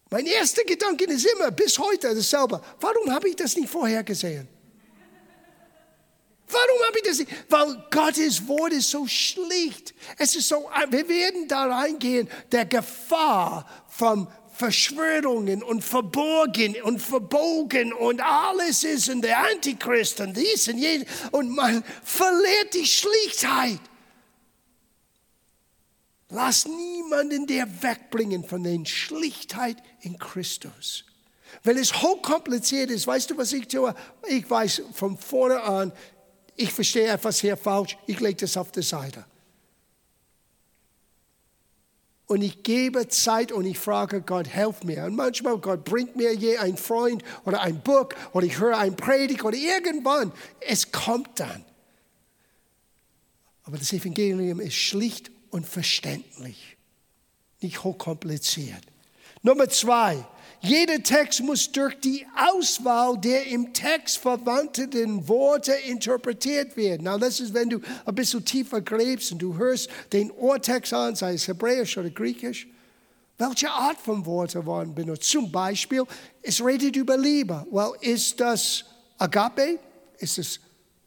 Mein 0.10 0.26
erster 0.26 0.64
Gedanke 0.64 1.06
ist 1.06 1.24
immer, 1.36 1.52
bis 1.52 1.78
heute 1.78 2.16
dasselbe. 2.16 2.60
Warum 2.80 3.14
habe 3.14 3.30
ich 3.30 3.36
das 3.36 3.56
nicht 3.56 3.70
vorher 3.70 4.04
gesehen? 4.04 4.48
Warum 6.48 6.88
habe 6.88 6.98
ich 6.98 7.04
das 7.04 7.20
nicht? 7.20 7.32
Weil 7.48 7.86
Gottes 7.92 8.48
Wort 8.48 8.74
ist 8.74 8.90
so 8.90 9.06
schlicht. 9.06 9.94
Es 10.18 10.36
ist 10.36 10.48
so, 10.48 10.68
wir 10.90 11.08
werden 11.08 11.48
da 11.48 11.68
reingehen, 11.68 12.28
der 12.52 12.66
Gefahr 12.66 13.70
von 13.88 14.28
Verschwörungen 14.60 15.64
und 15.64 15.86
Verborgen 15.86 16.76
und 16.82 17.01
Verbogen 17.01 17.93
und 17.93 18.20
alles 18.20 18.84
ist 18.84 19.07
in 19.07 19.22
der 19.22 19.38
Antichrist 19.49 20.20
und 20.20 20.36
dies 20.36 20.68
und 20.68 20.78
jenes 20.78 21.07
und 21.32 21.55
man 21.55 21.82
verliert 22.03 22.74
die 22.74 22.86
Schlichtheit. 22.86 23.80
Lass 26.28 26.68
niemanden 26.68 27.47
der 27.47 27.68
wegbringen 27.82 28.43
von 28.43 28.64
der 28.64 28.84
Schlichtheit 28.84 29.78
in 30.01 30.20
Christus. 30.20 31.05
Wenn 31.64 31.78
es 31.78 31.93
hochkompliziert 32.01 32.91
ist, 32.91 33.07
weißt 33.07 33.30
du, 33.30 33.38
was 33.38 33.53
ich 33.53 33.66
tue? 33.66 33.95
Ich 34.28 34.49
weiß 34.49 34.82
von 34.91 35.18
vorne 35.18 35.64
an, 35.64 35.93
ich 36.57 36.74
verstehe 36.74 37.07
etwas 37.07 37.39
hier 37.39 37.55
falsch, 37.55 37.97
ich 38.07 38.20
lege 38.20 38.36
das 38.36 38.57
auf 38.57 38.74
die 38.74 38.82
Seite. 38.82 39.24
Und 42.30 42.44
ich 42.44 42.62
gebe 42.62 43.08
Zeit 43.08 43.52
und 43.52 43.66
ich 43.66 43.80
frage 43.80 44.22
Gott, 44.22 44.48
helf 44.48 44.84
mir. 44.84 45.06
Und 45.06 45.16
manchmal 45.16 45.58
Gott 45.58 45.84
bringt 45.84 46.16
mir 46.16 46.32
je 46.32 46.58
ein 46.58 46.78
Freund 46.78 47.24
oder 47.44 47.62
ein 47.62 47.82
Buch 47.82 48.10
oder 48.34 48.46
ich 48.46 48.60
höre 48.60 48.78
ein 48.78 48.96
Predigt 48.96 49.44
oder 49.44 49.58
irgendwann. 49.58 50.32
Es 50.60 50.92
kommt 50.92 51.40
dann. 51.40 51.66
Aber 53.64 53.80
das 53.80 53.92
Evangelium 53.94 54.60
ist 54.60 54.76
schlicht 54.76 55.32
und 55.50 55.66
verständlich, 55.66 56.78
nicht 57.62 57.84
hochkompliziert. 57.84 58.84
Nummer 59.42 59.68
zwei, 59.68 60.24
jeder 60.62 61.01
Text 61.01 61.41
muss 61.41 61.72
durch 61.72 61.99
die 62.01 62.28
Auswahl 62.36 63.18
der 63.18 63.47
im 63.47 63.74
Text 63.74 64.18
verwandten 64.18 65.28
Worte 65.28 65.72
interpretiert 65.72 66.76
werden. 66.76 67.01
Na, 67.03 67.18
das 67.18 67.39
ist, 67.39 67.53
wenn 67.53 67.70
du 67.70 67.80
ein 68.05 68.16
bisschen 68.16 68.43
tiefer 68.43 68.82
gräbst 68.82 69.32
und 69.32 69.39
du 69.39 69.57
hörst 69.57 69.89
den 70.12 70.32
Urtext 70.32 70.93
an, 70.93 71.16
sei 71.16 71.34
es 71.34 71.47
Hebräisch 71.47 71.97
oder 71.97 72.10
Griechisch. 72.10 72.68
Welche 73.38 73.72
Art 73.72 73.97
von 73.97 74.26
Worte 74.26 74.66
waren 74.66 74.93
benutzt? 74.93 75.30
Zum 75.30 75.49
Beispiel, 75.49 76.03
es 76.41 76.64
redet 76.64 76.97
über 76.97 77.16
Liebe. 77.16 77.66
Well, 77.72 77.93
ist 78.01 78.38
das 78.38 78.84
Agape? 79.18 79.80
Ist 80.18 80.38
das 80.38 80.60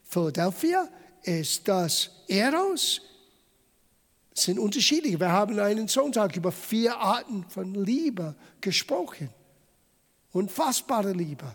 Philadelphia? 0.04 0.88
Ist 1.22 1.68
das 1.68 2.10
Eros? 2.26 3.02
Sind 4.32 4.58
unterschiedliche. 4.58 5.20
Wir 5.20 5.30
haben 5.30 5.58
einen 5.58 5.88
Sonntag 5.88 6.34
über 6.34 6.50
vier 6.50 6.96
Arten 6.96 7.44
von 7.50 7.74
Liebe 7.74 8.34
gesprochen. 8.62 9.28
Unfassbare 10.32 11.12
Liebe. 11.12 11.54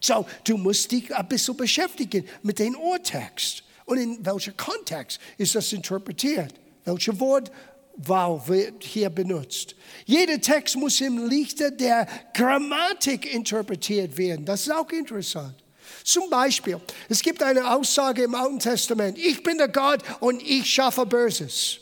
So, 0.00 0.26
du 0.44 0.56
musst 0.58 0.92
dich 0.92 1.14
ein 1.14 1.28
bisschen 1.28 1.56
beschäftigen 1.56 2.28
mit 2.42 2.58
dem 2.58 2.76
Urtext. 2.76 3.62
Und 3.86 3.98
in 3.98 4.24
welchem 4.24 4.56
Kontext 4.56 5.20
ist 5.38 5.54
das 5.54 5.72
interpretiert? 5.72 6.54
Welche 6.84 7.18
Wortwahl 7.18 8.42
wird 8.46 8.82
hier 8.82 9.10
benutzt? 9.10 9.74
Jeder 10.04 10.40
Text 10.40 10.76
muss 10.76 11.00
im 11.00 11.28
Lichte 11.28 11.72
der 11.72 12.06
Grammatik 12.34 13.32
interpretiert 13.32 14.16
werden. 14.18 14.44
Das 14.44 14.62
ist 14.62 14.72
auch 14.72 14.90
interessant. 14.90 15.54
Zum 16.02 16.28
Beispiel, 16.28 16.80
es 17.08 17.22
gibt 17.22 17.42
eine 17.42 17.74
Aussage 17.74 18.24
im 18.24 18.34
Alten 18.34 18.58
Testament, 18.58 19.18
ich 19.18 19.42
bin 19.42 19.58
der 19.58 19.68
Gott 19.68 20.02
und 20.20 20.42
ich 20.42 20.66
schaffe 20.66 21.06
Böses. 21.06 21.78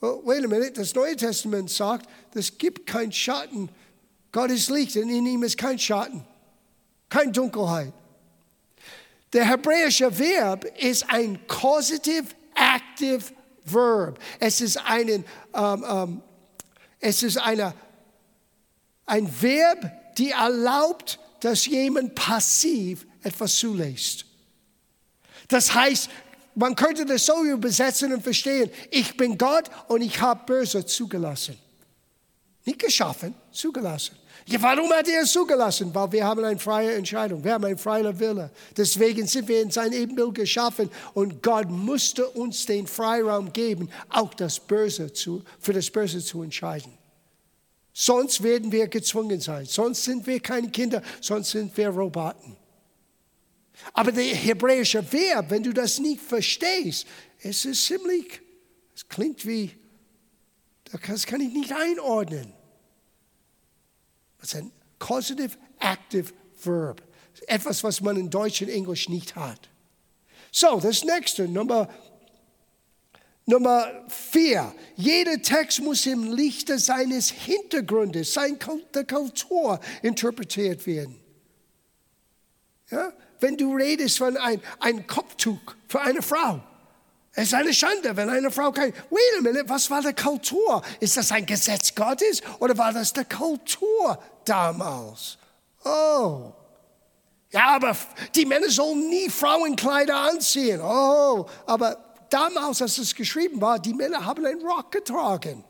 Oh, 0.00 0.22
wait 0.24 0.44
a 0.44 0.48
minute, 0.48 0.72
das 0.72 0.94
Neue 0.94 1.16
Testament 1.16 1.70
sagt, 1.70 2.08
es 2.34 2.56
gibt 2.56 2.86
kein 2.86 3.12
Schatten 3.12 3.68
Gott 4.32 4.50
ist 4.50 4.70
Licht 4.70 4.96
und 4.96 5.08
in 5.08 5.26
ihm 5.26 5.42
ist 5.42 5.58
kein 5.58 5.78
Schatten, 5.78 6.24
keine 7.08 7.32
Dunkelheit. 7.32 7.92
Der 9.32 9.44
hebräische 9.44 10.16
Verb 10.18 10.64
ist 10.78 11.08
ein 11.08 11.46
causative 11.46 12.26
active 12.54 13.32
verb. 13.64 14.18
Es 14.38 14.60
ist, 14.60 14.76
einen, 14.76 15.24
ähm, 15.54 15.84
ähm, 15.88 16.22
es 16.98 17.22
ist 17.22 17.38
eine, 17.38 17.74
ein 19.06 19.28
Verb, 19.40 20.16
die 20.16 20.30
erlaubt, 20.30 21.18
dass 21.40 21.66
jemand 21.66 22.14
passiv 22.14 23.06
etwas 23.22 23.56
zulässt. 23.56 24.24
Das 25.48 25.74
heißt, 25.74 26.10
man 26.54 26.74
könnte 26.74 27.06
das 27.06 27.26
so 27.26 27.44
übersetzen 27.44 28.12
und 28.12 28.22
verstehen, 28.22 28.70
ich 28.90 29.16
bin 29.16 29.38
Gott 29.38 29.70
und 29.88 30.02
ich 30.02 30.20
habe 30.20 30.44
Böse 30.44 30.84
zugelassen. 30.84 31.56
Nicht 32.70 32.82
geschaffen, 32.82 33.34
zugelassen. 33.50 34.14
Ja, 34.46 34.62
warum 34.62 34.92
hat 34.92 35.08
er 35.08 35.22
es 35.22 35.32
zugelassen? 35.32 35.92
Weil 35.92 36.12
wir 36.12 36.24
haben 36.24 36.44
eine 36.44 36.56
freie 36.56 36.94
Entscheidung, 36.94 37.42
wir 37.42 37.52
haben 37.52 37.64
einen 37.64 37.78
freien 37.78 38.20
Wille. 38.20 38.48
Deswegen 38.76 39.26
sind 39.26 39.48
wir 39.48 39.60
in 39.60 39.72
sein 39.72 39.92
Ebenbild 39.92 40.36
geschaffen 40.36 40.88
und 41.12 41.42
Gott 41.42 41.68
musste 41.68 42.28
uns 42.28 42.66
den 42.66 42.86
Freiraum 42.86 43.52
geben, 43.52 43.90
auch 44.08 44.32
das 44.34 44.60
Böse 44.60 45.12
zu, 45.12 45.42
für 45.58 45.72
das 45.72 45.90
Böse 45.90 46.20
zu 46.20 46.42
entscheiden. 46.42 46.92
Sonst 47.92 48.40
werden 48.40 48.70
wir 48.70 48.86
gezwungen 48.86 49.40
sein. 49.40 49.66
Sonst 49.66 50.04
sind 50.04 50.24
wir 50.28 50.38
keine 50.38 50.70
Kinder, 50.70 51.02
sonst 51.20 51.50
sind 51.50 51.76
wir 51.76 51.88
Roboten. 51.88 52.56
Aber 53.94 54.12
der 54.12 54.26
hebräische 54.26 55.04
Verb, 55.12 55.50
wenn 55.50 55.64
du 55.64 55.72
das 55.72 55.98
nicht 55.98 56.20
verstehst, 56.20 57.04
es 57.42 57.64
ist 57.64 57.84
ziemlich, 57.84 58.40
es 58.94 59.08
klingt 59.08 59.44
wie 59.44 59.72
das 60.92 61.26
kann 61.26 61.40
ich 61.40 61.52
nicht 61.52 61.72
einordnen. 61.72 62.52
Das 64.40 64.54
ist 64.54 64.56
ein 64.56 64.72
causative 64.98 65.56
active 65.78 66.32
verb. 66.62 67.02
Etwas, 67.46 67.82
was 67.84 68.00
man 68.00 68.16
in 68.16 68.28
Deutsch 68.30 68.62
und 68.62 68.68
Englisch 68.68 69.08
nicht 69.08 69.36
hat. 69.36 69.68
So, 70.52 70.80
das 70.80 71.04
nächste, 71.04 71.48
Nummer, 71.48 71.88
Nummer 73.46 74.04
vier. 74.08 74.74
Jeder 74.96 75.40
Text 75.40 75.80
muss 75.80 76.06
im 76.06 76.32
Lichte 76.32 76.78
seines 76.78 77.30
Hintergrundes, 77.30 78.32
seiner 78.32 78.56
Kultur 78.56 79.80
interpretiert 80.02 80.86
werden. 80.86 81.18
Ja? 82.90 83.12
Wenn 83.38 83.56
du 83.56 83.74
redest 83.74 84.18
von 84.18 84.36
ein, 84.36 84.60
ein 84.80 85.06
Kopftuch 85.06 85.74
für 85.88 86.00
eine 86.00 86.22
Frau, 86.22 86.62
es 87.32 87.48
ist 87.48 87.54
eine 87.54 87.72
Schande, 87.72 88.16
wenn 88.16 88.28
eine 88.28 88.50
Frau 88.50 88.72
kein. 88.72 88.92
Wait 88.92 89.38
a 89.38 89.40
minute, 89.40 89.68
was 89.68 89.88
war 89.88 90.02
die 90.02 90.12
Kultur? 90.12 90.82
Ist 90.98 91.16
das 91.16 91.30
ein 91.30 91.46
Gesetz 91.46 91.94
Gottes 91.94 92.42
oder 92.58 92.76
war 92.76 92.92
das 92.92 93.12
die 93.12 93.24
Kultur 93.24 94.18
damals? 94.44 95.38
Oh. 95.84 96.52
Ja, 97.52 97.76
aber 97.76 97.96
die 98.34 98.44
Männer 98.44 98.68
sollen 98.68 99.08
nie 99.08 99.28
Frauenkleider 99.28 100.16
anziehen. 100.16 100.80
Oh, 100.80 101.46
aber 101.66 101.96
damals, 102.30 102.82
als 102.82 102.98
es 102.98 103.14
geschrieben 103.14 103.60
war, 103.60 103.78
die 103.78 103.94
Männer 103.94 104.24
haben 104.24 104.44
einen 104.44 104.62
Rock 104.62 104.92
getragen. 104.92 105.64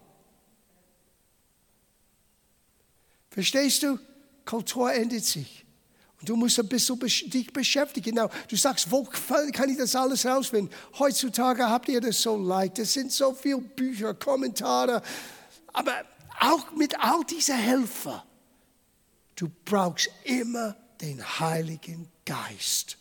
Verstehst 3.31 3.83
du? 3.83 3.99
Kultur 4.45 4.93
ändert 4.93 5.25
sich. 5.25 5.60
Und 6.21 6.29
du 6.29 6.37
musst 6.37 6.59
ein 6.59 6.69
bisschen 6.69 6.99
dich 6.99 7.53
beschäftigen. 7.53 8.15
Now, 8.15 8.29
du 8.49 8.57
sagst, 8.57 8.91
wo 8.91 9.05
kann 9.05 9.71
ich 9.71 9.79
das 9.79 9.97
alles 9.97 10.27
rausfinden? 10.27 10.73
Heutzutage 10.99 11.69
habt 11.69 11.89
ihr 11.89 12.01
das 12.01 12.21
so 12.21 12.37
leicht. 12.37 12.79
Es 12.79 12.93
sind 12.93 13.11
so 13.11 13.33
viele 13.33 13.59
Bücher, 13.59 14.13
Kommentare. 14.15 15.03
Aber 15.73 15.93
auch 16.41 16.73
mit 16.73 16.99
all 16.99 17.25
diesen 17.25 17.57
Helfer, 17.57 18.25
du 19.37 19.51
brauchst 19.65 20.11
immer 20.25 20.77
den 21.01 21.23
Heiligen 21.41 22.09
Geist. 22.27 22.99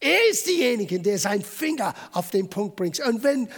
Er 0.00 0.28
ist 0.28 0.46
derjenige, 0.46 1.00
der 1.00 1.18
seinen 1.18 1.44
Finger 1.44 1.94
auf 2.12 2.30
den 2.30 2.50
Punkt 2.50 2.76
bringt. 2.76 2.98
Und 3.00 3.22
wenn 3.22 3.48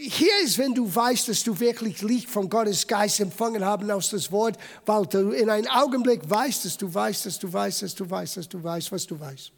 hier 0.00 0.32
ist, 0.42 0.56
wenn 0.56 0.74
du 0.74 0.92
weißt, 0.92 1.28
dass 1.28 1.42
du 1.42 1.58
wirklich 1.58 2.00
Licht 2.02 2.28
von 2.28 2.48
Gottes 2.48 2.86
Geist 2.86 3.20
empfangen 3.20 3.64
haben 3.64 3.90
aus 3.90 4.10
das 4.10 4.32
Wort, 4.32 4.56
weil 4.86 5.04
du 5.06 5.30
in 5.30 5.50
einem 5.50 5.68
Augenblick 5.68 6.28
weißt, 6.28 6.64
dass 6.64 6.76
du 6.76 6.92
weißt, 6.92 7.26
dass 7.26 7.38
du 7.38 7.52
weißt, 7.52 7.82
dass 7.82 7.94
du 7.94 8.10
weißt, 8.10 8.36
dass 8.36 8.48
du 8.48 8.62
weißt, 8.62 8.92
was 8.92 9.06
du 9.06 9.20
weißt. 9.20 9.52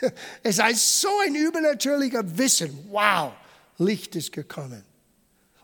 Es 0.42 0.58
ist 0.58 1.00
so 1.00 1.08
ein 1.24 1.34
übernatürlicher 1.34 2.22
Wissen. 2.36 2.86
Wow, 2.90 3.32
Licht 3.78 4.14
ist 4.16 4.32
gekommen. 4.32 4.84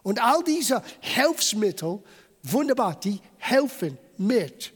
Und 0.03 0.23
all 0.23 0.43
diese 0.43 0.83
Hilfsmittel, 1.01 2.01
wunderbar, 2.43 2.99
die 2.99 3.21
helfen 3.39 3.99
mit. 4.17 4.73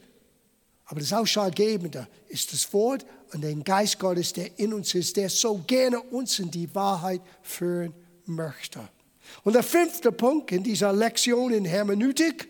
Aber 0.86 1.00
das 1.00 1.12
Ausschlaggebende 1.12 2.06
ist 2.28 2.52
das 2.52 2.72
Wort 2.72 3.06
und 3.32 3.42
der 3.42 3.54
Geist 3.54 3.98
Gottes, 3.98 4.32
der 4.32 4.58
in 4.58 4.74
uns 4.74 4.94
ist, 4.94 5.16
der 5.16 5.30
so 5.30 5.58
gerne 5.66 6.00
uns 6.00 6.38
in 6.38 6.50
die 6.50 6.72
Wahrheit 6.74 7.22
führen 7.42 7.94
möchte. 8.26 8.80
Und 9.42 9.54
der 9.54 9.62
fünfte 9.62 10.12
Punkt 10.12 10.52
in 10.52 10.62
dieser 10.62 10.92
Lektion 10.92 11.52
in 11.52 11.64
Hermeneutik, 11.64 12.48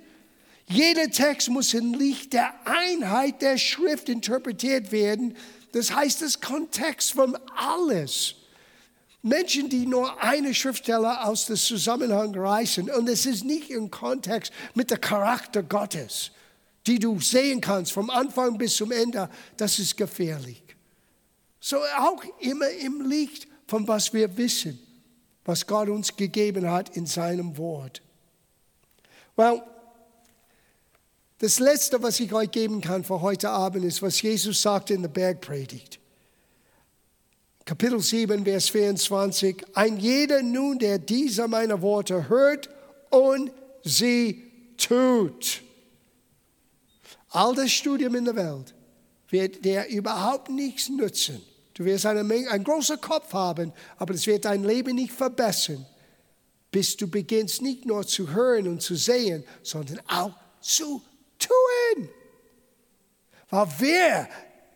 jeder 0.66 1.10
Text 1.10 1.50
muss 1.50 1.74
im 1.74 1.94
Licht 1.94 2.32
der 2.32 2.54
Einheit 2.66 3.42
der 3.42 3.58
Schrift 3.58 4.08
interpretiert 4.08 4.92
werden. 4.92 5.36
Das 5.72 5.94
heißt, 5.94 6.22
das 6.22 6.40
Kontext 6.40 7.12
von 7.12 7.36
alles. 7.56 8.36
Menschen, 9.22 9.68
die 9.68 9.86
nur 9.86 10.22
eine 10.22 10.54
Schriftsteller 10.54 11.26
aus 11.26 11.46
dem 11.46 11.56
Zusammenhang 11.56 12.34
reißen, 12.34 12.90
und 12.90 13.08
es 13.08 13.24
ist 13.24 13.44
nicht 13.44 13.70
im 13.70 13.90
Kontext 13.90 14.52
mit 14.74 14.90
dem 14.90 15.00
Charakter 15.00 15.62
Gottes, 15.62 16.30
die 16.86 16.98
du 16.98 17.18
sehen 17.20 17.60
kannst 17.60 17.92
vom 17.92 18.10
Anfang 18.10 18.58
bis 18.58 18.76
zum 18.76 18.92
Ende, 18.92 19.30
das 19.56 19.78
ist 19.78 19.96
gefährlich. 19.96 20.62
So 21.58 21.78
auch 21.98 22.22
immer 22.40 22.68
im 22.68 23.08
Licht 23.08 23.48
von 23.66 23.88
was 23.88 24.12
wir 24.12 24.36
wissen 24.36 24.78
was 25.44 25.66
Gott 25.66 25.88
uns 25.88 26.16
gegeben 26.16 26.70
hat 26.70 26.96
in 26.96 27.06
seinem 27.06 27.56
Wort. 27.58 28.02
Well, 29.36 29.62
das 31.38 31.58
Letzte, 31.58 32.02
was 32.02 32.20
ich 32.20 32.32
euch 32.32 32.50
geben 32.50 32.80
kann 32.80 33.04
für 33.04 33.20
heute 33.20 33.50
Abend, 33.50 33.84
ist, 33.84 34.00
was 34.00 34.22
Jesus 34.22 34.62
sagte 34.62 34.94
in 34.94 35.02
der 35.02 35.08
Bergpredigt. 35.08 35.98
Kapitel 37.64 38.00
7, 38.00 38.44
Vers 38.44 38.68
24. 38.68 39.64
Ein 39.74 39.98
jeder 39.98 40.42
nun, 40.42 40.78
der 40.78 40.98
diese 40.98 41.48
meine 41.48 41.82
Worte 41.82 42.28
hört 42.28 42.70
und 43.10 43.50
sie 43.82 44.50
tut. 44.76 45.62
All 47.30 47.54
das 47.54 47.72
Studium 47.72 48.14
in 48.14 48.26
der 48.26 48.36
Welt 48.36 48.74
wird 49.28 49.64
dir 49.64 49.86
überhaupt 49.88 50.50
nichts 50.50 50.88
nützen 50.88 51.42
Du 51.74 51.84
wirst 51.84 52.06
eine 52.06 52.22
Menge, 52.22 52.50
einen 52.50 52.64
großen 52.64 53.00
Kopf 53.00 53.32
haben, 53.32 53.72
aber 53.98 54.14
es 54.14 54.26
wird 54.26 54.44
dein 54.44 54.62
Leben 54.62 54.94
nicht 54.94 55.12
verbessern, 55.12 55.84
bis 56.70 56.96
du 56.96 57.08
beginnst 57.08 57.62
nicht 57.62 57.84
nur 57.84 58.06
zu 58.06 58.32
hören 58.32 58.68
und 58.68 58.80
zu 58.80 58.94
sehen, 58.94 59.44
sondern 59.62 60.00
auch 60.08 60.32
zu 60.60 61.02
tun. 61.38 62.08
Weil 63.50 63.66
wer, 63.78 64.28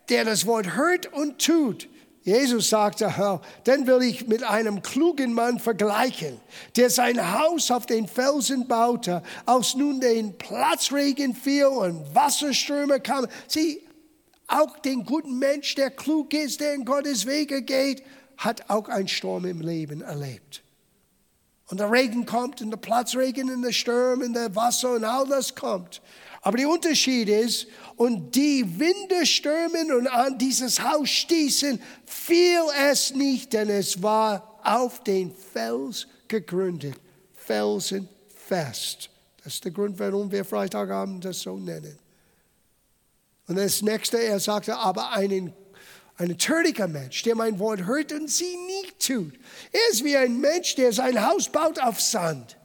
der 0.09 0.24
das 0.24 0.44
Wort 0.44 0.74
hört 0.74 1.12
und 1.12 1.38
tut, 1.38 1.88
Jesus 2.24 2.68
sagte, 2.68 3.14
oh, 3.18 3.40
dann 3.64 3.86
will 3.86 4.03
ich 4.03 4.26
mit 4.26 4.42
einem 4.42 4.82
klugen 4.82 5.32
Mann 5.32 5.59
vergleichen, 5.59 6.38
der 6.76 6.90
sein 6.90 7.38
Haus 7.40 7.70
auf 7.70 7.86
den 7.86 8.07
Felsen 8.07 8.68
baute, 8.68 9.22
aus 9.46 9.74
nun 9.74 10.01
den 10.01 10.36
Platzregen 10.36 11.34
fiel 11.34 11.66
und 11.66 12.14
Wasserströme 12.14 13.01
kamen. 13.01 13.28
Sieh, 13.46 13.80
auch 14.49 14.78
den 14.78 15.05
guten 15.05 15.38
Mensch, 15.38 15.74
der 15.74 15.90
klug 15.90 16.34
ist, 16.34 16.61
der 16.61 16.74
in 16.74 16.84
Gottes 16.84 17.26
Wege 17.26 17.62
geht, 17.62 18.03
hat 18.38 18.68
auch 18.68 18.88
einen 18.88 19.09
Sturm 19.09 19.44
im 19.44 19.61
Leben 19.61 20.01
erlebt. 20.01 20.62
Und 21.70 21.80
der 21.80 21.92
Regen 21.92 22.24
kommt 22.24 22.62
und 22.62 22.70
der 22.70 22.78
Platzregen 22.78 23.51
und 23.51 23.62
der 23.62 23.72
Sturm 23.72 24.22
und 24.22 24.32
der 24.32 24.55
Wasser 24.57 24.94
und 24.94 25.05
all 25.05 25.26
das 25.28 25.55
kommt. 25.55 26.01
Aber 26.40 26.57
der 26.57 26.68
Unterschied 26.68 27.28
ist, 27.28 27.66
und 27.96 28.34
die 28.34 28.64
Winde 28.78 29.26
stürmen 29.26 29.92
und 29.92 30.07
an 30.07 30.38
dieses 30.38 30.80
Haus 30.80 31.11
stießen, 31.11 31.80
fiel 32.07 32.61
es 32.90 33.12
nicht, 33.12 33.53
denn 33.53 33.68
es 33.68 34.01
war 34.03 34.61
auf 34.62 35.03
den 35.03 35.32
Fels 35.32 36.07
gegründet. 36.28 36.94
Felsenfest. 37.34 39.11
Das 39.42 39.55
ist 39.55 39.64
der 39.64 39.72
Grund, 39.72 39.99
warum 39.99 40.30
wir 40.30 40.44
Freitagabend 40.44 41.24
das 41.24 41.40
so 41.40 41.59
nennen. 41.59 41.99
Und 43.49 43.57
das 43.57 43.82
nächste, 43.82 44.18
er 44.18 44.38
sagte, 44.40 44.76
aber 44.76 45.12
einen, 45.12 45.55
ein 46.16 46.36
töriger 46.36 46.86
Mensch, 46.86 47.22
der 47.22 47.34
mein 47.34 47.59
Wort 47.59 47.86
hört 47.86 48.12
und 48.12 48.30
sie 48.30 48.57
nicht 48.66 49.05
tut. 49.05 49.32
Er 49.72 49.90
ist 49.90 50.05
wie 50.05 50.16
ein 50.16 50.38
Mensch, 50.38 50.74
der 50.74 50.92
sein 50.92 51.26
Haus 51.26 51.49
baut 51.49 51.80
auf 51.80 52.01
Sand. 52.01 52.59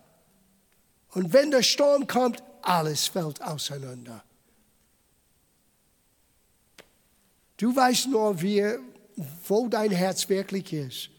Und 1.11 1.31
wenn 1.31 1.51
der 1.51 1.63
Sturm 1.63 2.05
kommt, 2.05 2.43
alles 2.61 3.07
fällt 3.07 3.41
auseinander. 3.41 4.23
Du 7.57 7.73
weißt 7.73 8.07
nur, 8.07 8.41
wie, 8.41 8.65
wo 9.47 9.69
dein 9.69 9.91
Herz 9.91 10.27
wirklich 10.27 10.73
ist, 10.73 11.09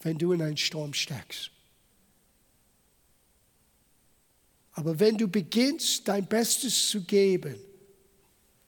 wenn 0.00 0.16
du 0.16 0.32
in 0.32 0.42
einen 0.42 0.56
Sturm 0.56 0.94
steckst. 0.94 1.50
Aber 4.72 5.00
wenn 5.00 5.18
du 5.18 5.26
beginnst, 5.26 6.06
dein 6.06 6.26
Bestes 6.26 6.88
zu 6.88 7.02
geben, 7.02 7.56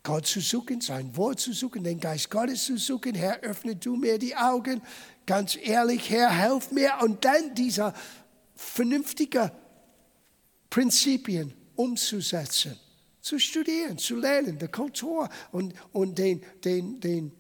Gott 0.03 0.27
zu 0.27 0.41
suchen, 0.41 0.81
sein 0.81 1.15
Wort 1.17 1.41
zu 1.41 1.53
suchen, 1.53 1.85
den 1.85 2.01
Geist 2.01 2.31
Gottes 2.31 2.65
zu 2.65 2.79
suchen. 2.79 3.15
Herr, 3.15 3.41
öffne 3.41 3.77
du 3.77 3.97
mir 3.97 4.19
die 4.19 4.35
Augen. 4.35 4.81
Ganz 5.27 5.59
ehrlich, 5.61 6.09
Herr, 6.09 6.31
helf 6.31 6.73
mir. 6.73 6.93
Und 7.03 7.25
dann 7.25 7.55
diese 7.55 7.93
vernünftigen 8.55 9.51
Prinzipien 10.71 11.53
umzusetzen, 11.75 12.79
zu 13.21 13.39
studieren, 13.39 13.99
zu 13.99 14.17
lernen, 14.17 14.59
die 14.59 14.69
Kultur 14.69 15.29
und, 15.53 15.75
und 15.93 16.17
den, 16.17 16.43
den, 16.65 17.01
den, 17.01 17.33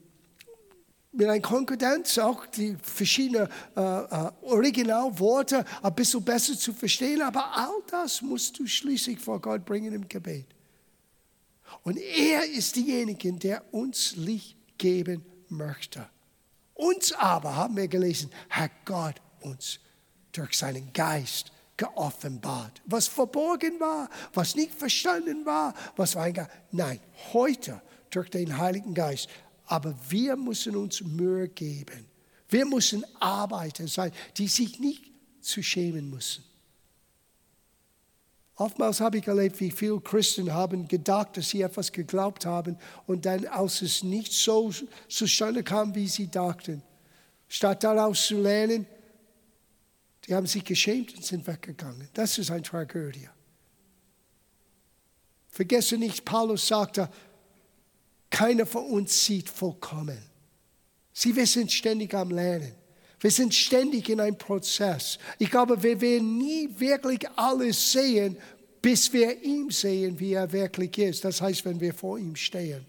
mit 1.12 1.26
einer 1.26 1.40
Konkordanz 1.40 2.18
auch 2.18 2.46
die 2.46 2.76
verschiedenen 2.82 3.48
äh, 3.76 3.80
äh, 3.80 4.30
Originalworte 4.42 5.64
ein 5.82 5.94
bisschen 5.94 6.24
besser 6.24 6.56
zu 6.56 6.72
verstehen. 6.72 7.22
Aber 7.22 7.56
all 7.56 7.82
das 7.90 8.20
musst 8.22 8.58
du 8.58 8.66
schließlich 8.66 9.18
vor 9.18 9.40
Gott 9.40 9.64
bringen 9.64 9.92
im 9.92 10.06
Gebet. 10.08 10.46
Und 11.82 11.96
er 11.98 12.44
ist 12.44 12.76
derjenige, 12.76 13.32
der 13.32 13.62
uns 13.72 14.16
Licht 14.16 14.56
geben 14.78 15.24
möchte. 15.48 16.08
Uns 16.74 17.12
aber, 17.12 17.56
haben 17.56 17.76
wir 17.76 17.88
gelesen, 17.88 18.30
hat 18.48 18.70
Gott 18.84 19.16
uns 19.40 19.80
durch 20.32 20.56
seinen 20.56 20.92
Geist 20.92 21.52
geoffenbart. 21.76 22.80
Was 22.84 23.08
verborgen 23.08 23.80
war, 23.80 24.08
was 24.32 24.54
nicht 24.54 24.72
verstanden 24.72 25.44
war, 25.46 25.74
was 25.96 26.14
war 26.14 26.24
ein 26.24 26.48
Nein, 26.70 27.00
heute 27.32 27.80
durch 28.10 28.28
den 28.30 28.56
Heiligen 28.56 28.94
Geist. 28.94 29.28
Aber 29.66 29.94
wir 30.08 30.36
müssen 30.36 30.76
uns 30.76 31.00
Mühe 31.00 31.48
geben. 31.48 32.06
Wir 32.48 32.66
müssen 32.66 33.04
Arbeiter 33.20 33.86
sein, 33.86 34.12
die 34.36 34.48
sich 34.48 34.78
nicht 34.80 35.10
zu 35.40 35.62
schämen 35.62 36.10
müssen. 36.10 36.44
Oftmals 38.60 39.00
habe 39.00 39.16
ich 39.16 39.26
erlebt, 39.26 39.58
wie 39.60 39.70
viele 39.70 39.98
Christen 40.00 40.52
haben 40.52 40.86
gedacht, 40.86 41.34
dass 41.38 41.48
sie 41.48 41.62
etwas 41.62 41.90
geglaubt 41.90 42.44
haben 42.44 42.76
und 43.06 43.24
dann, 43.24 43.46
als 43.46 43.80
es 43.80 44.02
nicht 44.02 44.34
so 44.34 44.70
zustande 45.08 45.62
kam, 45.62 45.94
wie 45.94 46.06
sie 46.06 46.30
dachten, 46.30 46.82
statt 47.48 47.82
daraus 47.82 48.26
zu 48.26 48.38
lernen, 48.38 48.84
die 50.26 50.34
haben 50.34 50.46
sich 50.46 50.62
geschämt 50.62 51.16
und 51.16 51.24
sind 51.24 51.46
weggegangen. 51.46 52.06
Das 52.12 52.36
ist 52.36 52.50
eine 52.50 52.60
Tragödie. 52.60 53.30
Vergesse 55.48 55.96
nicht, 55.96 56.26
Paulus 56.26 56.68
sagte, 56.68 57.08
keiner 58.28 58.66
von 58.66 58.84
uns 58.84 59.24
sieht 59.24 59.48
vollkommen. 59.48 60.22
Sie, 61.14 61.34
wir 61.34 61.46
sind 61.46 61.72
ständig 61.72 62.12
am 62.12 62.30
Lernen. 62.30 62.74
Wir 63.20 63.30
sind 63.30 63.54
ständig 63.54 64.08
in 64.08 64.20
einem 64.20 64.38
Prozess. 64.38 65.18
Ich 65.38 65.50
glaube, 65.50 65.82
wir 65.82 66.00
werden 66.00 66.38
nie 66.38 66.68
wirklich 66.78 67.28
alles 67.36 67.92
sehen, 67.92 68.36
bis 68.80 69.12
wir 69.12 69.42
ihn 69.42 69.70
sehen, 69.70 70.18
wie 70.18 70.32
er 70.32 70.50
wirklich 70.52 70.96
ist. 70.98 71.24
Das 71.24 71.40
heißt, 71.42 71.64
wenn 71.66 71.80
wir 71.80 71.92
vor 71.92 72.18
ihm 72.18 72.34
stehen. 72.34 72.84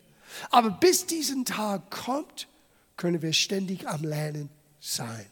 Aber 0.50 0.70
bis 0.70 1.06
diesen 1.06 1.44
Tag 1.44 1.92
kommt, 1.92 2.48
können 2.96 3.22
wir 3.22 3.34
ständig 3.34 3.88
am 3.88 4.04
Lernen 4.04 4.50
sein. 4.80 5.26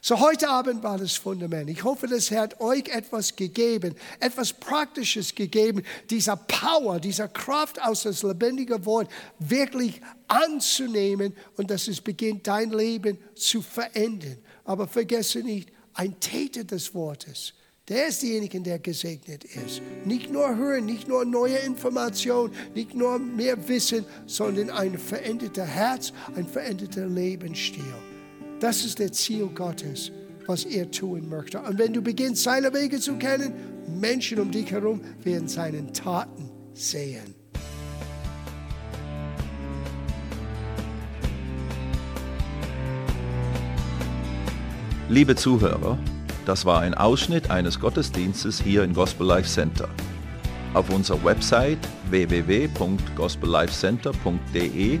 So 0.00 0.20
heute 0.20 0.48
Abend 0.48 0.82
war 0.82 0.98
das 0.98 1.14
Fundament. 1.14 1.68
Ich 1.70 1.84
hoffe, 1.84 2.06
das 2.06 2.30
hat 2.30 2.60
euch 2.60 2.88
etwas 2.88 3.34
gegeben, 3.34 3.94
etwas 4.20 4.52
Praktisches 4.52 5.34
gegeben, 5.34 5.82
dieser 6.10 6.36
Power, 6.36 7.00
dieser 7.00 7.28
Kraft 7.28 7.80
aus 7.82 8.02
das 8.02 8.22
lebendige 8.22 8.84
Wort 8.86 9.10
wirklich 9.38 10.00
anzunehmen 10.28 11.34
und 11.56 11.70
dass 11.70 11.88
es 11.88 12.00
beginnt, 12.00 12.46
dein 12.46 12.70
Leben 12.70 13.18
zu 13.34 13.62
verändern. 13.62 14.38
Aber 14.64 14.86
vergesse 14.86 15.40
nicht, 15.40 15.70
ein 15.94 16.18
Täter 16.20 16.64
des 16.64 16.94
Wortes, 16.94 17.54
Der 17.88 18.08
ist 18.08 18.22
derjenige, 18.22 18.60
der 18.60 18.78
gesegnet 18.78 19.44
ist. 19.44 19.80
Nicht 20.04 20.30
nur 20.30 20.56
hören, 20.56 20.84
nicht 20.84 21.08
nur 21.08 21.24
neue 21.24 21.56
Informationen, 21.56 22.52
nicht 22.74 22.94
nur 22.94 23.18
mehr 23.18 23.66
Wissen, 23.66 24.04
sondern 24.26 24.68
ein 24.68 24.98
veränderter 24.98 25.64
Herz, 25.64 26.12
ein 26.36 26.46
veränderter 26.46 27.06
Lebensstil. 27.06 27.94
Das 28.60 28.84
ist 28.84 28.98
das 28.98 29.12
Ziel 29.12 29.46
Gottes, 29.54 30.10
was 30.46 30.64
er 30.64 30.90
tun 30.90 31.28
möchte. 31.28 31.60
Und 31.60 31.78
wenn 31.78 31.92
du 31.92 32.02
beginnst, 32.02 32.42
seine 32.42 32.74
Wege 32.74 32.98
zu 32.98 33.14
kennen, 33.14 33.52
Menschen 34.00 34.40
um 34.40 34.50
dich 34.50 34.72
herum 34.72 35.00
werden 35.22 35.46
seine 35.46 35.92
Taten 35.92 36.50
sehen. 36.74 37.36
Liebe 45.08 45.36
Zuhörer, 45.36 45.96
das 46.44 46.66
war 46.66 46.80
ein 46.80 46.94
Ausschnitt 46.94 47.50
eines 47.50 47.78
Gottesdienstes 47.78 48.60
hier 48.60 48.82
im 48.82 48.92
Gospel 48.92 49.24
Life 49.26 49.48
Center. 49.48 49.88
Auf 50.74 50.90
unserer 50.90 51.24
Website 51.24 51.78
www.gospellifecenter.de 52.10 55.00